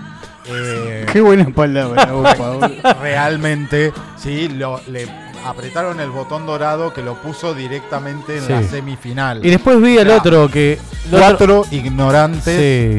eh, 0.48 1.08
Qué 1.12 1.22
buena 1.22 1.48
palabra, 1.50 2.06
boludo. 2.06 2.70
realmente, 3.02 3.92
sí, 4.18 4.48
lo, 4.50 4.80
le 4.88 5.08
apretaron 5.46 6.00
el 6.00 6.10
botón 6.10 6.46
dorado 6.46 6.94
que 6.94 7.02
lo 7.02 7.16
puso 7.16 7.54
directamente 7.54 8.38
en 8.38 8.50
la 8.50 8.64
semifinal. 8.64 9.46
Y 9.46 9.50
después 9.50 9.80
vi 9.82 9.98
el 9.98 10.06
Claro. 10.06 10.20
otro 10.20 10.50
que. 10.50 10.74
el 10.74 11.14
otro- 11.16 11.20
Cuatro 11.20 11.66
ignorantes 11.72 12.44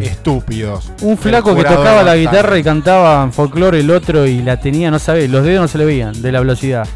Sí. 0.02 0.08
estúpidos. 0.08 0.90
un 1.02 1.18
flaco 1.18 1.54
que 1.56 1.64
tocaba 1.64 2.02
la 2.02 2.16
guitarra 2.16 2.58
y 2.58 2.62
cantaba 2.62 3.22
en 3.24 3.32
folclore 3.32 3.80
el 3.80 3.90
otro 3.90 4.26
y 4.26 4.42
la 4.42 4.58
tenía, 4.60 4.90
no 4.90 4.98
sabe, 4.98 5.26
los 5.28 5.44
dedos 5.44 5.62
no 5.62 5.68
se 5.68 5.78
le 5.78 5.84
veían 5.84 6.20
de 6.22 6.32
la 6.32 6.40
velocidad. 6.40 6.86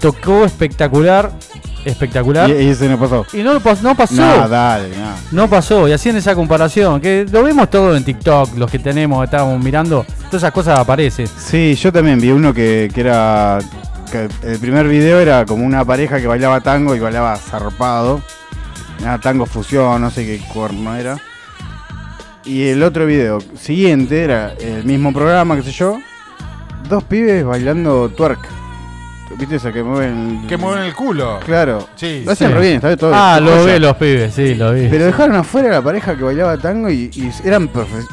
Tocó 0.00 0.44
espectacular, 0.44 1.30
espectacular. 1.84 2.50
Y, 2.50 2.54
y 2.64 2.68
ese 2.70 2.88
no 2.88 2.98
pasó. 2.98 3.24
Y 3.32 3.38
no, 3.42 3.54
no 3.54 3.60
pasó. 3.96 4.14
No, 4.14 4.48
dale, 4.48 4.88
no. 4.96 5.12
No 5.44 5.48
pasó, 5.48 5.88
y 5.88 5.92
hacían 5.92 6.16
esa 6.16 6.34
comparación, 6.34 7.00
que 7.00 7.24
lo 7.30 7.42
vemos 7.44 7.70
todo 7.70 7.96
en 7.96 8.04
TikTok, 8.04 8.56
los 8.56 8.70
que 8.70 8.78
tenemos, 8.78 9.24
estábamos 9.24 9.62
mirando, 9.62 10.04
todas 10.26 10.42
esas 10.42 10.52
cosas 10.52 10.78
aparecen. 10.78 11.26
Sí, 11.28 11.74
yo 11.76 11.92
también 11.92 12.20
vi 12.20 12.30
uno 12.30 12.52
que, 12.52 12.90
que 12.92 13.00
era. 13.00 13.58
Que 14.12 14.28
el 14.46 14.58
primer 14.58 14.86
video 14.86 15.18
era 15.20 15.44
como 15.46 15.64
una 15.64 15.84
pareja 15.84 16.20
que 16.20 16.26
bailaba 16.26 16.60
tango 16.60 16.94
y 16.94 17.00
bailaba 17.00 17.34
zarpado. 17.36 18.20
Era 19.00 19.18
tango 19.18 19.46
fusión, 19.46 20.00
no 20.02 20.10
sé 20.10 20.24
qué 20.24 20.38
cuerno 20.52 20.94
era. 20.94 21.16
Y 22.44 22.68
el 22.68 22.82
otro 22.82 23.06
video 23.06 23.38
siguiente 23.58 24.22
era 24.22 24.52
el 24.60 24.84
mismo 24.84 25.12
programa, 25.12 25.56
qué 25.56 25.62
sé 25.62 25.72
yo. 25.72 25.98
Dos 26.88 27.02
pibes 27.04 27.44
bailando 27.44 28.08
twerk. 28.10 28.46
¿Viste 29.38 29.56
esa 29.56 29.72
que 29.72 29.82
mueven? 29.82 30.44
Que 30.46 30.58
mueven 30.58 30.84
el 30.84 30.94
culo. 30.94 31.40
Claro. 31.46 31.88
Sí, 31.96 32.22
Lo 32.26 32.32
hacen 32.32 32.48
sí. 32.48 32.54
re 32.54 32.60
bien, 32.60 32.74
está 32.74 32.88
bien, 32.88 32.98
todo 32.98 33.12
Ah, 33.14 33.40
lo 33.40 33.64
ve 33.64 33.80
los 33.80 33.96
pibes, 33.96 34.34
sí, 34.34 34.54
lo 34.54 34.72
vi. 34.74 34.88
Pero 34.90 35.06
dejaron 35.06 35.36
afuera 35.36 35.68
a 35.68 35.72
la 35.72 35.82
pareja 35.82 36.14
que 36.16 36.22
bailaba 36.22 36.58
tango 36.58 36.90
y, 36.90 37.10
y 37.14 37.30
eran 37.44 37.68
profesionales. 37.68 38.12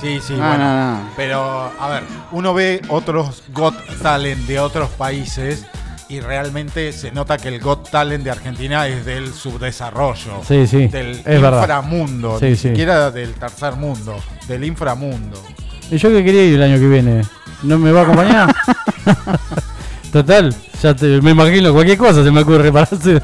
Sí, 0.00 0.20
sí, 0.20 0.34
no, 0.34 0.46
bueno. 0.46 0.58
no, 0.58 0.90
no. 0.96 1.08
Pero, 1.16 1.72
a 1.80 1.88
ver, 1.88 2.02
uno 2.32 2.52
ve 2.54 2.82
otros 2.88 3.42
Got 3.52 3.74
Talent 4.02 4.46
de 4.46 4.60
otros 4.60 4.90
países 4.90 5.64
y 6.08 6.20
realmente 6.20 6.92
se 6.92 7.10
nota 7.12 7.38
que 7.38 7.48
el 7.48 7.60
Got 7.60 7.90
Talent 7.90 8.22
de 8.22 8.30
Argentina 8.30 8.86
es 8.86 9.04
del 9.06 9.32
subdesarrollo. 9.32 10.42
Sí, 10.46 10.66
sí, 10.66 10.88
Del 10.88 11.12
es 11.12 11.24
verdad. 11.24 11.60
inframundo, 11.62 12.38
Sí, 12.38 12.44
ni 12.46 12.56
sí. 12.56 12.68
siquiera 12.68 13.10
del 13.10 13.32
tercer 13.34 13.74
mundo, 13.76 14.16
del 14.46 14.64
inframundo. 14.64 15.42
¿Y 15.90 15.96
yo 15.96 16.10
que 16.10 16.22
quería 16.24 16.44
ir 16.44 16.54
el 16.54 16.62
año 16.62 16.78
que 16.78 16.88
viene? 16.88 17.22
¿No 17.62 17.78
me 17.78 17.90
va 17.90 18.00
a 18.00 18.02
acompañar? 18.04 18.54
Total, 20.12 20.54
ya 20.82 20.94
te- 20.94 21.20
me 21.20 21.32
imagino 21.32 21.72
cualquier 21.72 21.98
cosa 21.98 22.22
se 22.22 22.30
me 22.30 22.40
ocurre 22.40 22.72
para 22.72 22.84
hacer. 22.84 23.22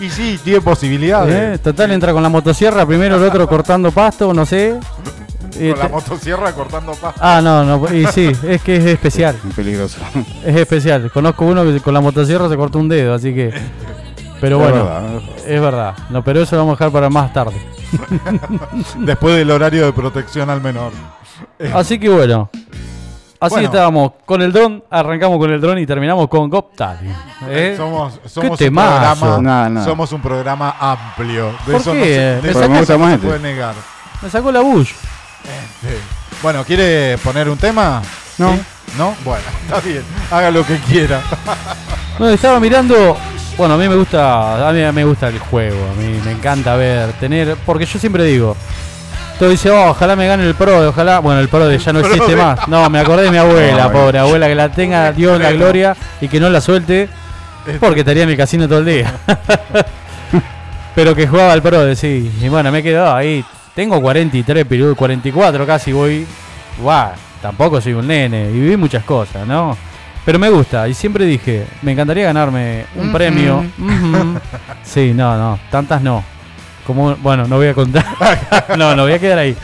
Y 0.00 0.10
sí, 0.10 0.38
tiene 0.42 0.60
posibilidades. 0.60 1.54
¿Eh? 1.56 1.58
Total, 1.62 1.90
entra 1.92 2.12
con 2.12 2.22
la 2.22 2.28
motosierra, 2.28 2.84
primero 2.86 3.16
el 3.16 3.22
otro 3.22 3.48
cortando 3.48 3.90
pasto, 3.90 4.32
no 4.34 4.44
sé. 4.44 4.78
Y 5.60 5.70
Con 5.70 5.78
la 5.78 5.88
motosierra 5.88 6.52
cortando 6.52 6.92
pasto. 6.92 7.20
Ah, 7.22 7.40
no, 7.42 7.64
no, 7.64 7.94
y 7.94 8.06
sí, 8.06 8.32
es 8.48 8.62
que 8.62 8.76
es 8.76 8.84
especial, 8.86 9.36
Muy 9.44 9.52
peligroso. 9.52 9.98
es 10.44 10.56
especial. 10.56 11.10
Conozco 11.12 11.44
uno 11.44 11.62
que 11.64 11.80
con 11.80 11.92
la 11.94 12.00
motosierra 12.00 12.48
se 12.48 12.56
cortó 12.56 12.78
un 12.78 12.88
dedo, 12.88 13.14
así 13.14 13.34
que... 13.34 13.52
Pero 14.40 14.56
Es 14.56 14.62
bueno, 14.70 14.84
verdad. 14.84 15.20
es 15.46 15.60
verdad. 15.60 15.94
No, 16.08 16.24
pero 16.24 16.40
eso 16.42 16.56
lo 16.56 16.62
vamos 16.62 16.72
a 16.72 16.84
dejar 16.84 16.92
para 16.92 17.10
más 17.10 17.30
tarde. 17.32 17.56
Después 18.98 19.36
del 19.36 19.50
horario 19.50 19.84
de 19.84 19.92
protección 19.92 20.48
al 20.50 20.60
menor. 20.62 20.92
Así 21.74 21.98
que 21.98 22.08
bueno. 22.08 22.48
Así 23.38 23.54
Bueno. 23.54 23.68
estábamos 23.68 24.12
con 24.26 24.42
el 24.42 24.52
dron, 24.52 24.84
arrancamos 24.90 25.38
con 25.38 25.50
el 25.50 25.60
dron 25.60 25.78
y 25.78 25.86
terminamos 25.86 26.28
con 26.28 26.50
Goptal. 26.50 26.98
¿eh? 27.48 27.72
Somos, 27.76 28.20
somos 28.26 28.50
un 28.52 28.56
temazo. 28.58 28.90
programa. 29.16 29.38
Nada, 29.42 29.68
nada. 29.70 29.86
Somos 29.86 30.12
un 30.12 30.20
programa 30.20 30.74
amplio. 30.78 31.46
De 31.66 31.72
¿Por 31.72 31.74
eso 31.80 31.92
qué? 31.92 31.98
no 31.98 32.04
se, 32.04 32.10
de 32.10 32.42
Me 32.42 32.50
eso 32.50 32.60
sacás- 32.60 32.98
no 32.98 33.08
se 33.10 33.18
puede 33.18 33.38
negar. 33.40 33.74
Me 34.20 34.28
sacó 34.28 34.52
la 34.52 34.60
Bush. 34.60 34.92
Sí. 35.80 35.88
Bueno, 36.42 36.64
¿quiere 36.64 37.18
poner 37.18 37.48
un 37.48 37.58
tema? 37.58 38.02
No. 38.38 38.54
¿Sí? 38.54 38.60
¿No? 38.98 39.14
Bueno, 39.24 39.44
está 39.64 39.80
bien. 39.80 40.02
Haga 40.30 40.50
lo 40.50 40.66
que 40.66 40.76
quiera. 40.78 41.20
No, 42.18 42.28
estaba 42.28 42.60
mirando. 42.60 43.16
Bueno, 43.56 43.74
a 43.74 43.78
mí 43.78 43.88
me 43.88 43.96
gusta, 43.96 44.68
a 44.68 44.72
mí 44.72 44.92
me 44.92 45.04
gusta 45.04 45.28
el 45.28 45.38
juego, 45.38 45.78
a 45.90 45.94
mí 45.94 46.20
me 46.22 46.32
encanta 46.32 46.76
ver, 46.76 47.14
tener, 47.14 47.56
porque 47.64 47.86
yo 47.86 47.98
siempre 47.98 48.24
digo, 48.24 48.54
Todo 49.38 49.48
dice, 49.48 49.70
oh, 49.70 49.88
ojalá 49.88 50.16
me 50.16 50.26
gane 50.26 50.46
el 50.46 50.54
pro, 50.54 50.86
ojalá. 50.86 51.20
Bueno, 51.20 51.40
el 51.40 51.48
pro 51.48 51.66
de 51.66 51.78
ya 51.78 51.94
no 51.94 52.00
existe 52.00 52.36
más. 52.36 52.68
No, 52.68 52.90
me 52.90 52.98
acordé 53.00 53.22
de 53.22 53.30
mi 53.30 53.38
abuela, 53.38 53.90
pobre 53.92 54.18
abuela, 54.18 54.48
que 54.48 54.54
la 54.54 54.68
tenga 54.70 55.12
Dios 55.12 55.36
en 55.36 55.42
la 55.42 55.52
gloria 55.52 55.96
y 56.20 56.28
que 56.28 56.38
no 56.38 56.50
la 56.50 56.60
suelte, 56.60 57.08
porque 57.80 58.00
estaría 58.00 58.24
en 58.24 58.28
el 58.28 58.36
casino 58.36 58.68
todo 58.68 58.80
el 58.80 58.84
día. 58.84 59.14
Pero 60.94 61.14
que 61.14 61.26
jugaba 61.26 61.54
al 61.54 61.62
pro, 61.62 61.82
de 61.84 61.96
sí. 61.96 62.30
Y 62.38 62.48
bueno, 62.50 62.70
me 62.70 62.80
he 62.80 62.82
quedado 62.82 63.14
ahí. 63.14 63.42
Tengo 63.80 63.98
43, 63.98 64.66
pero 64.68 64.94
44 64.94 65.66
casi 65.66 65.90
voy. 65.90 66.26
Guau, 66.82 67.12
tampoco 67.40 67.80
soy 67.80 67.94
un 67.94 68.06
nene 68.06 68.50
y 68.50 68.52
viví 68.52 68.76
muchas 68.76 69.02
cosas, 69.04 69.46
¿no? 69.46 69.74
Pero 70.22 70.38
me 70.38 70.50
gusta 70.50 70.86
y 70.86 70.92
siempre 70.92 71.24
dije, 71.24 71.64
me 71.80 71.92
encantaría 71.92 72.24
ganarme 72.24 72.84
un 72.94 73.10
premio. 73.10 73.64
Sí, 74.82 75.14
no, 75.14 75.34
no, 75.38 75.58
tantas 75.70 76.02
no. 76.02 76.22
Como, 76.86 77.16
bueno, 77.16 77.48
no 77.48 77.56
voy 77.56 77.68
a 77.68 77.74
contar. 77.74 78.04
no, 78.76 78.94
no 78.94 79.04
voy 79.04 79.12
a 79.12 79.18
quedar 79.18 79.38
ahí. 79.38 79.56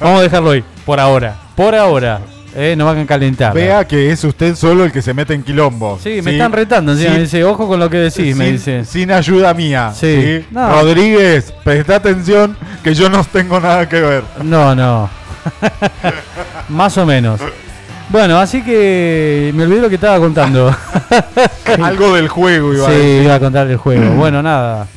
Vamos 0.00 0.18
a 0.18 0.22
dejarlo 0.24 0.50
ahí, 0.50 0.64
por 0.84 0.98
ahora. 0.98 1.36
Por 1.54 1.76
ahora. 1.76 2.20
Eh, 2.54 2.74
no 2.76 2.84
van 2.84 2.98
a 2.98 3.06
calentar. 3.06 3.54
Vea 3.54 3.86
que 3.86 4.10
es 4.10 4.24
usted 4.24 4.56
solo 4.56 4.84
el 4.84 4.92
que 4.92 5.02
se 5.02 5.14
mete 5.14 5.34
en 5.34 5.42
quilombo. 5.42 5.98
Sí, 6.02 6.20
me 6.22 6.32
están 6.32 6.52
retando 6.52 6.92
encima. 6.92 7.12
Me 7.12 7.20
dice, 7.20 7.44
ojo 7.44 7.68
con 7.68 7.78
lo 7.78 7.88
que 7.88 7.98
decís, 7.98 8.34
me 8.34 8.52
dice. 8.52 8.84
sin 8.84 9.12
ayuda 9.12 9.54
mía. 9.54 9.92
Sí. 9.94 10.40
¿sí? 10.40 10.46
No. 10.50 10.68
Rodríguez, 10.72 11.52
presta 11.62 11.96
atención 11.96 12.56
que 12.82 12.94
yo 12.94 13.08
no 13.08 13.22
tengo 13.24 13.60
nada 13.60 13.88
que 13.88 14.00
ver. 14.00 14.24
No, 14.42 14.74
no. 14.74 15.08
Más 16.68 16.98
o 16.98 17.06
menos. 17.06 17.40
Bueno, 18.08 18.38
así 18.40 18.62
que 18.62 19.52
me 19.54 19.62
olvidé 19.62 19.82
lo 19.82 19.88
que 19.88 19.94
estaba 19.94 20.18
contando. 20.18 20.74
Algo 21.82 22.14
del 22.14 22.28
juego 22.28 22.74
iba 22.74 22.88
a 22.88 22.90
sí, 22.90 22.96
decir. 22.96 23.22
iba 23.22 23.34
a 23.36 23.40
contar 23.40 23.68
el 23.68 23.76
juego. 23.76 24.10
Bueno, 24.14 24.42
nada. 24.42 24.88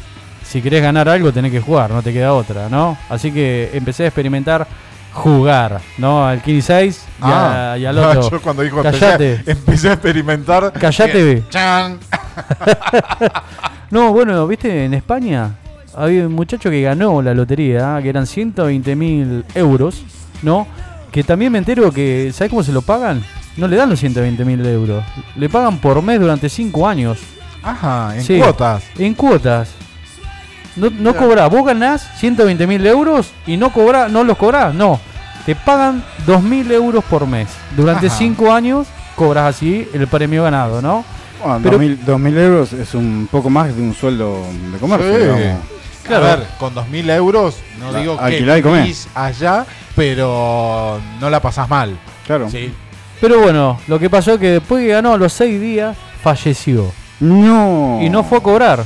Si 0.44 0.62
querés 0.62 0.84
ganar 0.84 1.10
algo, 1.10 1.32
tenés 1.32 1.52
que 1.52 1.62
jugar, 1.62 1.90
no 1.90 2.04
te 2.04 2.14
queda 2.14 2.34
otra, 2.34 2.70
¿no? 2.70 2.96
Así 3.10 3.32
que 3.32 3.72
empecé 3.74 4.04
a 4.04 4.08
experimentar 4.08 4.68
jugar, 5.14 5.80
¿no? 5.98 6.26
Al 6.26 6.42
Kini 6.42 6.62
6 6.62 7.06
y, 7.20 7.24
a- 7.24 7.78
y 7.78 7.86
al 7.86 7.96
no, 7.96 8.10
otro. 8.10 8.30
yo 8.32 8.42
cuando 8.42 8.62
dijo 8.64 8.82
Callate. 8.82 9.34
empecé, 9.36 9.52
empecé 9.52 9.90
a 9.90 9.94
experimentar. 9.94 10.72
Callate. 10.74 11.44
Chan. 11.50 12.00
No, 13.92 14.12
bueno, 14.12 14.48
viste, 14.48 14.86
en 14.86 14.96
España 14.96 15.52
había 15.96 16.26
un 16.26 16.34
muchacho 16.34 16.72
que 16.72 16.82
ganó 16.82 17.22
la 17.22 17.36
lotería, 17.36 18.00
que 18.02 18.10
eran 18.10 18.26
120 18.26 18.96
mil 18.96 19.46
euros, 19.54 20.02
¿no? 20.42 20.66
Que 21.12 21.24
también 21.24 21.52
me 21.52 21.60
entero 21.60 21.92
que, 21.92 22.32
¿sabes 22.34 22.50
cómo 22.50 22.64
se 22.64 22.72
lo 22.72 22.82
pagan? 22.82 23.24
No 23.56 23.68
le 23.68 23.76
dan 23.76 23.92
los 23.92 24.00
120 24.00 24.44
mil 24.46 24.66
euros, 24.66 25.04
le 25.36 25.48
pagan 25.48 25.78
por 25.78 26.02
mes 26.02 26.20
durante 26.20 26.50
5 26.50 26.88
años. 26.88 27.20
Ajá, 27.62 28.16
en 28.18 28.24
Sí. 28.24 28.40
cuotas. 28.40 28.84
En 28.98 29.14
cuotas. 29.14 29.70
No, 30.76 30.90
no 30.90 31.16
cobrás, 31.16 31.50
vos 31.50 31.66
ganás 31.66 32.08
120 32.18 32.66
mil 32.68 32.86
euros 32.86 33.32
y 33.46 33.58
no 33.58 33.72
cobrás, 33.72 34.12
no 34.12 34.24
los 34.24 34.38
cobrás, 34.38 34.74
no. 34.74 35.00
Te 35.46 35.56
pagan 35.56 36.04
2 36.26 36.42
mil 36.42 36.72
euros 36.72 37.04
por 37.04 37.28
mes. 37.28 37.50
Durante 37.76 38.08
Ajá. 38.08 38.16
5 38.18 38.52
años 38.54 38.88
cobras 39.16 39.56
así 39.56 39.88
el 39.94 40.08
premio 40.08 40.44
ganado, 40.44 40.82
¿no? 40.82 41.04
Bueno, 41.44 41.60
Pero- 41.62 41.78
2.000 41.78 41.98
2.000 42.06 42.38
euros 42.38 42.74
es 42.74 42.94
un 42.96 43.28
poco 43.30 43.50
más 43.50 43.76
de 43.76 43.82
un 43.82 43.94
sueldo 43.94 44.38
de 44.72 44.78
comercio. 44.80 45.14
Sí. 45.14 45.42
digamos. 45.42 45.62
Claro. 46.08 46.26
A 46.26 46.36
ver, 46.38 46.48
con 46.60 46.74
2.000 46.74 47.10
euros, 47.12 47.56
no 47.80 47.92
La- 47.92 48.00
digo 48.00 48.18
que 48.18 48.62
vivís 48.62 49.08
allá, 49.14 49.66
pero 49.96 51.00
no 51.20 51.30
la 51.30 51.40
pasás 51.42 51.70
mal. 51.70 51.98
Claro. 52.26 52.50
Sí. 52.50 52.74
Pero 53.22 53.40
bueno, 53.42 53.80
lo 53.88 54.00
que 54.00 54.10
pasó 54.10 54.34
es 54.34 54.40
que 54.40 54.50
después 54.52 54.84
que 54.84 54.92
ganó 54.92 55.14
a 55.14 55.18
los 55.18 55.32
6 55.34 55.60
días, 55.62 55.96
falleció. 56.22 56.92
No. 57.20 58.00
Y 58.02 58.10
no 58.10 58.24
fue 58.24 58.38
a 58.40 58.42
cobrar. 58.42 58.84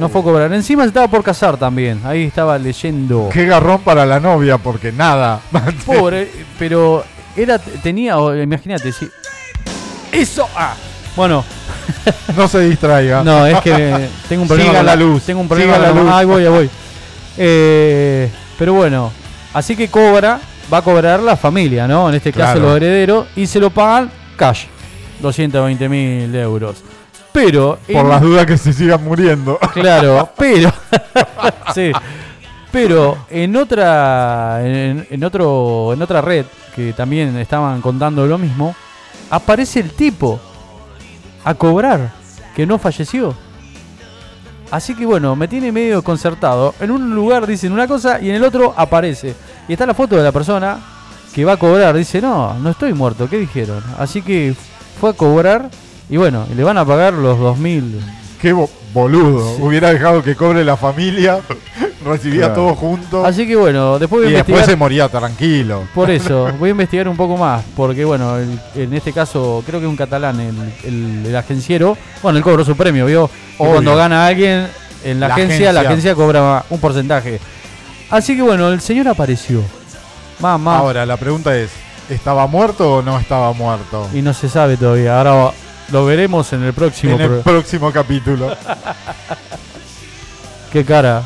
No 0.00 0.08
fue 0.08 0.20
a 0.22 0.24
cobrar. 0.24 0.52
Encima 0.52 0.82
se 0.82 0.88
estaba 0.88 1.08
por 1.08 1.22
casar 1.22 1.56
también. 1.56 2.00
Ahí 2.04 2.24
estaba 2.24 2.58
leyendo. 2.58 3.28
Qué 3.32 3.44
garrón 3.46 3.80
para 3.82 4.06
la 4.06 4.18
novia, 4.18 4.58
porque 4.58 4.90
nada. 4.92 5.40
Pobre, 5.86 6.30
pero 6.58 7.04
era 7.36 7.58
tenía, 7.58 8.16
imagínate, 8.42 8.92
si 8.92 9.08
eso 10.12 10.48
ah. 10.56 10.74
Bueno, 11.16 11.44
No 12.36 12.48
se 12.48 12.60
distraiga. 12.60 13.22
no, 13.22 13.46
es 13.46 13.60
que 13.60 14.08
tengo 14.28 14.42
un 14.42 14.48
problema 14.48 14.70
Siga 14.70 14.82
la 14.82 14.96
luz, 14.96 15.22
Tengo 15.24 15.40
un 15.40 15.48
problema 15.48 15.74
siga 15.74 15.88
la 15.88 16.00
luz. 16.00 16.10
Ahí 16.12 16.26
voy, 16.26 16.42
ahí 16.44 16.48
voy. 16.50 16.70
Eh, 17.36 18.30
pero 18.58 18.74
bueno, 18.74 19.12
así 19.54 19.76
que 19.76 19.88
cobra, 19.88 20.40
va 20.72 20.78
a 20.78 20.82
cobrar 20.82 21.20
la 21.20 21.36
familia, 21.36 21.86
¿no? 21.88 22.08
En 22.08 22.14
este 22.14 22.32
caso 22.32 22.54
Claro. 22.54 22.68
los 22.68 22.76
herederos 22.76 23.26
y 23.36 23.46
se 23.46 23.60
lo 23.60 23.70
pagan 23.70 24.10
cash, 24.36 24.64
220 25.20 25.88
mil 25.88 26.34
euros. 26.34 26.82
Pero 27.32 27.78
Por 27.86 27.96
en- 27.96 28.08
las 28.08 28.20
dudas 28.22 28.46
que 28.46 28.58
se 28.58 28.72
sigan 28.72 29.04
muriendo. 29.04 29.58
Claro, 29.72 30.30
pero. 30.36 30.72
sí. 31.74 31.92
Pero 32.72 33.18
en 33.30 33.56
otra. 33.56 34.60
En, 34.64 35.06
en 35.10 35.24
otro. 35.24 35.92
En 35.92 36.02
otra 36.02 36.20
red, 36.20 36.46
que 36.74 36.92
también 36.92 37.36
estaban 37.38 37.80
contando 37.80 38.26
lo 38.26 38.38
mismo. 38.38 38.74
Aparece 39.30 39.80
el 39.80 39.90
tipo 39.92 40.40
a 41.44 41.54
cobrar. 41.54 42.10
Que 42.54 42.66
no 42.66 42.78
falleció. 42.78 43.34
Así 44.70 44.94
que 44.94 45.04
bueno, 45.06 45.34
me 45.34 45.48
tiene 45.48 45.72
medio 45.72 46.02
concertado. 46.02 46.74
En 46.80 46.90
un 46.90 47.14
lugar 47.14 47.46
dicen 47.46 47.72
una 47.72 47.88
cosa 47.88 48.20
y 48.20 48.28
en 48.30 48.36
el 48.36 48.44
otro 48.44 48.72
aparece. 48.76 49.34
Y 49.68 49.72
está 49.72 49.86
la 49.86 49.94
foto 49.94 50.16
de 50.16 50.22
la 50.22 50.32
persona 50.32 50.78
que 51.34 51.44
va 51.44 51.52
a 51.52 51.56
cobrar. 51.56 51.96
Dice, 51.96 52.20
no, 52.20 52.54
no 52.54 52.70
estoy 52.70 52.92
muerto. 52.92 53.28
¿Qué 53.28 53.38
dijeron? 53.38 53.82
Así 53.98 54.22
que 54.22 54.54
fue 55.00 55.10
a 55.10 55.12
cobrar. 55.12 55.70
Y 56.10 56.16
bueno, 56.16 56.46
le 56.54 56.64
van 56.64 56.76
a 56.78 56.84
pagar 56.84 57.12
los 57.14 57.38
2000. 57.38 58.00
Qué 58.40 58.52
bo- 58.52 58.70
boludo. 58.92 59.56
Hubiera 59.64 59.92
dejado 59.92 60.22
que 60.22 60.34
cobre 60.34 60.64
la 60.64 60.76
familia, 60.76 61.40
recibía 62.04 62.46
Claro. 62.46 62.54
todo 62.54 62.74
junto. 62.74 63.24
Así 63.24 63.46
que 63.46 63.54
bueno, 63.54 63.98
después 63.98 64.22
voy 64.24 64.32
y 64.32 64.34
a 64.34 64.38
después 64.38 64.54
investigar. 64.56 64.70
se 64.70 64.76
moría 64.76 65.08
tranquilo. 65.08 65.82
Por 65.94 66.10
eso, 66.10 66.50
voy 66.58 66.70
a 66.70 66.72
investigar 66.72 67.06
un 67.08 67.16
poco 67.16 67.36
más, 67.36 67.62
porque 67.76 68.04
bueno, 68.04 68.36
el- 68.38 68.58
en 68.74 68.92
este 68.94 69.12
caso 69.12 69.62
creo 69.66 69.78
que 69.78 69.86
es 69.86 69.90
un 69.90 69.96
catalán 69.96 70.40
el, 70.40 70.54
el- 70.84 71.26
el 71.26 71.36
agenciero. 71.36 71.96
Bueno, 72.22 72.38
él 72.38 72.44
cobró 72.44 72.64
su 72.64 72.76
premio, 72.76 73.06
¿vio? 73.06 73.30
Y 73.54 73.56
cuando 73.64 73.94
gana 73.94 74.26
alguien 74.26 74.66
en 75.04 75.20
la, 75.20 75.28
La 75.28 75.34
agencia, 75.34 75.72
la 75.72 75.80
agencia. 75.80 76.12
agencia 76.12 76.14
cobra 76.14 76.64
un 76.70 76.80
porcentaje. 76.80 77.38
Así 78.10 78.34
que 78.34 78.42
bueno, 78.42 78.68
el 78.72 78.80
señor 78.80 79.06
apareció. 79.08 79.62
Mamá. 80.40 80.78
Ahora, 80.78 81.04
la 81.06 81.16
pregunta 81.18 81.54
es, 81.56 81.70
¿estaba 82.08 82.46
muerto 82.46 82.96
o 82.96 83.02
no 83.02 83.18
estaba 83.18 83.52
muerto? 83.52 84.08
Y 84.14 84.22
no 84.22 84.32
se 84.34 84.48
sabe 84.48 84.76
todavía. 84.76 85.16
Ahora 85.18 85.52
lo 85.90 86.04
veremos 86.04 86.52
en 86.52 86.62
el 86.64 86.72
próximo. 86.72 87.14
En 87.14 87.20
el 87.20 87.28
pro- 87.28 87.42
próximo 87.42 87.92
capítulo. 87.92 88.56
Qué 90.72 90.84
cara. 90.84 91.22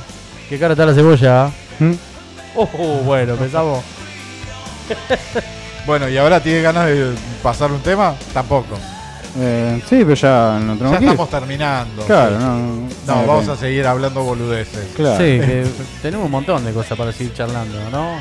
Qué 0.49 0.59
cara 0.59 0.73
está 0.73 0.87
la 0.87 0.95
cebolla. 0.95 1.51
¿Mm? 1.79 1.93
Oh, 2.57 2.67
bueno, 3.05 3.35
empezamos. 3.35 3.83
bueno, 5.87 6.09
¿y 6.09 6.17
ahora 6.17 6.41
tiene 6.41 6.63
ganas 6.63 6.87
de 6.87 7.13
pasar 7.43 7.71
un 7.73 7.81
tema? 7.81 8.15
Tampoco. 8.33 8.79
Eh, 9.37 9.83
sí, 9.91 9.97
pero 10.05 10.15
ya 10.15 10.59
no 10.63 10.75
tenemos 10.77 10.93
Ya 10.93 10.99
que 10.99 11.05
ir. 11.05 11.11
estamos 11.11 11.31
terminando. 11.31 12.05
Claro, 12.07 12.39
no. 12.39 12.57
No, 12.57 12.89
eh, 13.23 13.27
vamos 13.27 13.49
eh, 13.49 13.53
a 13.53 13.57
seguir 13.57 13.87
hablando 13.87 14.23
boludeces. 14.23 14.87
Claro. 14.95 15.17
Sí, 15.19 15.41
que 15.41 15.67
tenemos 16.03 16.27
un 16.27 16.31
montón 16.31 16.65
de 16.65 16.73
cosas 16.73 16.97
para 16.97 17.13
seguir 17.13 17.35
charlando, 17.35 17.79
¿no? 17.91 18.17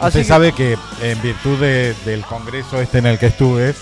Usted 0.00 0.20
que- 0.20 0.24
sabe 0.24 0.52
que 0.52 0.78
en 1.02 1.20
virtud 1.22 1.58
de- 1.58 1.94
del 2.04 2.22
congreso 2.24 2.80
este 2.80 2.98
en 2.98 3.06
el 3.06 3.18
que 3.18 3.26
estuve, 3.26 3.74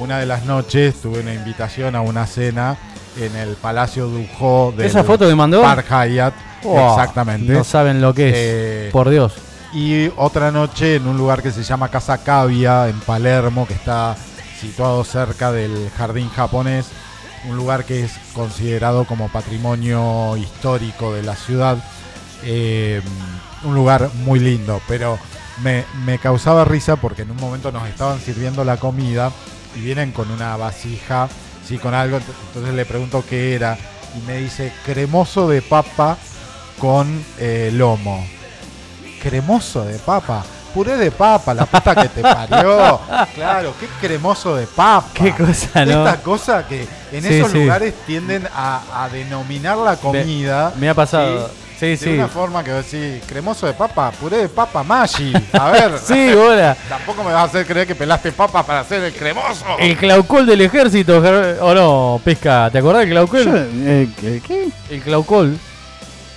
una 0.00 0.18
de 0.18 0.26
las 0.26 0.46
noches 0.46 0.94
tuve 1.02 1.20
una 1.20 1.34
invitación 1.34 1.94
a 1.94 2.00
una 2.00 2.26
cena 2.26 2.76
en 3.18 3.36
el 3.36 3.54
Palacio 3.56 4.06
Dujó 4.06 4.72
del 4.74 4.86
¿Esa 4.86 5.04
foto 5.04 5.28
que 5.28 5.34
mandó? 5.34 5.60
Park 5.60 5.86
Hyatt. 5.90 6.34
Oh, 6.64 6.90
exactamente. 6.90 7.52
No 7.52 7.64
saben 7.64 8.00
lo 8.00 8.14
que 8.14 8.28
es. 8.30 8.34
Eh, 8.36 8.88
Por 8.92 9.10
Dios. 9.10 9.34
Y 9.74 10.10
otra 10.16 10.50
noche 10.50 10.96
en 10.96 11.06
un 11.06 11.18
lugar 11.18 11.42
que 11.42 11.50
se 11.50 11.62
llama 11.62 11.90
Casa 11.90 12.18
Cavia, 12.18 12.88
en 12.88 12.98
Palermo, 13.00 13.66
que 13.66 13.74
está 13.74 14.16
situado 14.58 15.04
cerca 15.04 15.52
del 15.52 15.90
jardín 15.96 16.30
japonés, 16.30 16.86
un 17.48 17.56
lugar 17.56 17.84
que 17.84 18.04
es 18.04 18.12
considerado 18.32 19.04
como 19.04 19.28
patrimonio 19.28 20.36
histórico 20.36 21.12
de 21.12 21.22
la 21.22 21.36
ciudad. 21.36 21.76
Eh, 22.42 23.02
un 23.64 23.74
lugar 23.74 24.10
muy 24.24 24.40
lindo, 24.40 24.80
pero 24.88 25.18
me, 25.62 25.84
me 26.06 26.18
causaba 26.18 26.64
risa 26.64 26.96
porque 26.96 27.22
en 27.22 27.32
un 27.32 27.36
momento 27.36 27.70
nos 27.70 27.86
estaban 27.86 28.18
sirviendo 28.18 28.64
la 28.64 28.78
comida 28.78 29.30
y 29.76 29.80
vienen 29.80 30.12
con 30.12 30.30
una 30.30 30.56
vasija, 30.56 31.28
sí, 31.66 31.78
con 31.78 31.94
algo, 31.94 32.18
ent- 32.18 32.22
entonces 32.48 32.74
le 32.74 32.84
pregunto 32.84 33.24
qué 33.28 33.54
era 33.54 33.76
y 34.16 34.26
me 34.26 34.38
dice 34.38 34.72
cremoso 34.84 35.48
de 35.48 35.62
papa 35.62 36.16
con 36.78 37.24
eh, 37.38 37.70
lomo 37.72 38.24
cremoso 39.22 39.84
de 39.84 39.98
papa. 39.98 40.42
Puré 40.72 40.96
de 40.96 41.10
papa, 41.10 41.52
la 41.52 41.66
puta 41.66 41.94
que 41.96 42.08
te 42.08 42.22
parió. 42.22 43.00
Claro, 43.34 43.74
qué 43.78 43.86
cremoso 44.00 44.54
de 44.56 44.66
papa. 44.66 45.08
Qué 45.12 45.34
cosa, 45.34 45.84
¿no? 45.84 46.06
Esta 46.06 46.22
cosa 46.22 46.66
que 46.66 46.86
en 47.12 47.22
Sí, 47.22 47.34
esos 47.34 47.50
sí. 47.50 47.58
lugares 47.58 47.92
tienden 48.06 48.46
a, 48.54 48.80
a 49.04 49.08
denominar 49.08 49.76
la 49.78 49.96
comida. 49.96 50.72
Me 50.78 50.88
ha 50.88 50.94
pasado. 50.94 51.48
Sí, 51.48 51.54
De 51.86 51.96
sí. 51.96 52.10
una 52.10 52.28
forma 52.28 52.62
que 52.64 52.70
decir, 52.72 53.20
cremoso 53.26 53.66
de 53.66 53.72
papa, 53.72 54.10
puré 54.12 54.36
de 54.38 54.48
papa, 54.48 54.82
Maggi. 54.82 55.32
A 55.52 55.70
ver. 55.70 55.92
Sí, 56.04 56.30
hola. 56.32 56.76
Tampoco 56.88 57.22
me 57.24 57.32
vas 57.32 57.42
a 57.42 57.44
hacer 57.44 57.66
creer 57.66 57.86
que 57.86 57.94
pelaste 57.94 58.32
papas 58.32 58.64
para 58.64 58.80
hacer 58.80 59.02
el 59.02 59.12
cremoso. 59.12 59.64
El 59.78 59.96
claucol 59.96 60.44
del 60.46 60.60
ejército, 60.62 61.18
o 61.62 61.74
no, 61.74 62.20
pesca. 62.24 62.68
¿Te 62.70 62.78
acordás 62.78 63.00
del 63.06 63.10
Yo, 63.10 63.26
claucol? 63.26 63.68
eh, 63.86 64.08
¿qué- 64.20 64.42
¿Qué? 64.46 64.68
El 64.90 65.00
claucol. 65.02 65.58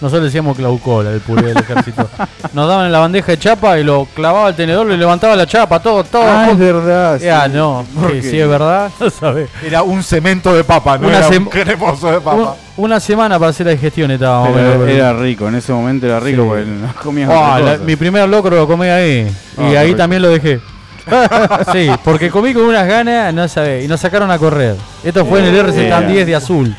Nosotros 0.04 0.26
decíamos 0.26 0.58
claucola, 0.58 1.12
el 1.12 1.22
puré 1.22 1.44
del 1.48 1.58
ejército. 1.60 2.10
Nos 2.54 2.68
daban 2.68 2.88
en 2.88 2.92
la 2.92 3.00
bandeja 3.00 3.32
de 3.32 3.40
chapa 3.40 3.80
y 3.80 3.86
lo 3.86 4.06
clavaba 4.14 4.48
al 4.48 4.56
tenedor, 4.56 4.86
le 4.86 4.98
levantaba 4.98 5.34
la 5.36 5.48
chapa, 5.48 5.80
todo, 5.80 6.04
todo. 6.04 6.26
Ah, 6.28 6.50
es 6.52 6.58
verdad. 6.60 7.20
Ya, 7.22 7.46
sí. 7.46 7.52
no, 7.54 7.86
si 8.22 8.38
es 8.38 8.48
verdad, 8.50 8.92
no 9.00 9.10
sabés. 9.10 9.50
Era 9.66 9.82
un 9.82 10.04
cemento 10.04 10.54
de 10.54 10.66
papa, 10.66 10.98
no 10.98 11.08
Una 11.08 11.20
era 11.20 11.30
un 11.30 11.46
cremoso 11.46 12.12
de 12.12 12.20
papa. 12.20 12.36
Un- 12.36 12.50
una 12.86 13.00
semana 13.00 13.40
para 13.40 13.52
hacer 13.52 13.66
la 13.68 13.72
digestión 13.72 14.12
estábamos. 14.12 14.50
Pero 14.54 14.86
era 14.88 15.14
rico, 15.14 15.48
en 15.48 15.56
ese 15.56 15.72
momento 15.72 16.06
era 16.06 16.20
rico 16.20 16.42
Sí. 16.44 16.48
porque 16.50 16.66
no 16.66 16.94
comías 17.02 17.30
Ah, 17.32 17.58
otra 17.62 17.72
la- 17.74 17.78
mi 17.78 17.96
primer 17.96 18.28
locro 18.28 18.56
lo 18.58 18.68
comí 18.68 18.88
ahí. 18.88 19.34
Ah, 19.58 19.70
y 19.72 19.76
ahí 19.78 19.96
también 19.96 20.22
lo 20.22 20.28
dejé. 20.30 20.60
sí, 21.72 21.90
porque 22.04 22.30
comí 22.30 22.54
con 22.54 22.64
unas 22.64 22.86
ganas, 22.88 23.34
no 23.34 23.48
sabés. 23.48 23.86
Y 23.86 23.88
nos 23.88 24.00
sacaron 24.02 24.30
a 24.32 24.38
correr. 24.38 24.76
Esto 25.04 25.26
fue 25.26 25.40
en 25.40 25.46
el 25.46 25.66
RZ10 25.66 26.26
de 26.26 26.36
azul. 26.36 26.76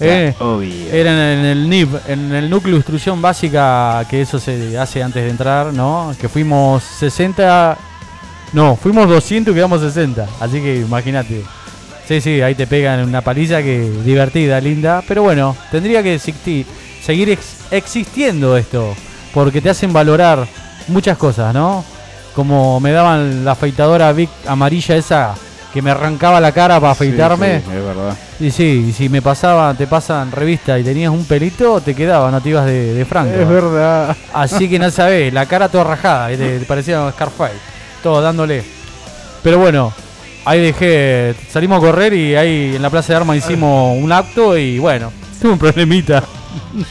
Eh, 0.00 0.34
Obvio. 0.40 0.92
era 0.92 1.12
en, 1.32 1.38
en 1.40 1.44
el 1.46 1.68
NIP, 1.70 1.88
en 2.08 2.32
el 2.32 2.50
núcleo 2.50 2.72
de 2.72 2.78
instrucción 2.78 3.22
básica, 3.22 4.04
que 4.10 4.22
eso 4.22 4.38
se 4.38 4.76
hace 4.78 5.02
antes 5.02 5.22
de 5.22 5.30
entrar, 5.30 5.72
¿no? 5.72 6.14
Que 6.20 6.28
fuimos 6.28 6.82
60. 6.82 7.78
No, 8.52 8.76
fuimos 8.76 9.08
200 9.08 9.52
y 9.52 9.54
quedamos 9.54 9.80
60. 9.80 10.26
Así 10.40 10.60
que 10.60 10.76
imagínate. 10.80 11.42
Sí, 12.06 12.20
sí, 12.20 12.42
ahí 12.42 12.54
te 12.54 12.66
pegan 12.66 13.00
una 13.08 13.20
paliza 13.22 13.62
que 13.62 13.88
divertida, 14.04 14.60
linda. 14.60 15.02
Pero 15.06 15.22
bueno, 15.22 15.56
tendría 15.70 16.02
que 16.02 16.14
existir, 16.14 16.66
seguir 17.02 17.30
ex- 17.30 17.58
existiendo 17.70 18.56
esto. 18.56 18.94
Porque 19.32 19.60
te 19.60 19.70
hacen 19.70 19.92
valorar 19.92 20.46
muchas 20.88 21.16
cosas, 21.16 21.54
¿no? 21.54 21.84
Como 22.34 22.78
me 22.80 22.90
daban 22.92 23.44
la 23.44 23.52
afeitadora 23.52 24.12
Vic 24.12 24.28
amarilla 24.46 24.96
esa 24.96 25.34
que 25.74 25.82
me 25.82 25.90
arrancaba 25.90 26.40
la 26.40 26.52
cara 26.52 26.78
para 26.78 26.92
afeitarme. 26.92 27.60
sí, 27.60 27.70
es 27.76 27.84
verdad. 27.84 28.16
Y 28.38 28.50
sí, 28.52 28.86
y 28.90 28.92
si 28.92 29.08
me 29.08 29.20
pasaba, 29.20 29.74
te 29.74 29.88
pasan 29.88 30.30
revista 30.30 30.78
y 30.78 30.84
tenías 30.84 31.10
un 31.10 31.24
pelito, 31.24 31.80
te 31.80 31.96
quedaba, 31.96 32.30
no 32.30 32.40
te 32.40 32.50
ibas 32.50 32.64
de, 32.64 32.94
de 32.94 33.04
franco. 33.04 33.34
Es 33.34 33.48
verdad. 33.48 34.16
Así 34.32 34.68
que 34.70 34.78
no 34.78 34.88
sabés, 34.92 35.32
la 35.34 35.46
cara 35.46 35.68
toda 35.68 35.82
rajada, 35.82 36.32
y 36.32 36.36
te, 36.36 36.60
te 36.60 36.64
parecía 36.64 37.10
Scarface, 37.10 37.56
todo 38.04 38.20
dándole. 38.22 38.62
Pero 39.42 39.58
bueno, 39.58 39.92
ahí 40.44 40.60
dejé, 40.60 41.34
salimos 41.50 41.78
a 41.78 41.86
correr 41.86 42.14
y 42.14 42.36
ahí 42.36 42.76
en 42.76 42.80
la 42.82 42.88
Plaza 42.88 43.12
de 43.12 43.16
Armas 43.16 43.36
hicimos 43.36 43.98
un 44.00 44.12
acto 44.12 44.56
y 44.56 44.78
bueno, 44.78 45.12
tuve 45.42 45.52
un 45.54 45.58
problemita. 45.58 46.22
Un 46.72 46.86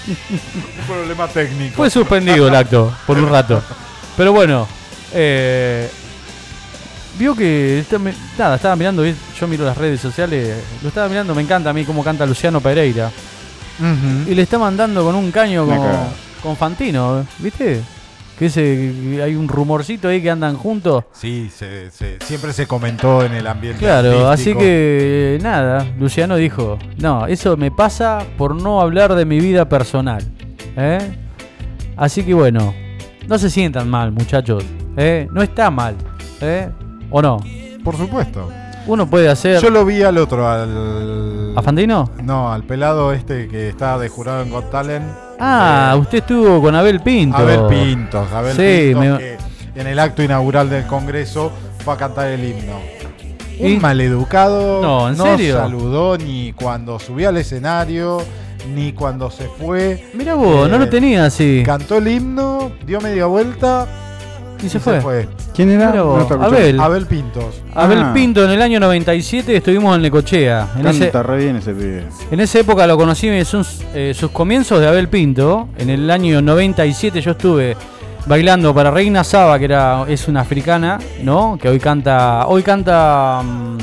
problema 0.85 1.27
técnico. 1.29 1.77
Fue 1.77 1.89
suspendido 1.89 2.49
el 2.49 2.55
acto 2.55 2.93
por 3.07 3.17
un 3.17 3.29
rato. 3.29 3.63
Pero 4.17 4.33
bueno, 4.33 4.67
eh, 5.13 5.89
vio 7.17 7.35
que 7.35 7.79
está 7.79 7.97
nada, 8.37 8.55
estaba 8.55 8.75
mirando, 8.75 9.03
yo 9.05 9.47
miro 9.47 9.65
las 9.65 9.77
redes 9.77 9.99
sociales, 10.01 10.55
lo 10.81 10.89
estaba 10.89 11.07
mirando, 11.09 11.33
me 11.35 11.41
encanta 11.41 11.69
a 11.69 11.73
mí 11.73 11.83
cómo 11.85 12.03
canta 12.03 12.25
Luciano 12.25 12.59
Pereira. 12.61 13.11
Y 14.27 14.35
le 14.35 14.41
está 14.43 14.57
mandando 14.59 15.03
con 15.03 15.15
un 15.15 15.31
caño 15.31 15.65
con, 16.41 16.55
Fantino, 16.55 17.25
¿viste? 17.39 17.81
Que 18.37 18.47
ese, 18.47 19.21
hay 19.23 19.35
un 19.35 19.47
rumorcito 19.47 20.07
ahí 20.07 20.21
que 20.21 20.29
andan 20.29 20.55
juntos. 20.57 21.03
Sí, 21.13 21.49
se- 21.55 21.89
se- 21.91 22.17
siempre 22.23 22.51
se 22.53 22.65
comentó 22.67 23.23
en 23.23 23.33
el 23.33 23.45
ambiente. 23.47 23.79
Claro, 23.79 24.27
así 24.29 24.53
que 24.55 25.39
nada, 25.41 25.85
Luciano 25.99 26.35
dijo, 26.35 26.77
no, 26.97 27.27
eso 27.27 27.57
me 27.57 27.71
pasa 27.71 28.23
por 28.37 28.55
no 28.55 28.81
hablar 28.81 29.13
de 29.15 29.25
mi 29.25 29.39
vida 29.39 29.69
personal. 29.69 30.23
¿eh? 30.75 30.97
Así 31.95 32.23
que 32.23 32.33
bueno, 32.33 32.73
no 33.27 33.37
se 33.37 33.49
sientan 33.49 33.89
mal, 33.89 34.11
muchachos. 34.11 34.63
¿eh? 34.97 35.27
No 35.31 35.41
está 35.43 35.69
mal. 35.69 35.95
¿eh? 36.41 36.69
¿O 37.13 37.21
no? 37.21 37.37
Por 37.83 37.95
supuesto. 37.95 38.49
Uno 38.87 39.07
puede 39.09 39.29
hacer... 39.29 39.61
Yo 39.61 39.69
lo 39.69 39.85
vi 39.85 40.01
al 40.03 40.17
otro, 40.17 40.45
al. 40.49 41.53
¿A 41.55 41.61
Fantino? 41.61 42.09
No, 42.21 42.51
al 42.51 42.63
pelado 42.63 43.13
este 43.13 43.47
que 43.47 43.69
está 43.69 43.97
de 43.97 44.09
jurado 44.09 44.41
en 44.41 44.49
Got 44.49 44.69
Talent. 44.71 45.05
Ah, 45.39 45.93
Eh, 45.95 45.99
usted 45.99 46.17
estuvo 46.17 46.61
con 46.61 46.75
Abel 46.75 46.99
Pinto. 47.01 47.37
Abel 47.37 47.61
Pintos. 47.69 48.29
Abel 48.33 48.53
Sí, 48.55 48.93
me- 48.95 49.17
que 49.19 49.37
en 49.75 49.87
el 49.87 49.99
acto 49.99 50.21
inaugural 50.23 50.69
del 50.69 50.85
Congreso 50.85 51.51
fue 51.85 51.93
a 51.93 51.97
cantar 51.97 52.27
el 52.27 52.43
himno. 52.43 52.79
¿Y? 53.59 53.75
Un 53.75 53.81
maleducado. 53.81 54.81
No, 54.81 55.07
¿en 55.07 55.15
serio? 55.15 55.57
saludó 55.57 56.17
ni 56.17 56.51
cuando 56.53 56.97
subió 56.99 57.29
al 57.29 57.37
escenario, 57.37 58.21
ni 58.73 58.91
cuando 58.93 59.29
se 59.29 59.45
fue. 59.45 60.09
Mira 60.15 60.33
vos, 60.33 60.67
no 60.69 60.75
Eh, 60.75 60.79
lo 60.79 60.89
tenía 60.89 61.25
así. 61.25 61.61
Cantó 61.65 61.97
el 61.99 62.07
himno, 62.07 62.71
dio 62.85 62.99
media 62.99 63.27
vuelta 63.27 63.87
Y 64.63 64.69
se 64.69 64.79
fue. 64.79 65.27
¿Quién 65.53 65.71
era? 65.71 65.91
No. 65.91 66.15
Abel. 66.15 66.79
Abel 66.79 67.05
Pintos. 67.05 67.61
Abel 67.73 67.99
Ah. 68.03 68.11
Pinto 68.13 68.43
en 68.43 68.51
el 68.51 68.61
año 68.61 68.79
97 68.79 69.57
estuvimos 69.57 69.95
en 69.95 70.01
Necochea. 70.03 70.69
En, 70.77 70.87
ese, 70.87 71.11
re 71.11 71.37
bien 71.37 71.57
ese 71.57 71.73
pibe. 71.73 72.03
en 72.31 72.39
esa 72.39 72.59
época 72.59 72.87
lo 72.87 72.97
conocí, 72.97 73.43
sus, 73.45 73.81
eh, 73.93 74.13
sus 74.15 74.31
comienzos 74.31 74.79
de 74.79 74.87
Abel 74.87 75.09
Pinto. 75.09 75.69
En 75.77 75.89
el 75.89 76.09
año 76.09 76.41
97 76.41 77.19
yo 77.21 77.31
estuve 77.31 77.75
bailando 78.25 78.73
para 78.73 78.89
Reina 78.89 79.23
Saba, 79.23 79.59
que 79.59 79.65
era, 79.65 80.05
es 80.07 80.27
una 80.27 80.41
africana, 80.41 80.97
¿no? 81.21 81.57
Que 81.61 81.67
hoy 81.69 81.79
canta, 81.79 82.47
hoy 82.47 82.63
canta 82.63 83.41
mm, 83.43 83.77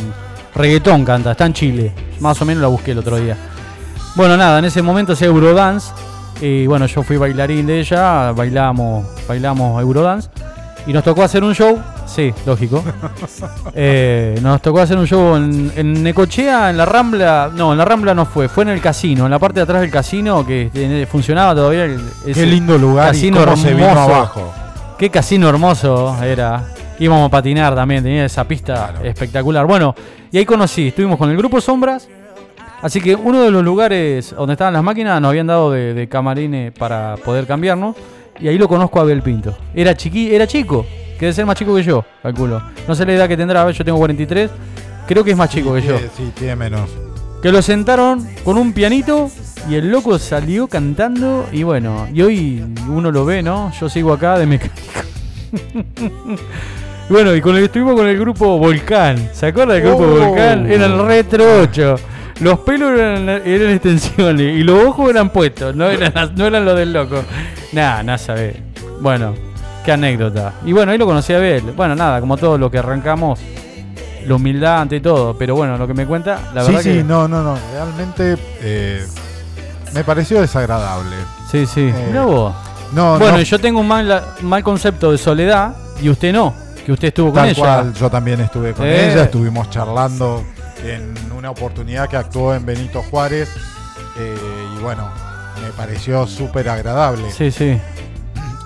reggaetón, 0.55 1.05
canta, 1.05 1.33
está 1.33 1.47
en 1.47 1.53
Chile. 1.53 1.93
Más 2.21 2.41
o 2.41 2.45
menos 2.45 2.63
la 2.63 2.69
busqué 2.69 2.93
el 2.93 2.99
otro 2.99 3.17
día. 3.19 3.37
Bueno, 4.15 4.37
nada, 4.37 4.59
en 4.59 4.65
ese 4.65 4.83
momento 4.83 5.13
hacía 5.13 5.29
Eurodance. 5.29 5.93
Y 6.41 6.67
bueno, 6.67 6.87
yo 6.87 7.03
fui 7.03 7.19
bailarín 7.19 7.67
de 7.67 7.81
ella, 7.81 8.33
bailamos, 8.33 9.07
bailamos 9.29 9.81
Eurodance. 9.81 10.31
Y 10.87 10.93
nos 10.93 11.05
tocó 11.05 11.23
hacer 11.23 11.45
un 11.45 11.55
show, 11.55 11.79
sí, 12.07 12.33
lógico. 12.47 12.83
Eh, 13.75 14.39
nos 14.43 14.61
tocó 14.63 14.81
hacer 14.81 14.97
un 14.99 15.07
show 15.07 15.37
en, 15.37 15.71
en 15.77 16.03
Necochea, 16.03 16.71
en 16.71 16.77
la 16.77 16.85
Rambla. 16.87 17.51
No, 17.55 17.73
en 17.73 17.79
la 17.79 17.85
Rambla 17.85 18.15
no 18.15 18.27
fue, 18.27 18.49
fue 18.49 18.65
en 18.65 18.71
el 18.71 18.81
casino, 18.81 19.25
en 19.27 19.31
la 19.31 19.39
parte 19.39 19.61
de 19.61 19.65
atrás 19.65 19.81
del 19.83 19.91
casino 19.91 20.45
que 20.45 21.07
funcionaba 21.11 21.55
todavía. 21.55 21.85
el- 21.85 22.01
Qué 22.35 22.47
lindo 22.47 22.77
lugar 22.79 23.09
casino 23.09 23.41
y 23.41 23.45
cómo 23.45 23.57
se 23.57 23.75
vino 23.75 23.87
hermoso. 23.89 24.15
abajo. 24.15 24.53
Qué 24.99 25.11
casino 25.11 25.49
hermoso 25.49 26.17
era. 26.23 26.65
Íbamos 26.99 27.29
a 27.29 27.31
patinar 27.31 27.75
también, 27.75 28.03
tenía 28.03 28.25
esa 28.27 28.45
pista 28.45 28.95
espectacular. 29.03 29.65
Bueno, 29.67 29.95
y 30.31 30.39
ahí 30.39 30.45
conocí, 30.45 30.89
estuvimos 30.89 31.17
con 31.19 31.31
el 31.31 31.37
grupo 31.37 31.61
Sombras. 31.61 32.09
Así 32.83 33.01
que 33.01 33.15
uno 33.15 33.43
de 33.43 33.51
los 33.51 33.63
lugares 33.63 34.35
donde 34.37 34.55
estaban 34.55 34.73
las 34.75 34.83
máquinas 34.83 35.21
nos 35.21 35.29
habían 35.31 35.47
dado 35.47 35.71
de, 35.71 35.95
de 35.95 36.09
camarines 36.09 36.73
para 36.73 37.17
poder 37.25 37.47
cambiarnos. 37.47 37.95
Y 38.41 38.49
ahí 38.49 38.59
lo 38.59 38.69
conozco 38.69 38.99
a 38.99 39.03
Abel 39.03 39.23
Pinto. 39.23 39.57
Era 39.75 39.95
chiqui, 39.97 40.35
era 40.35 40.47
chico, 40.47 40.85
que 41.19 41.27
debe 41.27 41.33
ser 41.33 41.47
más 41.47 41.57
chico 41.57 41.75
que 41.75 41.83
yo, 41.83 42.05
calculo. 42.23 42.63
No 42.89 42.95
sé 42.95 43.05
la 43.05 43.13
edad 43.13 43.29
que 43.29 43.37
tendrá, 43.37 43.71
yo 43.71 43.85
tengo 43.85 43.99
43. 43.99 44.51
Creo 45.07 45.25
que 45.25 45.33
es 45.33 45.37
más 45.37 45.51
chico 45.51 45.75
que 45.75 45.83
yo. 45.83 45.99
Sí, 45.99 46.05
sí, 46.17 46.33
tiene 46.35 46.57
menos. 46.57 46.89
Que 47.43 47.51
lo 47.53 47.63
sentaron 47.63 48.27
con 48.45 48.59
un 48.59 48.73
pianito 48.73 49.31
y 49.69 49.75
el 49.75 49.91
loco 49.91 50.19
salió 50.19 50.67
cantando 50.69 51.47
y 51.53 51.63
bueno, 51.63 52.07
y 52.13 52.23
hoy 52.23 52.65
uno 52.89 53.11
lo 53.11 53.25
ve, 53.25 53.43
¿no? 53.43 53.73
Yo 53.81 53.89
sigo 53.89 54.13
acá 54.13 54.39
de 54.39 54.47
mecánico. 54.47 54.77
bueno, 57.09 57.35
y 57.35 57.41
con 57.41 57.57
el, 57.57 57.65
estuvimos 57.65 57.95
con 57.95 58.07
el 58.07 58.19
grupo 58.19 58.59
Volcán. 58.59 59.31
¿Se 59.33 59.47
acuerda 59.47 59.75
del 59.75 59.83
grupo 59.85 60.05
Oh. 60.05 60.27
Volcán? 60.27 60.71
Era 60.71 60.87
el 60.87 60.99
Retro 61.07 61.45
8. 61.63 61.97
Los 62.41 62.61
pelos 62.61 62.99
eran, 62.99 63.29
eran 63.29 63.71
extensiones 63.73 64.59
y 64.59 64.63
los 64.63 64.83
ojos 64.85 65.11
eran 65.11 65.29
puestos, 65.31 65.75
no 65.77 65.89
eran, 65.89 66.13
no 66.37 66.47
eran 66.47 66.65
los 66.65 66.77
del 66.77 66.93
loco. 66.93 67.23
Nada, 67.73 68.03
nada 68.03 68.19
sabe. 68.19 68.63
Bueno, 69.01 69.35
qué 69.85 69.93
anécdota. 69.93 70.55
Y 70.65 70.73
bueno, 70.73 70.93
ahí 70.93 70.99
lo 70.99 71.07
conocí 71.07 71.33
a 71.33 71.37
Abel. 71.37 71.63
Bueno, 71.77 71.95
nada, 71.95 72.21
como 72.21 72.37
todo 72.39 72.57
lo 72.57 72.71
que 72.71 72.79
arrancamos, 72.79 73.39
la 74.27 74.35
humildad 74.35 74.81
ante 74.81 75.01
todo. 75.01 75.37
Pero 75.37 75.55
bueno, 75.55 75.77
lo 75.77 75.87
que 75.87 75.93
me 75.95 76.07
cuenta, 76.07 76.41
la 76.55 76.63
sí, 76.63 76.69
verdad 76.69 76.83
sí, 76.83 76.93
que. 76.95 77.05
no, 77.05 77.29
no, 77.29 77.43
no. 77.43 77.59
Realmente 77.75 78.37
eh, 78.63 79.07
me 79.93 80.03
pareció 80.03 80.41
desagradable. 80.41 81.17
Sí, 81.51 81.67
sí. 81.67 81.93
Eh, 81.95 82.19
vos. 82.25 82.55
No, 82.95 83.19
bueno, 83.19 83.37
no, 83.37 83.43
yo 83.43 83.59
tengo 83.59 83.81
un 83.81 83.87
mal, 83.89 84.23
mal 84.41 84.63
concepto 84.65 85.13
de 85.13 85.19
soledad 85.19 85.75
y 86.03 86.09
usted 86.09 86.33
no, 86.33 86.55
que 86.85 86.91
usted 86.91 87.09
estuvo 87.09 87.33
con 87.33 87.45
ella. 87.45 87.55
cual. 87.59 87.93
Yo 87.95 88.11
también 88.11 88.41
estuve 88.41 88.73
con 88.73 88.87
Eh. 88.87 89.13
ella, 89.13 89.25
estuvimos 89.25 89.69
charlando 89.71 90.43
en 90.85 91.15
una 91.33 91.51
oportunidad 91.51 92.09
que 92.09 92.17
actuó 92.17 92.55
en 92.55 92.65
Benito 92.67 93.03
Juárez. 93.11 93.49
eh, 94.19 94.37
y 94.77 94.83
bueno, 94.83 95.09
me 95.63 95.71
pareció 95.71 96.27
súper 96.27 96.69
agradable. 96.69 97.31
Sí, 97.31 97.51
sí. 97.51 97.79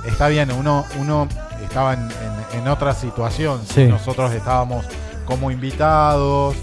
Está 0.07 0.29
bien, 0.29 0.51
uno, 0.53 0.85
uno 1.01 1.29
estaba 1.63 1.95
en, 1.95 2.01
en- 2.03 2.61
en 2.61 2.69
otra 2.69 2.95
situación. 2.95 3.61
Sí. 3.67 3.85
Nosotros 3.87 4.33
estábamos 4.33 4.87
como 5.25 5.51
invitados 5.51 6.55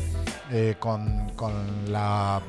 eh, 0.51 0.75
con, 0.79 1.29
con 1.35 1.51
la 1.91 2.39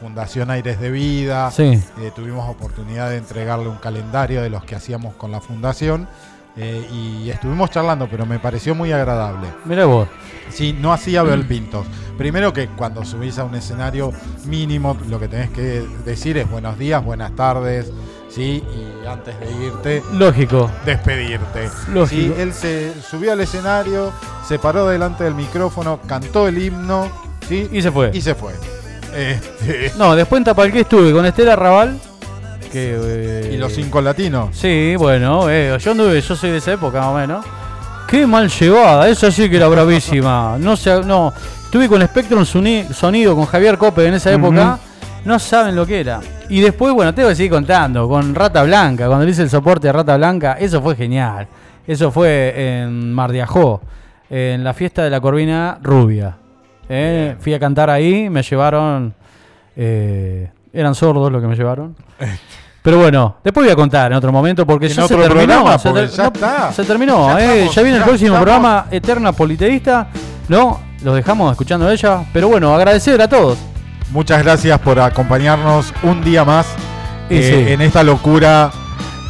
Fundación 0.00 0.50
Aires 0.50 0.80
de 0.80 0.90
Vida. 0.90 1.50
Sí. 1.50 1.80
Eh, 2.00 2.10
tuvimos 2.14 2.48
oportunidad 2.48 3.10
de 3.10 3.16
entregarle 3.18 3.68
un 3.68 3.76
calendario 3.78 4.42
de 4.42 4.50
los 4.50 4.64
que 4.64 4.74
hacíamos 4.74 5.14
con 5.14 5.30
la 5.32 5.40
fundación 5.40 6.08
eh, 6.56 6.86
y 6.92 7.30
estuvimos 7.30 7.70
charlando, 7.70 8.08
pero 8.10 8.24
me 8.26 8.38
pareció 8.38 8.74
muy 8.74 8.92
agradable. 8.92 9.48
Mira 9.64 9.84
vos. 9.86 10.08
Sí, 10.50 10.72
no 10.78 10.92
hacía 10.92 11.20
Abel 11.20 11.44
Pintos. 11.44 11.86
Primero 12.16 12.52
que 12.52 12.68
cuando 12.68 13.04
subís 13.04 13.38
a 13.38 13.44
un 13.44 13.54
escenario 13.56 14.12
mínimo, 14.46 14.96
lo 15.08 15.18
que 15.20 15.28
tenés 15.28 15.50
que 15.50 15.84
decir 16.04 16.38
es 16.38 16.48
buenos 16.50 16.78
días, 16.78 17.04
buenas 17.04 17.34
tardes, 17.36 17.92
¿sí? 18.30 18.62
Y 18.74 19.06
antes 19.06 19.38
de 19.40 19.52
irte, 19.66 20.02
Lógico. 20.12 20.70
despedirte. 20.86 21.68
Lógico. 21.92 22.34
Sí, 22.34 22.40
él 22.40 22.52
se 22.54 22.94
subió 23.02 23.32
al 23.32 23.40
escenario, 23.40 24.12
se 24.46 24.58
paró 24.58 24.86
delante 24.88 25.24
del 25.24 25.34
micrófono, 25.34 26.00
cantó 26.06 26.48
el 26.48 26.56
himno, 26.62 27.10
¿sí? 27.46 27.68
Y 27.70 27.82
se 27.82 27.90
fue. 27.90 28.10
Y 28.14 28.20
se 28.22 28.34
fue. 28.34 28.52
Este, 29.14 29.92
No, 29.98 30.14
después 30.16 30.38
en 30.40 30.44
Tapalqué 30.44 30.80
estuve 30.80 31.12
con 31.12 31.26
Estela 31.26 31.56
Raval, 31.56 31.98
que 32.76 32.98
eh, 33.48 33.50
¿Y 33.54 33.56
los 33.56 33.72
cinco 33.72 34.02
latinos? 34.02 34.50
Sí, 34.52 34.96
bueno, 34.96 35.48
eh, 35.48 35.76
yo 35.80 35.92
anduve, 35.92 36.20
yo 36.20 36.36
soy 36.36 36.50
de 36.50 36.58
esa 36.58 36.72
época 36.74 37.00
más 37.00 37.08
o 37.08 37.14
menos. 37.14 37.46
Qué 38.06 38.26
mal 38.26 38.50
llevada, 38.50 39.08
eso 39.08 39.30
sí 39.30 39.48
que 39.48 39.56
era 39.56 39.66
bravísima. 39.68 40.56
No 40.58 40.76
sé, 40.76 41.02
no. 41.02 41.32
Estuve 41.64 41.88
con 41.88 42.02
Spectrum 42.06 42.44
Sonido, 42.44 43.34
con 43.34 43.46
Javier 43.46 43.78
Cope 43.78 44.06
en 44.06 44.14
esa 44.14 44.30
época. 44.32 44.78
No 45.24 45.38
saben 45.38 45.74
lo 45.74 45.86
que 45.86 46.00
era. 46.00 46.20
Y 46.50 46.60
después, 46.60 46.92
bueno, 46.92 47.12
te 47.14 47.22
voy 47.22 47.32
a 47.32 47.34
seguir 47.34 47.50
contando. 47.50 48.08
Con 48.08 48.34
Rata 48.34 48.62
Blanca, 48.62 49.06
cuando 49.06 49.24
le 49.24 49.30
hice 49.32 49.42
el 49.42 49.50
soporte 49.50 49.88
a 49.88 49.92
Rata 49.92 50.16
Blanca, 50.16 50.56
eso 50.60 50.80
fue 50.82 50.94
genial. 50.94 51.48
Eso 51.86 52.10
fue 52.10 52.52
en 52.82 53.12
Mar 53.12 53.32
de 53.32 53.42
Ajó, 53.42 53.80
en 54.28 54.62
la 54.62 54.74
fiesta 54.74 55.02
de 55.02 55.10
la 55.10 55.20
Corvina 55.20 55.78
Rubia. 55.82 56.36
Eh, 56.88 57.36
fui 57.40 57.54
a 57.54 57.58
cantar 57.58 57.88
ahí, 57.90 58.28
me 58.28 58.42
llevaron. 58.42 59.14
eh, 59.76 60.50
eran 60.72 60.94
sordos 60.94 61.32
los 61.32 61.40
que 61.40 61.48
me 61.48 61.56
llevaron. 61.56 61.96
Pero 62.86 62.98
bueno, 62.98 63.38
después 63.42 63.66
voy 63.66 63.72
a 63.72 63.74
contar 63.74 64.12
en 64.12 64.16
otro 64.16 64.30
momento 64.30 64.64
porque 64.64 64.88
ya 64.88 65.08
se 65.08 65.16
terminó. 65.16 65.34
programa, 65.34 65.76
se, 65.76 65.90
ter- 65.92 66.08
ya 66.08 66.22
no, 66.22 66.28
está. 66.32 66.72
se 66.72 66.84
terminó, 66.84 67.28
Ya 67.36 67.40
eh, 67.40 67.52
estamos, 67.54 67.74
ya 67.74 67.82
viene 67.82 67.98
el 67.98 68.04
próximo 68.04 68.26
estamos. 68.36 68.44
programa 68.44 68.86
Eterna 68.92 69.32
Politeísta. 69.32 70.06
No, 70.48 70.78
los 71.02 71.16
dejamos 71.16 71.50
escuchando 71.50 71.88
a 71.88 71.92
ella. 71.92 72.20
Pero 72.32 72.46
bueno, 72.46 72.72
agradecer 72.72 73.20
a 73.20 73.26
todos. 73.28 73.58
Muchas 74.12 74.40
gracias 74.44 74.78
por 74.78 75.00
acompañarnos 75.00 75.92
un 76.04 76.22
día 76.22 76.44
más 76.44 76.64
eh, 77.28 77.64
sí. 77.66 77.72
en 77.72 77.80
esta 77.80 78.04
locura 78.04 78.70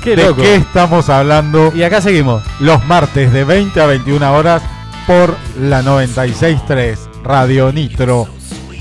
Qué 0.05 0.15
de 0.17 0.27
loco. 0.27 0.43
qué 0.43 0.57
estamos 0.57 1.09
hablando 1.09 1.73
Y 1.75 1.83
acá 1.83 2.03
seguimos. 2.03 2.43
los 2.61 2.85
martes 2.85 3.33
de 3.33 3.45
20 3.45 3.81
a 3.81 3.87
21 3.87 4.35
horas 4.35 4.61
por 5.07 5.35
la 5.59 5.81
96.3 5.83 6.99
Radio 7.25 7.73
Nitro. 7.73 8.29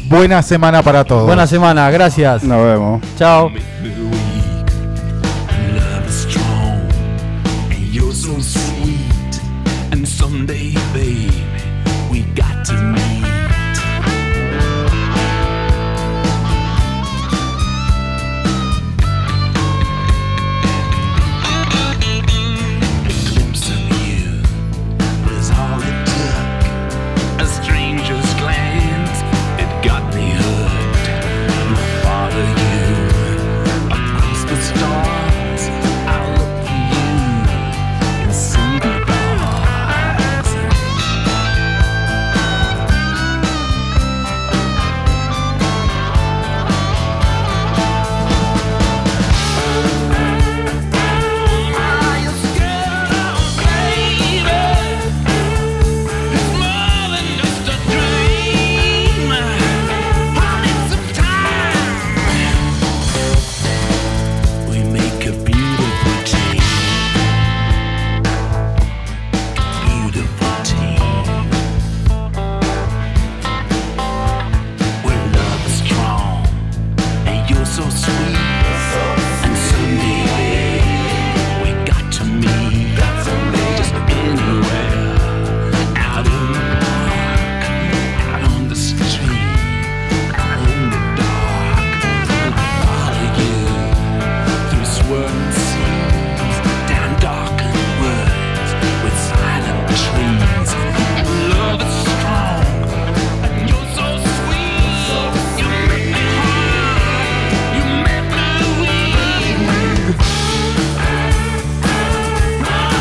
Buena 0.09 0.41
semana 0.43 0.83
para 0.83 1.05
todos. 1.05 1.25
Buena 1.27 1.47
semana, 1.47 1.89
gracias. 1.91 2.43
Nos 2.43 2.61
vemos. 2.61 3.01
Chao. 3.17 3.49
so 8.25 8.39
sweet. 8.39 9.41
And 9.91 10.07
someday, 10.07 10.73
baby, 10.93 11.29
we 12.09 12.23
got 12.33 12.65
to 12.65 12.73
meet. 12.73 13.34